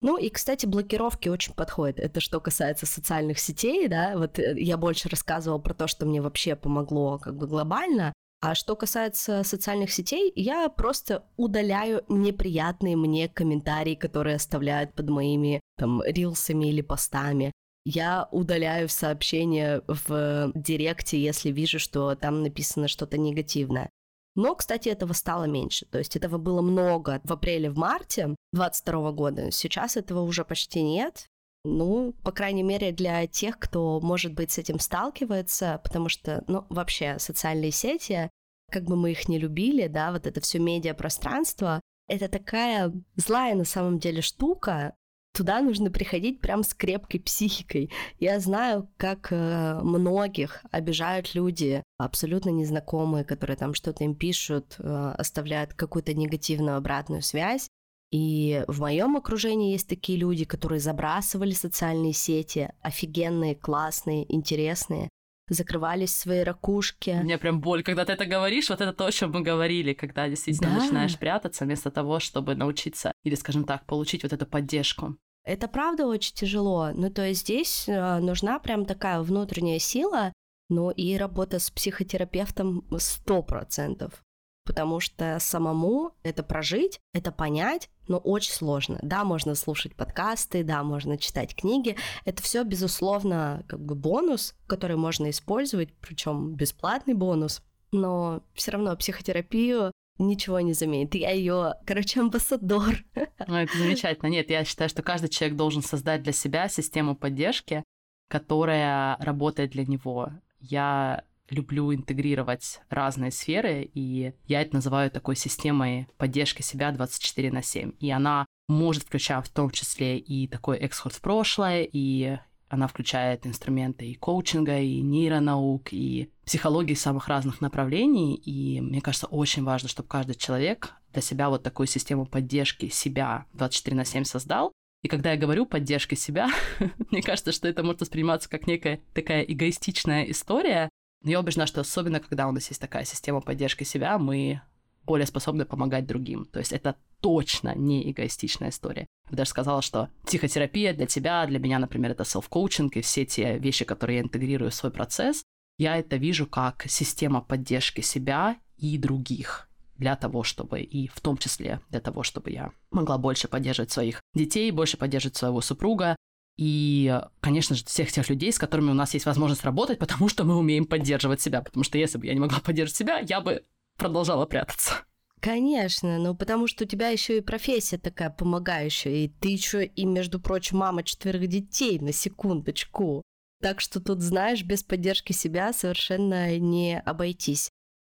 Ну 0.00 0.18
и, 0.18 0.28
кстати, 0.28 0.66
блокировки 0.66 1.28
очень 1.28 1.54
подходят. 1.54 1.98
Это 1.98 2.20
что 2.20 2.40
касается 2.40 2.84
социальных 2.84 3.38
сетей, 3.38 3.88
да, 3.88 4.18
вот 4.18 4.38
э, 4.38 4.54
я 4.58 4.76
больше 4.76 5.08
рассказывала 5.08 5.58
про 5.58 5.72
то, 5.72 5.86
что 5.86 6.04
мне 6.04 6.20
вообще 6.20 6.56
помогло 6.56 7.18
как 7.18 7.36
бы 7.36 7.46
глобально, 7.46 8.12
а 8.42 8.54
что 8.54 8.76
касается 8.76 9.42
социальных 9.42 9.90
сетей, 9.90 10.30
я 10.36 10.68
просто 10.68 11.24
удаляю 11.38 12.04
неприятные 12.08 12.94
мне 12.94 13.26
комментарии, 13.26 13.94
которые 13.94 14.36
оставляют 14.36 14.92
под 14.92 15.08
моими 15.08 15.62
там 15.78 16.02
рилсами 16.04 16.66
или 16.66 16.82
постами. 16.82 17.52
Я 17.84 18.28
удаляю 18.30 18.88
сообщения 18.88 19.82
в 19.86 20.52
директе, 20.54 21.22
если 21.22 21.50
вижу, 21.50 21.78
что 21.78 22.14
там 22.14 22.42
написано 22.42 22.88
что-то 22.88 23.18
негативное. 23.18 23.90
Но, 24.36 24.54
кстати, 24.56 24.88
этого 24.88 25.12
стало 25.12 25.44
меньше. 25.44 25.86
То 25.86 25.98
есть 25.98 26.16
этого 26.16 26.38
было 26.38 26.60
много 26.60 27.20
в 27.24 27.32
апреле, 27.32 27.70
в 27.70 27.76
марте 27.76 28.34
22 28.52 29.12
года. 29.12 29.50
Сейчас 29.50 29.96
этого 29.96 30.22
уже 30.22 30.44
почти 30.44 30.82
нет. 30.82 31.26
Ну, 31.64 32.12
по 32.24 32.32
крайней 32.32 32.62
мере, 32.62 32.92
для 32.92 33.26
тех, 33.26 33.58
кто, 33.58 34.00
может 34.00 34.34
быть, 34.34 34.50
с 34.50 34.58
этим 34.58 34.78
сталкивается, 34.78 35.80
потому 35.82 36.08
что, 36.08 36.44
ну, 36.46 36.66
вообще, 36.68 37.18
социальные 37.18 37.70
сети, 37.70 38.30
как 38.70 38.84
бы 38.84 38.96
мы 38.96 39.12
их 39.12 39.28
не 39.28 39.38
любили, 39.38 39.86
да, 39.86 40.12
вот 40.12 40.26
это 40.26 40.40
все 40.40 40.58
медиапространство, 40.58 41.80
это 42.06 42.28
такая 42.28 42.92
злая 43.16 43.54
на 43.54 43.64
самом 43.64 43.98
деле 43.98 44.20
штука, 44.20 44.94
туда 45.34 45.60
нужно 45.60 45.90
приходить 45.90 46.40
прям 46.40 46.62
с 46.62 46.72
крепкой 46.72 47.20
психикой. 47.20 47.90
Я 48.20 48.38
знаю, 48.38 48.88
как 48.96 49.28
э, 49.32 49.80
многих 49.82 50.64
обижают 50.70 51.34
люди, 51.34 51.82
абсолютно 51.98 52.50
незнакомые, 52.50 53.24
которые 53.24 53.56
там 53.56 53.74
что-то 53.74 54.04
им 54.04 54.14
пишут, 54.14 54.76
э, 54.78 55.14
оставляют 55.18 55.74
какую-то 55.74 56.14
негативную 56.14 56.76
обратную 56.76 57.20
связь. 57.20 57.68
И 58.12 58.62
в 58.68 58.80
моем 58.80 59.16
окружении 59.16 59.72
есть 59.72 59.88
такие 59.88 60.16
люди, 60.16 60.44
которые 60.44 60.78
забрасывали 60.78 61.50
социальные 61.50 62.12
сети, 62.12 62.70
офигенные, 62.80 63.56
классные, 63.56 64.32
интересные. 64.32 65.08
Закрывались 65.48 66.14
свои 66.14 66.40
ракушки. 66.42 67.10
У 67.20 67.24
меня 67.24 67.38
прям 67.38 67.60
боль, 67.60 67.82
когда 67.82 68.04
ты 68.04 68.12
это 68.12 68.24
говоришь, 68.26 68.70
вот 68.70 68.80
это 68.80 68.92
то, 68.92 69.06
о 69.06 69.12
чем 69.12 69.32
мы 69.32 69.42
говорили, 69.42 69.92
когда 69.92 70.28
действительно 70.28 70.70
Да. 70.74 70.80
начинаешь 70.82 71.18
прятаться 71.18 71.64
вместо 71.64 71.90
того, 71.90 72.18
чтобы 72.20 72.54
научиться 72.54 73.12
или, 73.24 73.34
скажем 73.34 73.64
так, 73.64 73.84
получить 73.86 74.22
вот 74.22 74.32
эту 74.32 74.46
поддержку. 74.46 75.16
Это 75.44 75.68
правда 75.68 76.06
очень 76.06 76.34
тяжело. 76.34 76.90
Ну, 76.94 77.10
то 77.10 77.26
есть 77.26 77.42
здесь 77.42 77.84
э, 77.86 78.18
нужна 78.18 78.58
прям 78.58 78.86
такая 78.86 79.20
внутренняя 79.20 79.78
сила, 79.78 80.32
ну 80.70 80.90
и 80.90 81.16
работа 81.18 81.58
с 81.58 81.70
психотерапевтом 81.70 82.86
сто 82.98 83.42
процентов. 83.42 84.23
Потому 84.64 84.98
что 85.00 85.38
самому 85.40 86.12
это 86.22 86.42
прожить, 86.42 86.98
это 87.12 87.30
понять, 87.32 87.90
но 88.08 88.18
очень 88.18 88.52
сложно. 88.52 88.98
Да, 89.02 89.24
можно 89.24 89.54
слушать 89.54 89.94
подкасты, 89.94 90.64
да, 90.64 90.82
можно 90.82 91.18
читать 91.18 91.54
книги. 91.54 91.96
Это 92.24 92.42
все, 92.42 92.64
безусловно, 92.64 93.64
как 93.68 93.84
бы 93.84 93.94
бонус, 93.94 94.54
который 94.66 94.96
можно 94.96 95.28
использовать, 95.30 95.92
причем 96.00 96.54
бесплатный 96.54 97.14
бонус. 97.14 97.62
Но 97.92 98.42
все 98.54 98.72
равно 98.72 98.96
психотерапию 98.96 99.92
ничего 100.18 100.60
не 100.60 100.72
заменит. 100.72 101.14
Я 101.14 101.30
ее, 101.30 101.74
короче, 101.86 102.20
амбассадор. 102.20 103.04
Ну, 103.46 103.56
это 103.56 103.76
замечательно. 103.76 104.28
Нет, 104.28 104.48
я 104.48 104.64
считаю, 104.64 104.88
что 104.88 105.02
каждый 105.02 105.28
человек 105.28 105.56
должен 105.56 105.82
создать 105.82 106.22
для 106.22 106.32
себя 106.32 106.68
систему 106.68 107.14
поддержки, 107.14 107.84
которая 108.28 109.16
работает 109.18 109.72
для 109.72 109.84
него. 109.84 110.30
Я 110.60 111.24
люблю 111.50 111.94
интегрировать 111.94 112.80
разные 112.88 113.30
сферы, 113.30 113.90
и 113.94 114.32
я 114.46 114.62
это 114.62 114.74
называю 114.74 115.10
такой 115.10 115.36
системой 115.36 116.08
поддержки 116.16 116.62
себя 116.62 116.90
24 116.92 117.52
на 117.52 117.62
7. 117.62 117.92
И 118.00 118.10
она 118.10 118.46
может 118.68 119.04
включать 119.04 119.46
в 119.46 119.52
том 119.52 119.70
числе 119.70 120.18
и 120.18 120.46
такой 120.46 120.78
эксход 120.84 121.12
в 121.12 121.20
прошлое, 121.20 121.86
и 121.90 122.38
она 122.68 122.88
включает 122.88 123.46
инструменты 123.46 124.06
и 124.06 124.14
коучинга, 124.14 124.78
и 124.80 125.00
нейронаук, 125.00 125.92
и 125.92 126.30
психологии 126.44 126.94
самых 126.94 127.28
разных 127.28 127.60
направлений. 127.60 128.34
И 128.34 128.80
мне 128.80 129.00
кажется, 129.00 129.26
очень 129.26 129.64
важно, 129.64 129.88
чтобы 129.88 130.08
каждый 130.08 130.34
человек 130.34 130.94
для 131.12 131.22
себя 131.22 131.50
вот 131.50 131.62
такую 131.62 131.86
систему 131.86 132.26
поддержки 132.26 132.88
себя 132.88 133.46
24 133.52 133.96
на 133.96 134.04
7 134.04 134.24
создал. 134.24 134.72
И 135.02 135.08
когда 135.08 135.32
я 135.32 135.36
говорю 135.36 135.66
поддержки 135.66 136.14
себя, 136.14 136.48
мне 137.10 137.22
кажется, 137.22 137.52
что 137.52 137.68
это 137.68 137.82
может 137.82 138.00
восприниматься 138.00 138.48
как 138.48 138.66
некая 138.66 139.00
такая 139.12 139.42
эгоистичная 139.42 140.24
история. 140.24 140.88
Но 141.24 141.30
я 141.30 141.40
убеждена, 141.40 141.66
что 141.66 141.80
особенно 141.80 142.20
когда 142.20 142.46
у 142.46 142.52
нас 142.52 142.68
есть 142.68 142.80
такая 142.80 143.04
система 143.04 143.40
поддержки 143.40 143.82
себя, 143.82 144.18
мы 144.18 144.60
более 145.04 145.26
способны 145.26 145.64
помогать 145.64 146.06
другим. 146.06 146.44
То 146.44 146.58
есть 146.58 146.72
это 146.72 146.96
точно 147.20 147.74
не 147.74 148.10
эгоистичная 148.10 148.68
история. 148.68 149.06
Я 149.30 149.38
даже 149.38 149.50
сказала, 149.50 149.82
что 149.82 150.10
психотерапия 150.26 150.92
для 150.94 151.06
тебя, 151.06 151.46
для 151.46 151.58
меня, 151.58 151.78
например, 151.78 152.10
это 152.10 152.24
селф-коучинг 152.24 152.92
и 152.96 153.00
все 153.00 153.24
те 153.24 153.58
вещи, 153.58 153.84
которые 153.84 154.18
я 154.18 154.22
интегрирую 154.22 154.70
в 154.70 154.74
свой 154.74 154.92
процесс, 154.92 155.42
я 155.78 155.96
это 155.96 156.16
вижу 156.16 156.46
как 156.46 156.84
система 156.88 157.40
поддержки 157.40 158.00
себя 158.02 158.56
и 158.76 158.98
других 158.98 159.68
для 159.96 160.16
того, 160.16 160.42
чтобы, 160.42 160.80
и 160.80 161.08
в 161.08 161.20
том 161.20 161.38
числе 161.38 161.80
для 161.88 162.00
того, 162.00 162.22
чтобы 162.22 162.50
я 162.50 162.70
могла 162.90 163.16
больше 163.16 163.48
поддерживать 163.48 163.90
своих 163.90 164.20
детей, 164.34 164.70
больше 164.70 164.96
поддерживать 164.96 165.36
своего 165.36 165.60
супруга, 165.60 166.16
и, 166.56 167.20
конечно 167.40 167.74
же, 167.74 167.84
всех 167.84 168.12
тех 168.12 168.28
людей, 168.28 168.52
с 168.52 168.58
которыми 168.58 168.90
у 168.90 168.94
нас 168.94 169.14
есть 169.14 169.26
возможность 169.26 169.64
работать, 169.64 169.98
потому 169.98 170.28
что 170.28 170.44
мы 170.44 170.56
умеем 170.56 170.86
поддерживать 170.86 171.40
себя. 171.40 171.62
Потому 171.62 171.84
что 171.84 171.98
если 171.98 172.18
бы 172.18 172.26
я 172.26 172.34
не 172.34 172.40
могла 172.40 172.60
поддерживать 172.60 172.96
себя, 172.96 173.18
я 173.18 173.40
бы 173.40 173.64
продолжала 173.96 174.46
прятаться. 174.46 175.04
Конечно, 175.40 176.18
ну 176.18 176.34
потому 176.34 176.66
что 176.66 176.84
у 176.84 176.86
тебя 176.86 177.08
еще 177.08 177.38
и 177.38 177.42
профессия 177.42 177.98
такая 177.98 178.30
помогающая, 178.30 179.12
и 179.12 179.28
ты 179.28 179.48
еще 179.48 179.84
и, 179.84 180.06
между 180.06 180.40
прочим, 180.40 180.78
мама 180.78 181.02
четверых 181.02 181.46
детей, 181.48 181.98
на 181.98 182.12
секундочку. 182.12 183.22
Так 183.60 183.80
что 183.80 184.00
тут, 184.00 184.20
знаешь, 184.20 184.62
без 184.62 184.82
поддержки 184.82 185.32
себя 185.32 185.72
совершенно 185.72 186.58
не 186.58 186.98
обойтись. 186.98 187.68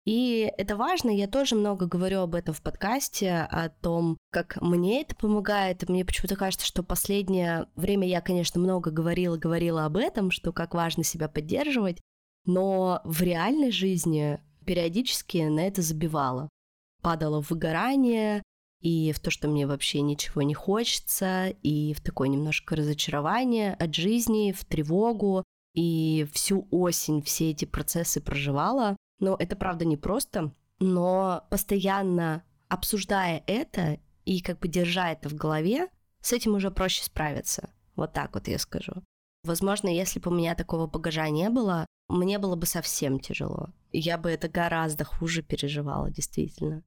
И 0.07 0.53
это 0.57 0.77
важно, 0.77 1.11
я 1.11 1.27
тоже 1.27 1.57
много 1.57 1.87
говорю 1.87 2.21
об 2.21 2.37
этом 2.37 2.55
в 2.55 2.63
подкасте, 2.63 3.49
о 3.51 3.69
том, 3.69 4.17
как 4.31 4.57
мне 4.63 5.03
это 5.03 5.17
помогает. 5.17 5.89
Мне 5.89 6.05
почему-то 6.05 6.37
кажется, 6.37 6.65
что 6.65 6.85
последнее 6.85 7.67
время 7.75 8.07
я, 8.07 8.21
конечно, 8.21 8.61
много 8.61 8.93
говорила, 8.93 9.37
говорила 9.37 9.85
об 9.85 9.97
этом, 9.97 10.31
что 10.31 10.53
как 10.53 10.75
важно 10.75 11.03
себя 11.03 11.29
поддерживать, 11.29 12.01
но 12.45 13.01
в 13.03 13.21
реальной 13.21 13.73
жизни 13.73 14.41
периодически 14.65 15.39
на 15.39 15.67
это 15.67 15.83
забивала. 15.83 16.49
Падала 17.03 17.43
в 17.43 17.51
выгорание, 17.51 18.45
и 18.81 19.11
в 19.11 19.19
то, 19.19 19.33
что 19.33 19.49
мне 19.49 19.67
вообще 19.67 20.03
ничего 20.03 20.43
не 20.43 20.55
хочется, 20.55 21.49
и 21.65 21.95
в 21.95 22.01
такое 22.01 22.29
немножко 22.29 22.77
разочарование 22.77 23.75
от 23.75 23.93
жизни, 23.93 24.55
в 24.57 24.65
тревогу, 24.65 25.43
и 25.75 26.29
всю 26.33 26.69
осень 26.71 27.23
все 27.23 27.51
эти 27.51 27.65
процессы 27.65 28.21
проживала. 28.21 28.97
Но 29.19 29.37
это 29.39 29.57
правда 29.57 29.85
непросто, 29.85 30.53
но 30.79 31.47
постоянно 31.51 32.45
обсуждая 32.69 33.43
это 33.47 33.99
и 34.25 34.41
как 34.41 34.59
бы 34.59 34.69
держа 34.69 35.13
это 35.13 35.29
в 35.29 35.35
голове, 35.35 35.89
с 36.21 36.33
этим 36.33 36.55
уже 36.55 36.71
проще 36.71 37.05
справиться. 37.05 37.71
Вот 37.95 38.13
так 38.13 38.35
вот 38.35 38.49
я 38.49 38.59
скажу. 38.59 38.93
Возможно, 39.45 39.89
если 39.89 40.19
бы 40.19 40.31
у 40.31 40.35
меня 40.35 40.55
такого 40.55 40.87
багажа 40.87 41.29
не 41.31 41.49
было, 41.51 41.87
мне 42.09 42.39
было 42.39 42.57
бы 42.57 42.67
совсем 42.67 43.21
тяжело. 43.21 43.69
Я 43.93 44.19
бы 44.19 44.31
это 44.31 44.49
гораздо 44.49 45.05
хуже 45.05 45.43
переживала, 45.43 46.11
действительно. 46.11 46.83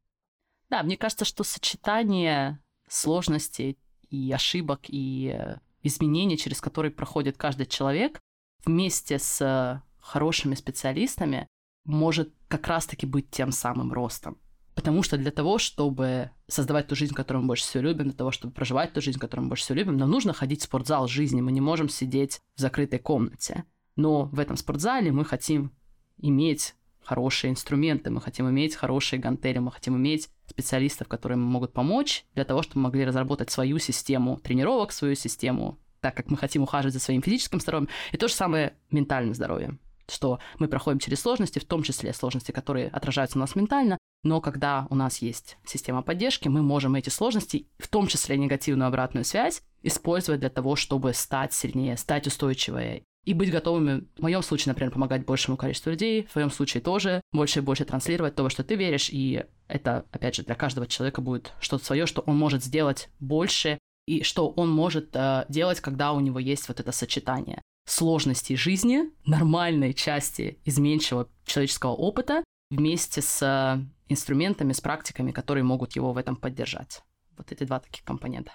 Да, 0.69 0.83
мне 0.83 0.97
кажется, 0.97 1.25
что 1.25 1.43
сочетание 1.43 2.59
сложностей 2.87 3.77
и 4.09 4.31
ошибок 4.31 4.81
и 4.87 5.33
э, 5.35 5.59
изменений, 5.83 6.37
через 6.37 6.61
которые 6.61 6.91
проходит 6.91 7.37
каждый 7.37 7.65
человек, 7.65 8.19
вместе 8.65 9.19
с 9.19 9.41
э, 9.41 9.81
хорошими 9.99 10.55
специалистами, 10.55 11.47
может 11.85 12.33
как 12.47 12.67
раз-таки 12.67 13.05
быть 13.05 13.29
тем 13.29 13.51
самым 13.51 13.93
ростом. 13.93 14.37
Потому 14.79 15.03
что 15.03 15.17
для 15.17 15.31
того, 15.31 15.57
чтобы 15.57 16.31
создавать 16.47 16.87
ту 16.87 16.95
жизнь, 16.95 17.13
которую 17.13 17.43
мы 17.43 17.47
больше 17.47 17.63
всего 17.63 17.83
любим, 17.83 18.05
для 18.05 18.13
того, 18.13 18.31
чтобы 18.31 18.53
проживать 18.53 18.93
ту 18.93 19.01
жизнь, 19.01 19.19
которую 19.19 19.43
мы 19.43 19.49
больше 19.49 19.65
всего 19.65 19.77
любим, 19.77 19.97
нам 19.97 20.09
нужно 20.09 20.31
ходить 20.31 20.61
в 20.61 20.63
спортзал 20.63 21.07
жизни. 21.07 21.41
Мы 21.41 21.51
не 21.51 21.59
можем 21.59 21.89
сидеть 21.89 22.39
в 22.55 22.61
закрытой 22.61 22.99
комнате. 22.99 23.65
Но 23.97 24.25
в 24.27 24.39
этом 24.39 24.55
спортзале 24.55 25.11
мы 25.11 25.25
хотим 25.25 25.73
иметь 26.17 26.75
хорошие 27.03 27.51
инструменты, 27.51 28.09
мы 28.09 28.21
хотим 28.21 28.49
иметь 28.49 28.75
хорошие 28.75 29.19
гантели, 29.19 29.57
мы 29.57 29.71
хотим 29.71 29.97
иметь 29.97 30.29
специалистов, 30.47 31.09
которые 31.09 31.37
могут 31.37 31.73
помочь 31.73 32.23
для 32.33 32.45
того, 32.45 32.61
чтобы 32.61 32.77
мы 32.77 32.83
могли 32.83 33.03
разработать 33.03 33.49
свою 33.49 33.79
систему 33.79 34.39
тренировок, 34.41 34.93
свою 34.93 35.15
систему, 35.15 35.77
так 35.99 36.15
как 36.15 36.31
мы 36.31 36.37
хотим 36.37 36.63
ухаживать 36.63 36.93
за 36.93 37.01
своим 37.01 37.21
физическим 37.21 37.59
здоровьем, 37.59 37.89
и 38.13 38.17
то 38.17 38.29
же 38.29 38.33
самое 38.33 38.77
ментальным 38.91 39.33
здоровьем 39.33 39.81
что 40.11 40.39
мы 40.57 40.67
проходим 40.67 40.99
через 40.99 41.21
сложности, 41.21 41.59
в 41.59 41.65
том 41.65 41.83
числе 41.83 42.13
сложности, 42.13 42.51
которые 42.51 42.87
отражаются 42.89 43.37
у 43.37 43.41
нас 43.41 43.55
ментально, 43.55 43.97
но 44.23 44.41
когда 44.41 44.87
у 44.89 44.95
нас 44.95 45.21
есть 45.21 45.57
система 45.65 46.01
поддержки, 46.01 46.47
мы 46.47 46.61
можем 46.61 46.95
эти 46.95 47.09
сложности, 47.09 47.67
в 47.77 47.87
том 47.87 48.07
числе 48.07 48.37
негативную 48.37 48.87
обратную 48.87 49.23
связь, 49.23 49.61
использовать 49.81 50.41
для 50.41 50.49
того, 50.49 50.75
чтобы 50.75 51.13
стать 51.13 51.53
сильнее, 51.53 51.95
стать 51.97 52.27
устойчивее 52.27 53.03
и 53.25 53.33
быть 53.33 53.51
готовыми, 53.51 54.05
в 54.17 54.21
моем 54.21 54.41
случае, 54.41 54.71
например, 54.71 54.91
помогать 54.91 55.25
большему 55.25 55.57
количеству 55.57 55.91
людей, 55.91 56.25
в 56.25 56.31
твоем 56.31 56.49
случае 56.49 56.81
тоже 56.81 57.21
больше 57.31 57.59
и 57.59 57.61
больше 57.61 57.85
транслировать 57.85 58.35
то, 58.35 58.43
во 58.43 58.49
что 58.49 58.63
ты 58.63 58.75
веришь, 58.75 59.09
и 59.11 59.45
это, 59.67 60.05
опять 60.11 60.35
же, 60.35 60.43
для 60.43 60.55
каждого 60.55 60.87
человека 60.87 61.21
будет 61.21 61.53
что-то 61.59 61.85
свое, 61.85 62.05
что 62.05 62.21
он 62.21 62.37
может 62.37 62.63
сделать 62.63 63.09
больше, 63.19 63.77
и 64.07 64.23
что 64.23 64.49
он 64.49 64.71
может 64.71 65.15
э, 65.15 65.45
делать, 65.49 65.81
когда 65.81 66.13
у 66.13 66.19
него 66.19 66.39
есть 66.39 66.67
вот 66.67 66.79
это 66.79 66.91
сочетание 66.91 67.61
сложностей 67.91 68.55
жизни, 68.55 69.11
нормальной 69.25 69.93
части 69.93 70.59
изменчивого 70.65 71.29
человеческого 71.45 71.91
опыта 71.91 72.43
вместе 72.69 73.21
с 73.21 73.41
э, 73.41 73.83
инструментами, 74.07 74.73
с 74.73 74.81
практиками, 74.81 75.31
которые 75.31 75.63
могут 75.63 75.95
его 75.95 76.13
в 76.13 76.17
этом 76.17 76.35
поддержать. 76.35 77.01
Вот 77.37 77.51
эти 77.51 77.63
два 77.63 77.79
таких 77.79 78.03
компонента. 78.03 78.51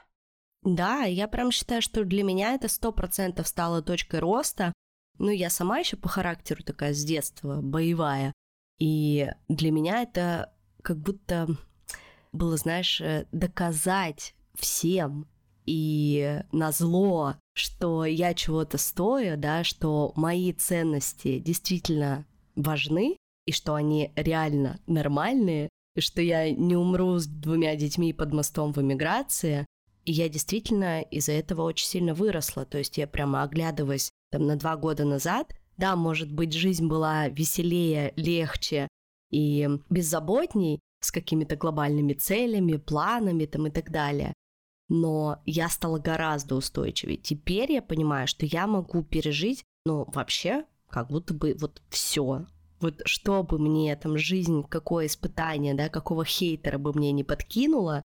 Да, 0.63 1.03
я 1.03 1.29
прям 1.29 1.51
считаю, 1.51 1.83
что 1.83 2.05
для 2.05 2.23
меня 2.23 2.55
это 2.55 2.69
сто 2.69 2.93
процентов 2.93 3.49
стало 3.49 3.83
точкой 3.83 4.21
роста. 4.21 4.73
Ну, 5.19 5.31
я 5.31 5.51
сама 5.51 5.79
еще 5.79 5.97
по 5.97 6.09
характеру 6.09 6.63
такая 6.63 6.95
с 6.95 7.05
детства, 7.05 7.61
боевая. 7.61 8.33
И 8.79 9.29
для 9.49 9.71
меня 9.71 10.03
это 10.03 10.53
как 10.83 10.99
будто 10.99 11.49
было, 12.33 12.57
знаешь, 12.57 13.01
э, 13.01 13.27
доказать 13.33 14.35
всем 14.55 15.27
и 15.67 16.43
на 16.53 16.73
зло, 16.73 17.37
что 17.55 18.05
я 18.05 18.35
чего-то 18.35 18.79
стою, 18.79 19.37
да, 19.37 19.65
что 19.65 20.13
мои 20.17 20.53
ценности 20.53 21.39
действительно 21.39 22.27
важны, 22.55 23.17
и 23.47 23.53
что 23.53 23.75
они 23.75 24.13
реально 24.17 24.81
нормальные, 24.87 25.69
и 25.97 26.01
что 26.01 26.23
я 26.23 26.51
не 26.51 26.77
умру 26.77 27.19
с 27.19 27.27
двумя 27.27 27.77
детьми 27.77 28.13
под 28.13 28.33
мостом 28.33 28.73
в 28.73 28.81
эмиграции. 28.81 29.67
И 30.05 30.13
я 30.13 30.29
действительно 30.29 31.03
из-за 31.03 31.33
этого 31.33 31.63
очень 31.63 31.87
сильно 31.87 32.15
выросла. 32.15 32.65
То 32.65 32.79
есть 32.79 32.99
я 32.99 33.07
прямо 33.07 33.43
оглядываясь 33.43 34.11
там 34.31 34.47
на 34.47 34.57
два 34.57 34.77
года 34.77 35.05
назад, 35.05 35.55
да, 35.77 35.97
может 35.97 36.33
быть, 36.33 36.53
жизнь 36.53 36.87
была 36.87 37.29
веселее, 37.29 38.13
легче 38.17 38.89
и 39.31 39.69
беззаботней, 39.91 40.81
с 41.01 41.13
какими-то 41.13 41.57
глобальными 41.57 42.15
целями, 42.15 42.77
планами 42.77 43.45
там 43.45 43.67
и 43.67 43.71
так 43.71 43.91
далее 43.91 44.33
но 44.95 45.41
я 45.45 45.69
стала 45.69 45.99
гораздо 45.99 46.55
устойчивее. 46.55 47.17
Теперь 47.17 47.73
я 47.73 47.83
понимаю, 47.83 48.29
что 48.29 48.47
я 48.47 48.69
могу 48.69 49.03
пережить, 49.03 49.65
ну, 49.85 50.05
вообще 50.13 50.65
как 50.89 51.09
будто 51.09 51.35
бы 51.35 51.57
вот 51.59 51.83
все. 51.89 52.47
Вот 52.81 53.03
что 53.05 53.43
бы 53.43 53.59
мне 53.59 53.97
там 53.97 54.17
жизнь, 54.17 54.63
какое 54.69 55.07
испытание, 55.07 55.75
да, 55.75 55.89
какого 55.89 56.25
хейтера 56.25 56.79
бы 56.79 56.93
мне 56.93 57.11
не 57.11 57.25
подкинула, 57.25 58.03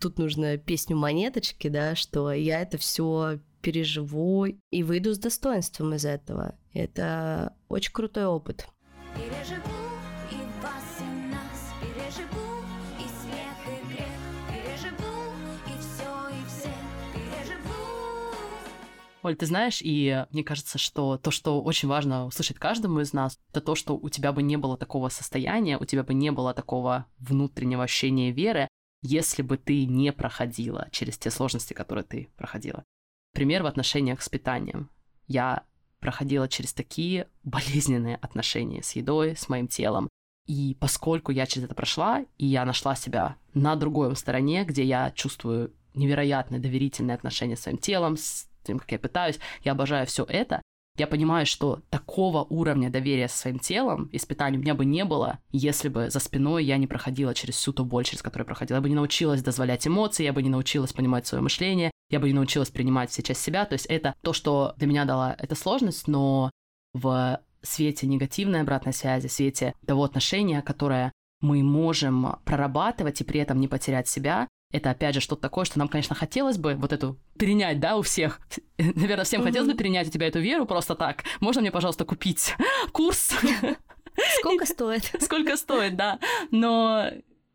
тут 0.00 0.18
нужно 0.18 0.56
песню 0.56 0.96
монеточки, 0.96 1.68
да, 1.68 1.94
что 1.94 2.32
я 2.32 2.60
это 2.60 2.76
все 2.76 3.38
переживу 3.60 4.46
и 4.46 4.82
выйду 4.82 5.14
с 5.14 5.18
достоинством 5.18 5.94
из 5.94 6.04
этого. 6.04 6.58
Это 6.72 7.54
очень 7.68 7.92
крутой 7.92 8.26
опыт. 8.26 8.66
Переживу 9.14 9.81
Оль, 19.22 19.36
ты 19.36 19.46
знаешь, 19.46 19.80
и 19.82 20.26
мне 20.30 20.42
кажется, 20.42 20.78
что 20.78 21.16
то, 21.16 21.30
что 21.30 21.62
очень 21.62 21.88
важно 21.88 22.26
услышать 22.26 22.58
каждому 22.58 23.00
из 23.00 23.12
нас, 23.12 23.38
это 23.50 23.60
то, 23.60 23.76
что 23.76 23.96
у 23.96 24.08
тебя 24.08 24.32
бы 24.32 24.42
не 24.42 24.56
было 24.56 24.76
такого 24.76 25.08
состояния, 25.10 25.78
у 25.78 25.84
тебя 25.84 26.02
бы 26.02 26.12
не 26.12 26.32
было 26.32 26.52
такого 26.54 27.06
внутреннего 27.18 27.84
ощущения 27.84 28.32
веры, 28.32 28.66
если 29.00 29.42
бы 29.42 29.58
ты 29.58 29.86
не 29.86 30.12
проходила 30.12 30.88
через 30.90 31.18
те 31.18 31.30
сложности, 31.30 31.72
которые 31.72 32.04
ты 32.04 32.30
проходила. 32.36 32.84
Пример 33.32 33.62
в 33.62 33.66
отношениях 33.66 34.22
с 34.22 34.28
питанием. 34.28 34.90
Я 35.28 35.64
проходила 36.00 36.48
через 36.48 36.72
такие 36.72 37.28
болезненные 37.44 38.16
отношения 38.16 38.82
с 38.82 38.92
едой, 38.92 39.36
с 39.36 39.48
моим 39.48 39.68
телом. 39.68 40.08
И 40.46 40.76
поскольку 40.80 41.30
я 41.30 41.46
через 41.46 41.66
это 41.66 41.76
прошла, 41.76 42.24
и 42.38 42.46
я 42.46 42.64
нашла 42.64 42.96
себя 42.96 43.36
на 43.54 43.76
другой 43.76 44.16
стороне, 44.16 44.64
где 44.64 44.82
я 44.82 45.12
чувствую 45.12 45.72
невероятное 45.94 46.58
доверительное 46.58 47.14
отношение 47.14 47.56
с 47.56 47.60
своим 47.60 47.78
телом, 47.78 48.16
с 48.16 48.48
тем, 48.62 48.78
как 48.78 48.90
я 48.92 48.98
питаюсь, 48.98 49.38
я 49.64 49.72
обожаю 49.72 50.06
все 50.06 50.24
это, 50.24 50.62
я 50.98 51.06
понимаю, 51.06 51.46
что 51.46 51.80
такого 51.88 52.44
уровня 52.44 52.90
доверия 52.90 53.26
со 53.26 53.38
своим 53.38 53.58
телом, 53.58 54.10
испытаний 54.12 54.58
у 54.58 54.60
меня 54.60 54.74
бы 54.74 54.84
не 54.84 55.06
было, 55.06 55.38
если 55.50 55.88
бы 55.88 56.10
за 56.10 56.20
спиной 56.20 56.64
я 56.64 56.76
не 56.76 56.86
проходила 56.86 57.32
через 57.32 57.54
всю 57.54 57.72
ту 57.72 57.86
боль, 57.86 58.04
через 58.04 58.20
которую 58.20 58.44
я 58.44 58.48
проходила. 58.48 58.76
Я 58.76 58.82
бы 58.82 58.90
не 58.90 58.94
научилась 58.94 59.42
дозволять 59.42 59.86
эмоции, 59.86 60.24
я 60.24 60.34
бы 60.34 60.42
не 60.42 60.50
научилась 60.50 60.92
понимать 60.92 61.26
свое 61.26 61.42
мышление, 61.42 61.90
я 62.10 62.20
бы 62.20 62.26
не 62.26 62.34
научилась 62.34 62.68
принимать 62.68 63.10
все 63.10 63.22
часть 63.22 63.40
себя. 63.40 63.64
То 63.64 63.72
есть 63.72 63.86
это 63.86 64.14
то, 64.20 64.34
что 64.34 64.74
для 64.76 64.86
меня 64.86 65.06
дала 65.06 65.34
эта 65.38 65.54
сложность, 65.54 66.08
но 66.08 66.50
в 66.92 67.40
свете 67.62 68.06
негативной 68.06 68.60
обратной 68.60 68.92
связи, 68.92 69.28
в 69.28 69.32
свете 69.32 69.74
того 69.86 70.04
отношения, 70.04 70.60
которое 70.60 71.10
мы 71.40 71.62
можем 71.62 72.36
прорабатывать 72.44 73.20
и 73.22 73.24
при 73.24 73.40
этом 73.40 73.60
не 73.60 73.66
потерять 73.66 74.08
себя, 74.08 74.46
это, 74.72 74.90
опять 74.90 75.14
же, 75.14 75.20
что-то 75.20 75.42
такое, 75.42 75.64
что 75.64 75.78
нам, 75.78 75.88
конечно, 75.88 76.14
хотелось 76.14 76.58
бы 76.58 76.74
вот 76.74 76.92
эту 76.92 77.18
перенять, 77.38 77.78
да, 77.78 77.96
у 77.96 78.02
всех. 78.02 78.40
Наверное, 78.78 79.24
всем 79.24 79.42
mm-hmm. 79.42 79.44
хотелось 79.44 79.68
бы 79.68 79.74
перенять 79.76 80.08
у 80.08 80.10
тебя 80.10 80.26
эту 80.26 80.40
веру 80.40 80.66
просто 80.66 80.94
так. 80.94 81.24
Можно 81.40 81.60
мне, 81.60 81.70
пожалуйста, 81.70 82.04
купить 82.04 82.54
курс? 82.92 83.32
Сколько 84.38 84.66
стоит? 84.66 85.12
Сколько 85.20 85.56
стоит, 85.56 85.96
да. 85.96 86.18
Но 86.50 87.10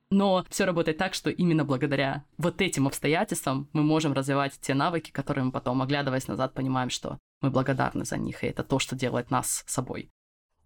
но 0.09 0.45
все 0.49 0.63
работает 0.65 0.97
так, 0.97 1.13
что 1.13 1.29
именно 1.29 1.65
благодаря 1.65 2.23
вот 2.37 2.61
этим 2.61 2.87
обстоятельствам 2.87 3.69
мы 3.73 3.83
можем 3.83 4.13
развивать 4.13 4.53
те 4.61 4.73
навыки, 4.73 5.11
которые 5.11 5.43
мы 5.43 5.51
потом, 5.51 5.81
оглядываясь 5.81 6.27
назад, 6.27 6.53
понимаем, 6.53 6.89
что 6.89 7.17
мы 7.41 7.49
благодарны 7.49 8.05
за 8.05 8.17
них, 8.17 8.43
и 8.43 8.47
это 8.47 8.63
то, 8.63 8.79
что 8.79 8.95
делает 8.95 9.31
нас 9.31 9.65
собой. 9.67 10.09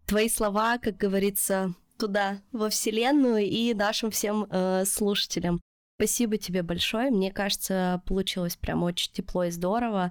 Твои 0.06 0.30
слова, 0.30 0.78
как 0.78 0.98
говорится, 0.98 1.74
туда, 1.98 2.42
во 2.52 2.70
Вселенную 2.70 3.44
и 3.44 3.74
нашим 3.74 4.12
всем 4.12 4.46
э, 4.50 4.86
слушателям. 4.86 5.60
Спасибо 6.02 6.40
тебе 6.40 6.64
большое. 6.64 7.12
Мне 7.12 7.32
кажется, 7.32 8.02
получилось 8.08 8.56
прям 8.56 8.82
очень 8.82 9.12
тепло 9.14 9.44
и 9.44 9.52
здорово. 9.52 10.10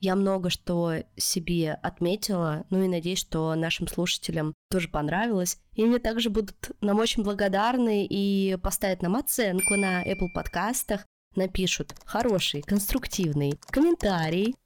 Я 0.00 0.16
много 0.16 0.50
что 0.50 0.94
себе 1.16 1.74
отметила, 1.74 2.66
ну 2.70 2.82
и 2.82 2.88
надеюсь, 2.88 3.20
что 3.20 3.54
нашим 3.54 3.86
слушателям 3.86 4.52
тоже 4.68 4.88
понравилось. 4.88 5.60
И 5.74 5.84
мне 5.84 6.00
также 6.00 6.28
будут 6.28 6.72
нам 6.80 6.98
очень 6.98 7.22
благодарны 7.22 8.04
и 8.04 8.56
поставят 8.60 9.00
нам 9.00 9.14
оценку 9.14 9.76
на 9.76 10.04
Apple 10.04 10.32
подкастах, 10.34 11.06
напишут 11.36 11.94
хороший, 12.04 12.62
конструктивный 12.62 13.60
комментарий, 13.70 14.56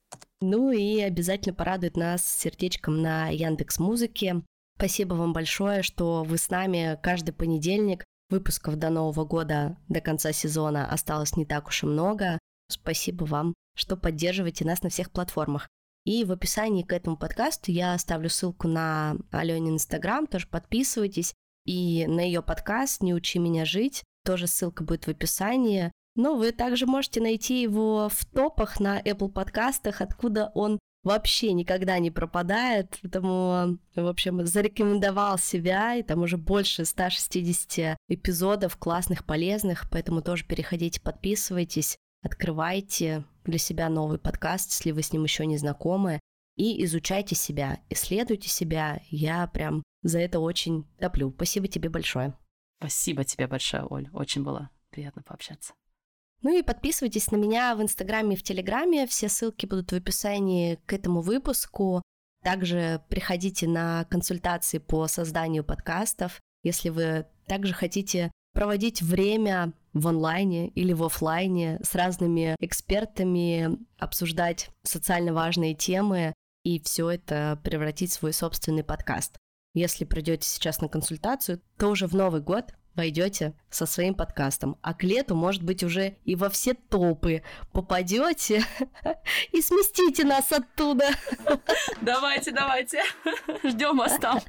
ну 0.40 0.70
и 0.70 1.00
обязательно 1.00 1.54
порадует 1.54 1.98
нас 1.98 2.24
сердечком 2.24 3.02
на 3.02 3.28
Яндекс 3.28 3.78
Музыке. 3.78 4.40
Спасибо 4.78 5.12
вам 5.12 5.34
большое, 5.34 5.82
что 5.82 6.24
вы 6.24 6.38
с 6.38 6.48
нами 6.48 6.98
каждый 7.02 7.32
понедельник 7.32 8.06
Выпусков 8.32 8.76
до 8.76 8.88
Нового 8.88 9.26
года, 9.26 9.76
до 9.90 10.00
конца 10.00 10.32
сезона 10.32 10.90
осталось 10.90 11.36
не 11.36 11.44
так 11.44 11.68
уж 11.68 11.82
и 11.82 11.86
много. 11.86 12.38
Спасибо 12.66 13.24
вам, 13.24 13.52
что 13.76 13.94
поддерживаете 13.94 14.64
нас 14.64 14.82
на 14.82 14.88
всех 14.88 15.10
платформах. 15.10 15.68
И 16.06 16.24
в 16.24 16.32
описании 16.32 16.82
к 16.82 16.94
этому 16.94 17.18
подкасту 17.18 17.70
я 17.70 17.92
оставлю 17.92 18.30
ссылку 18.30 18.68
на 18.68 19.16
Аленин 19.32 19.74
Инстаграм, 19.74 20.26
тоже 20.26 20.46
подписывайтесь. 20.46 21.34
И 21.66 22.06
на 22.06 22.20
ее 22.20 22.40
подкаст 22.40 23.02
«Не 23.02 23.12
учи 23.12 23.38
меня 23.38 23.66
жить», 23.66 24.02
тоже 24.24 24.46
ссылка 24.46 24.82
будет 24.82 25.04
в 25.04 25.10
описании. 25.10 25.92
Но 26.16 26.34
вы 26.34 26.52
также 26.52 26.86
можете 26.86 27.20
найти 27.20 27.60
его 27.60 28.08
в 28.08 28.24
топах 28.24 28.80
на 28.80 28.98
Apple 28.98 29.30
подкастах, 29.30 30.00
откуда 30.00 30.50
он 30.54 30.78
вообще 31.03 31.53
никогда 31.53 31.98
не 31.98 32.11
пропадает, 32.11 32.98
поэтому, 33.03 33.78
в 33.94 34.07
общем, 34.07 34.46
зарекомендовал 34.46 35.38
себя, 35.38 35.96
и 35.96 36.03
там 36.03 36.22
уже 36.22 36.36
больше 36.36 36.84
160 36.84 37.96
эпизодов 38.09 38.76
классных, 38.76 39.24
полезных, 39.24 39.88
поэтому 39.90 40.22
тоже 40.22 40.44
переходите, 40.44 41.00
подписывайтесь, 41.00 41.96
открывайте 42.22 43.24
для 43.44 43.59
себя 43.59 43.88
новый 43.88 44.18
подкаст, 44.18 44.70
если 44.70 44.92
вы 44.92 45.03
с 45.03 45.12
ним 45.12 45.24
еще 45.24 45.46
не 45.46 45.59
знакомы, 45.59 46.20
и 46.57 46.84
изучайте 46.84 47.34
себя, 47.34 47.80
исследуйте 47.88 48.48
себя. 48.48 49.00
Я 49.09 49.46
прям 49.46 49.82
за 50.03 50.18
это 50.20 50.38
очень 50.38 50.86
топлю. 50.98 51.32
Спасибо 51.34 51.66
тебе 51.66 51.88
большое. 51.88 52.34
Спасибо 52.78 53.24
тебе 53.24 53.46
большое, 53.46 53.84
Оль. 53.84 54.09
Очень 54.12 54.42
было 54.42 54.70
приятно 54.90 55.22
пообщаться. 55.22 55.72
Ну 56.43 56.59
и 56.59 56.62
подписывайтесь 56.62 57.30
на 57.30 57.36
меня 57.36 57.74
в 57.76 57.82
Инстаграме 57.82 58.34
и 58.34 58.38
в 58.38 58.43
Телеграме. 58.43 59.07
Все 59.07 59.28
ссылки 59.28 59.66
будут 59.66 59.93
в 59.93 59.95
описании 59.95 60.80
к 60.86 60.93
этому 60.93 61.20
выпуску. 61.20 62.03
Также 62.43 63.01
приходите 63.09 63.68
на 63.68 64.05
консультации 64.07 64.78
по 64.78 65.07
созданию 65.07 65.62
подкастов. 65.62 66.40
Если 66.64 66.88
вы 66.88 67.26
также 67.47 67.72
хотите 67.72 68.32
проводить 68.53 69.03
время 69.03 69.72
в 69.93 70.09
онлайне 70.09 70.68
или 70.68 70.93
в 70.93 71.05
офлайне 71.05 71.78
с 71.82 71.95
разными 71.95 72.57
экспертами, 72.59 73.78
обсуждать 73.99 74.70
социально 74.82 75.32
важные 75.32 75.74
темы 75.74 76.34
и 76.64 76.80
все 76.80 77.11
это 77.11 77.61
превратить 77.62 78.11
в 78.11 78.14
свой 78.14 78.32
собственный 78.32 78.84
подкаст. 78.84 79.36
Если 79.74 80.05
придете 80.05 80.47
сейчас 80.49 80.80
на 80.80 80.88
консультацию, 80.88 81.61
то 81.78 81.88
уже 81.88 82.07
в 82.07 82.14
Новый 82.14 82.40
год 82.40 82.74
войдете 82.95 83.55
со 83.70 83.86
своим 83.86 84.14
подкастом. 84.14 84.76
А 84.82 84.95
к 84.95 85.03
лету, 85.03 85.34
может 85.34 85.62
быть, 85.62 85.82
уже 85.82 86.16
и 86.24 86.36
во 86.36 86.49
все 86.49 86.74
топы 86.74 87.43
попадете 87.72 88.64
и 89.53 89.61
сместите 89.61 90.24
нас 90.24 90.53
оттуда. 90.53 91.11
Давайте, 92.01 92.53
давайте. 92.53 93.03
Ждем 93.64 93.97
вас 93.99 94.18
там. 94.18 94.40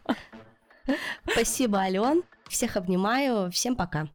Спасибо, 1.32 1.80
Ален. 1.80 2.24
Всех 2.50 2.78
обнимаю. 2.78 3.52
Всем 3.52 3.76
пока. 3.76 4.08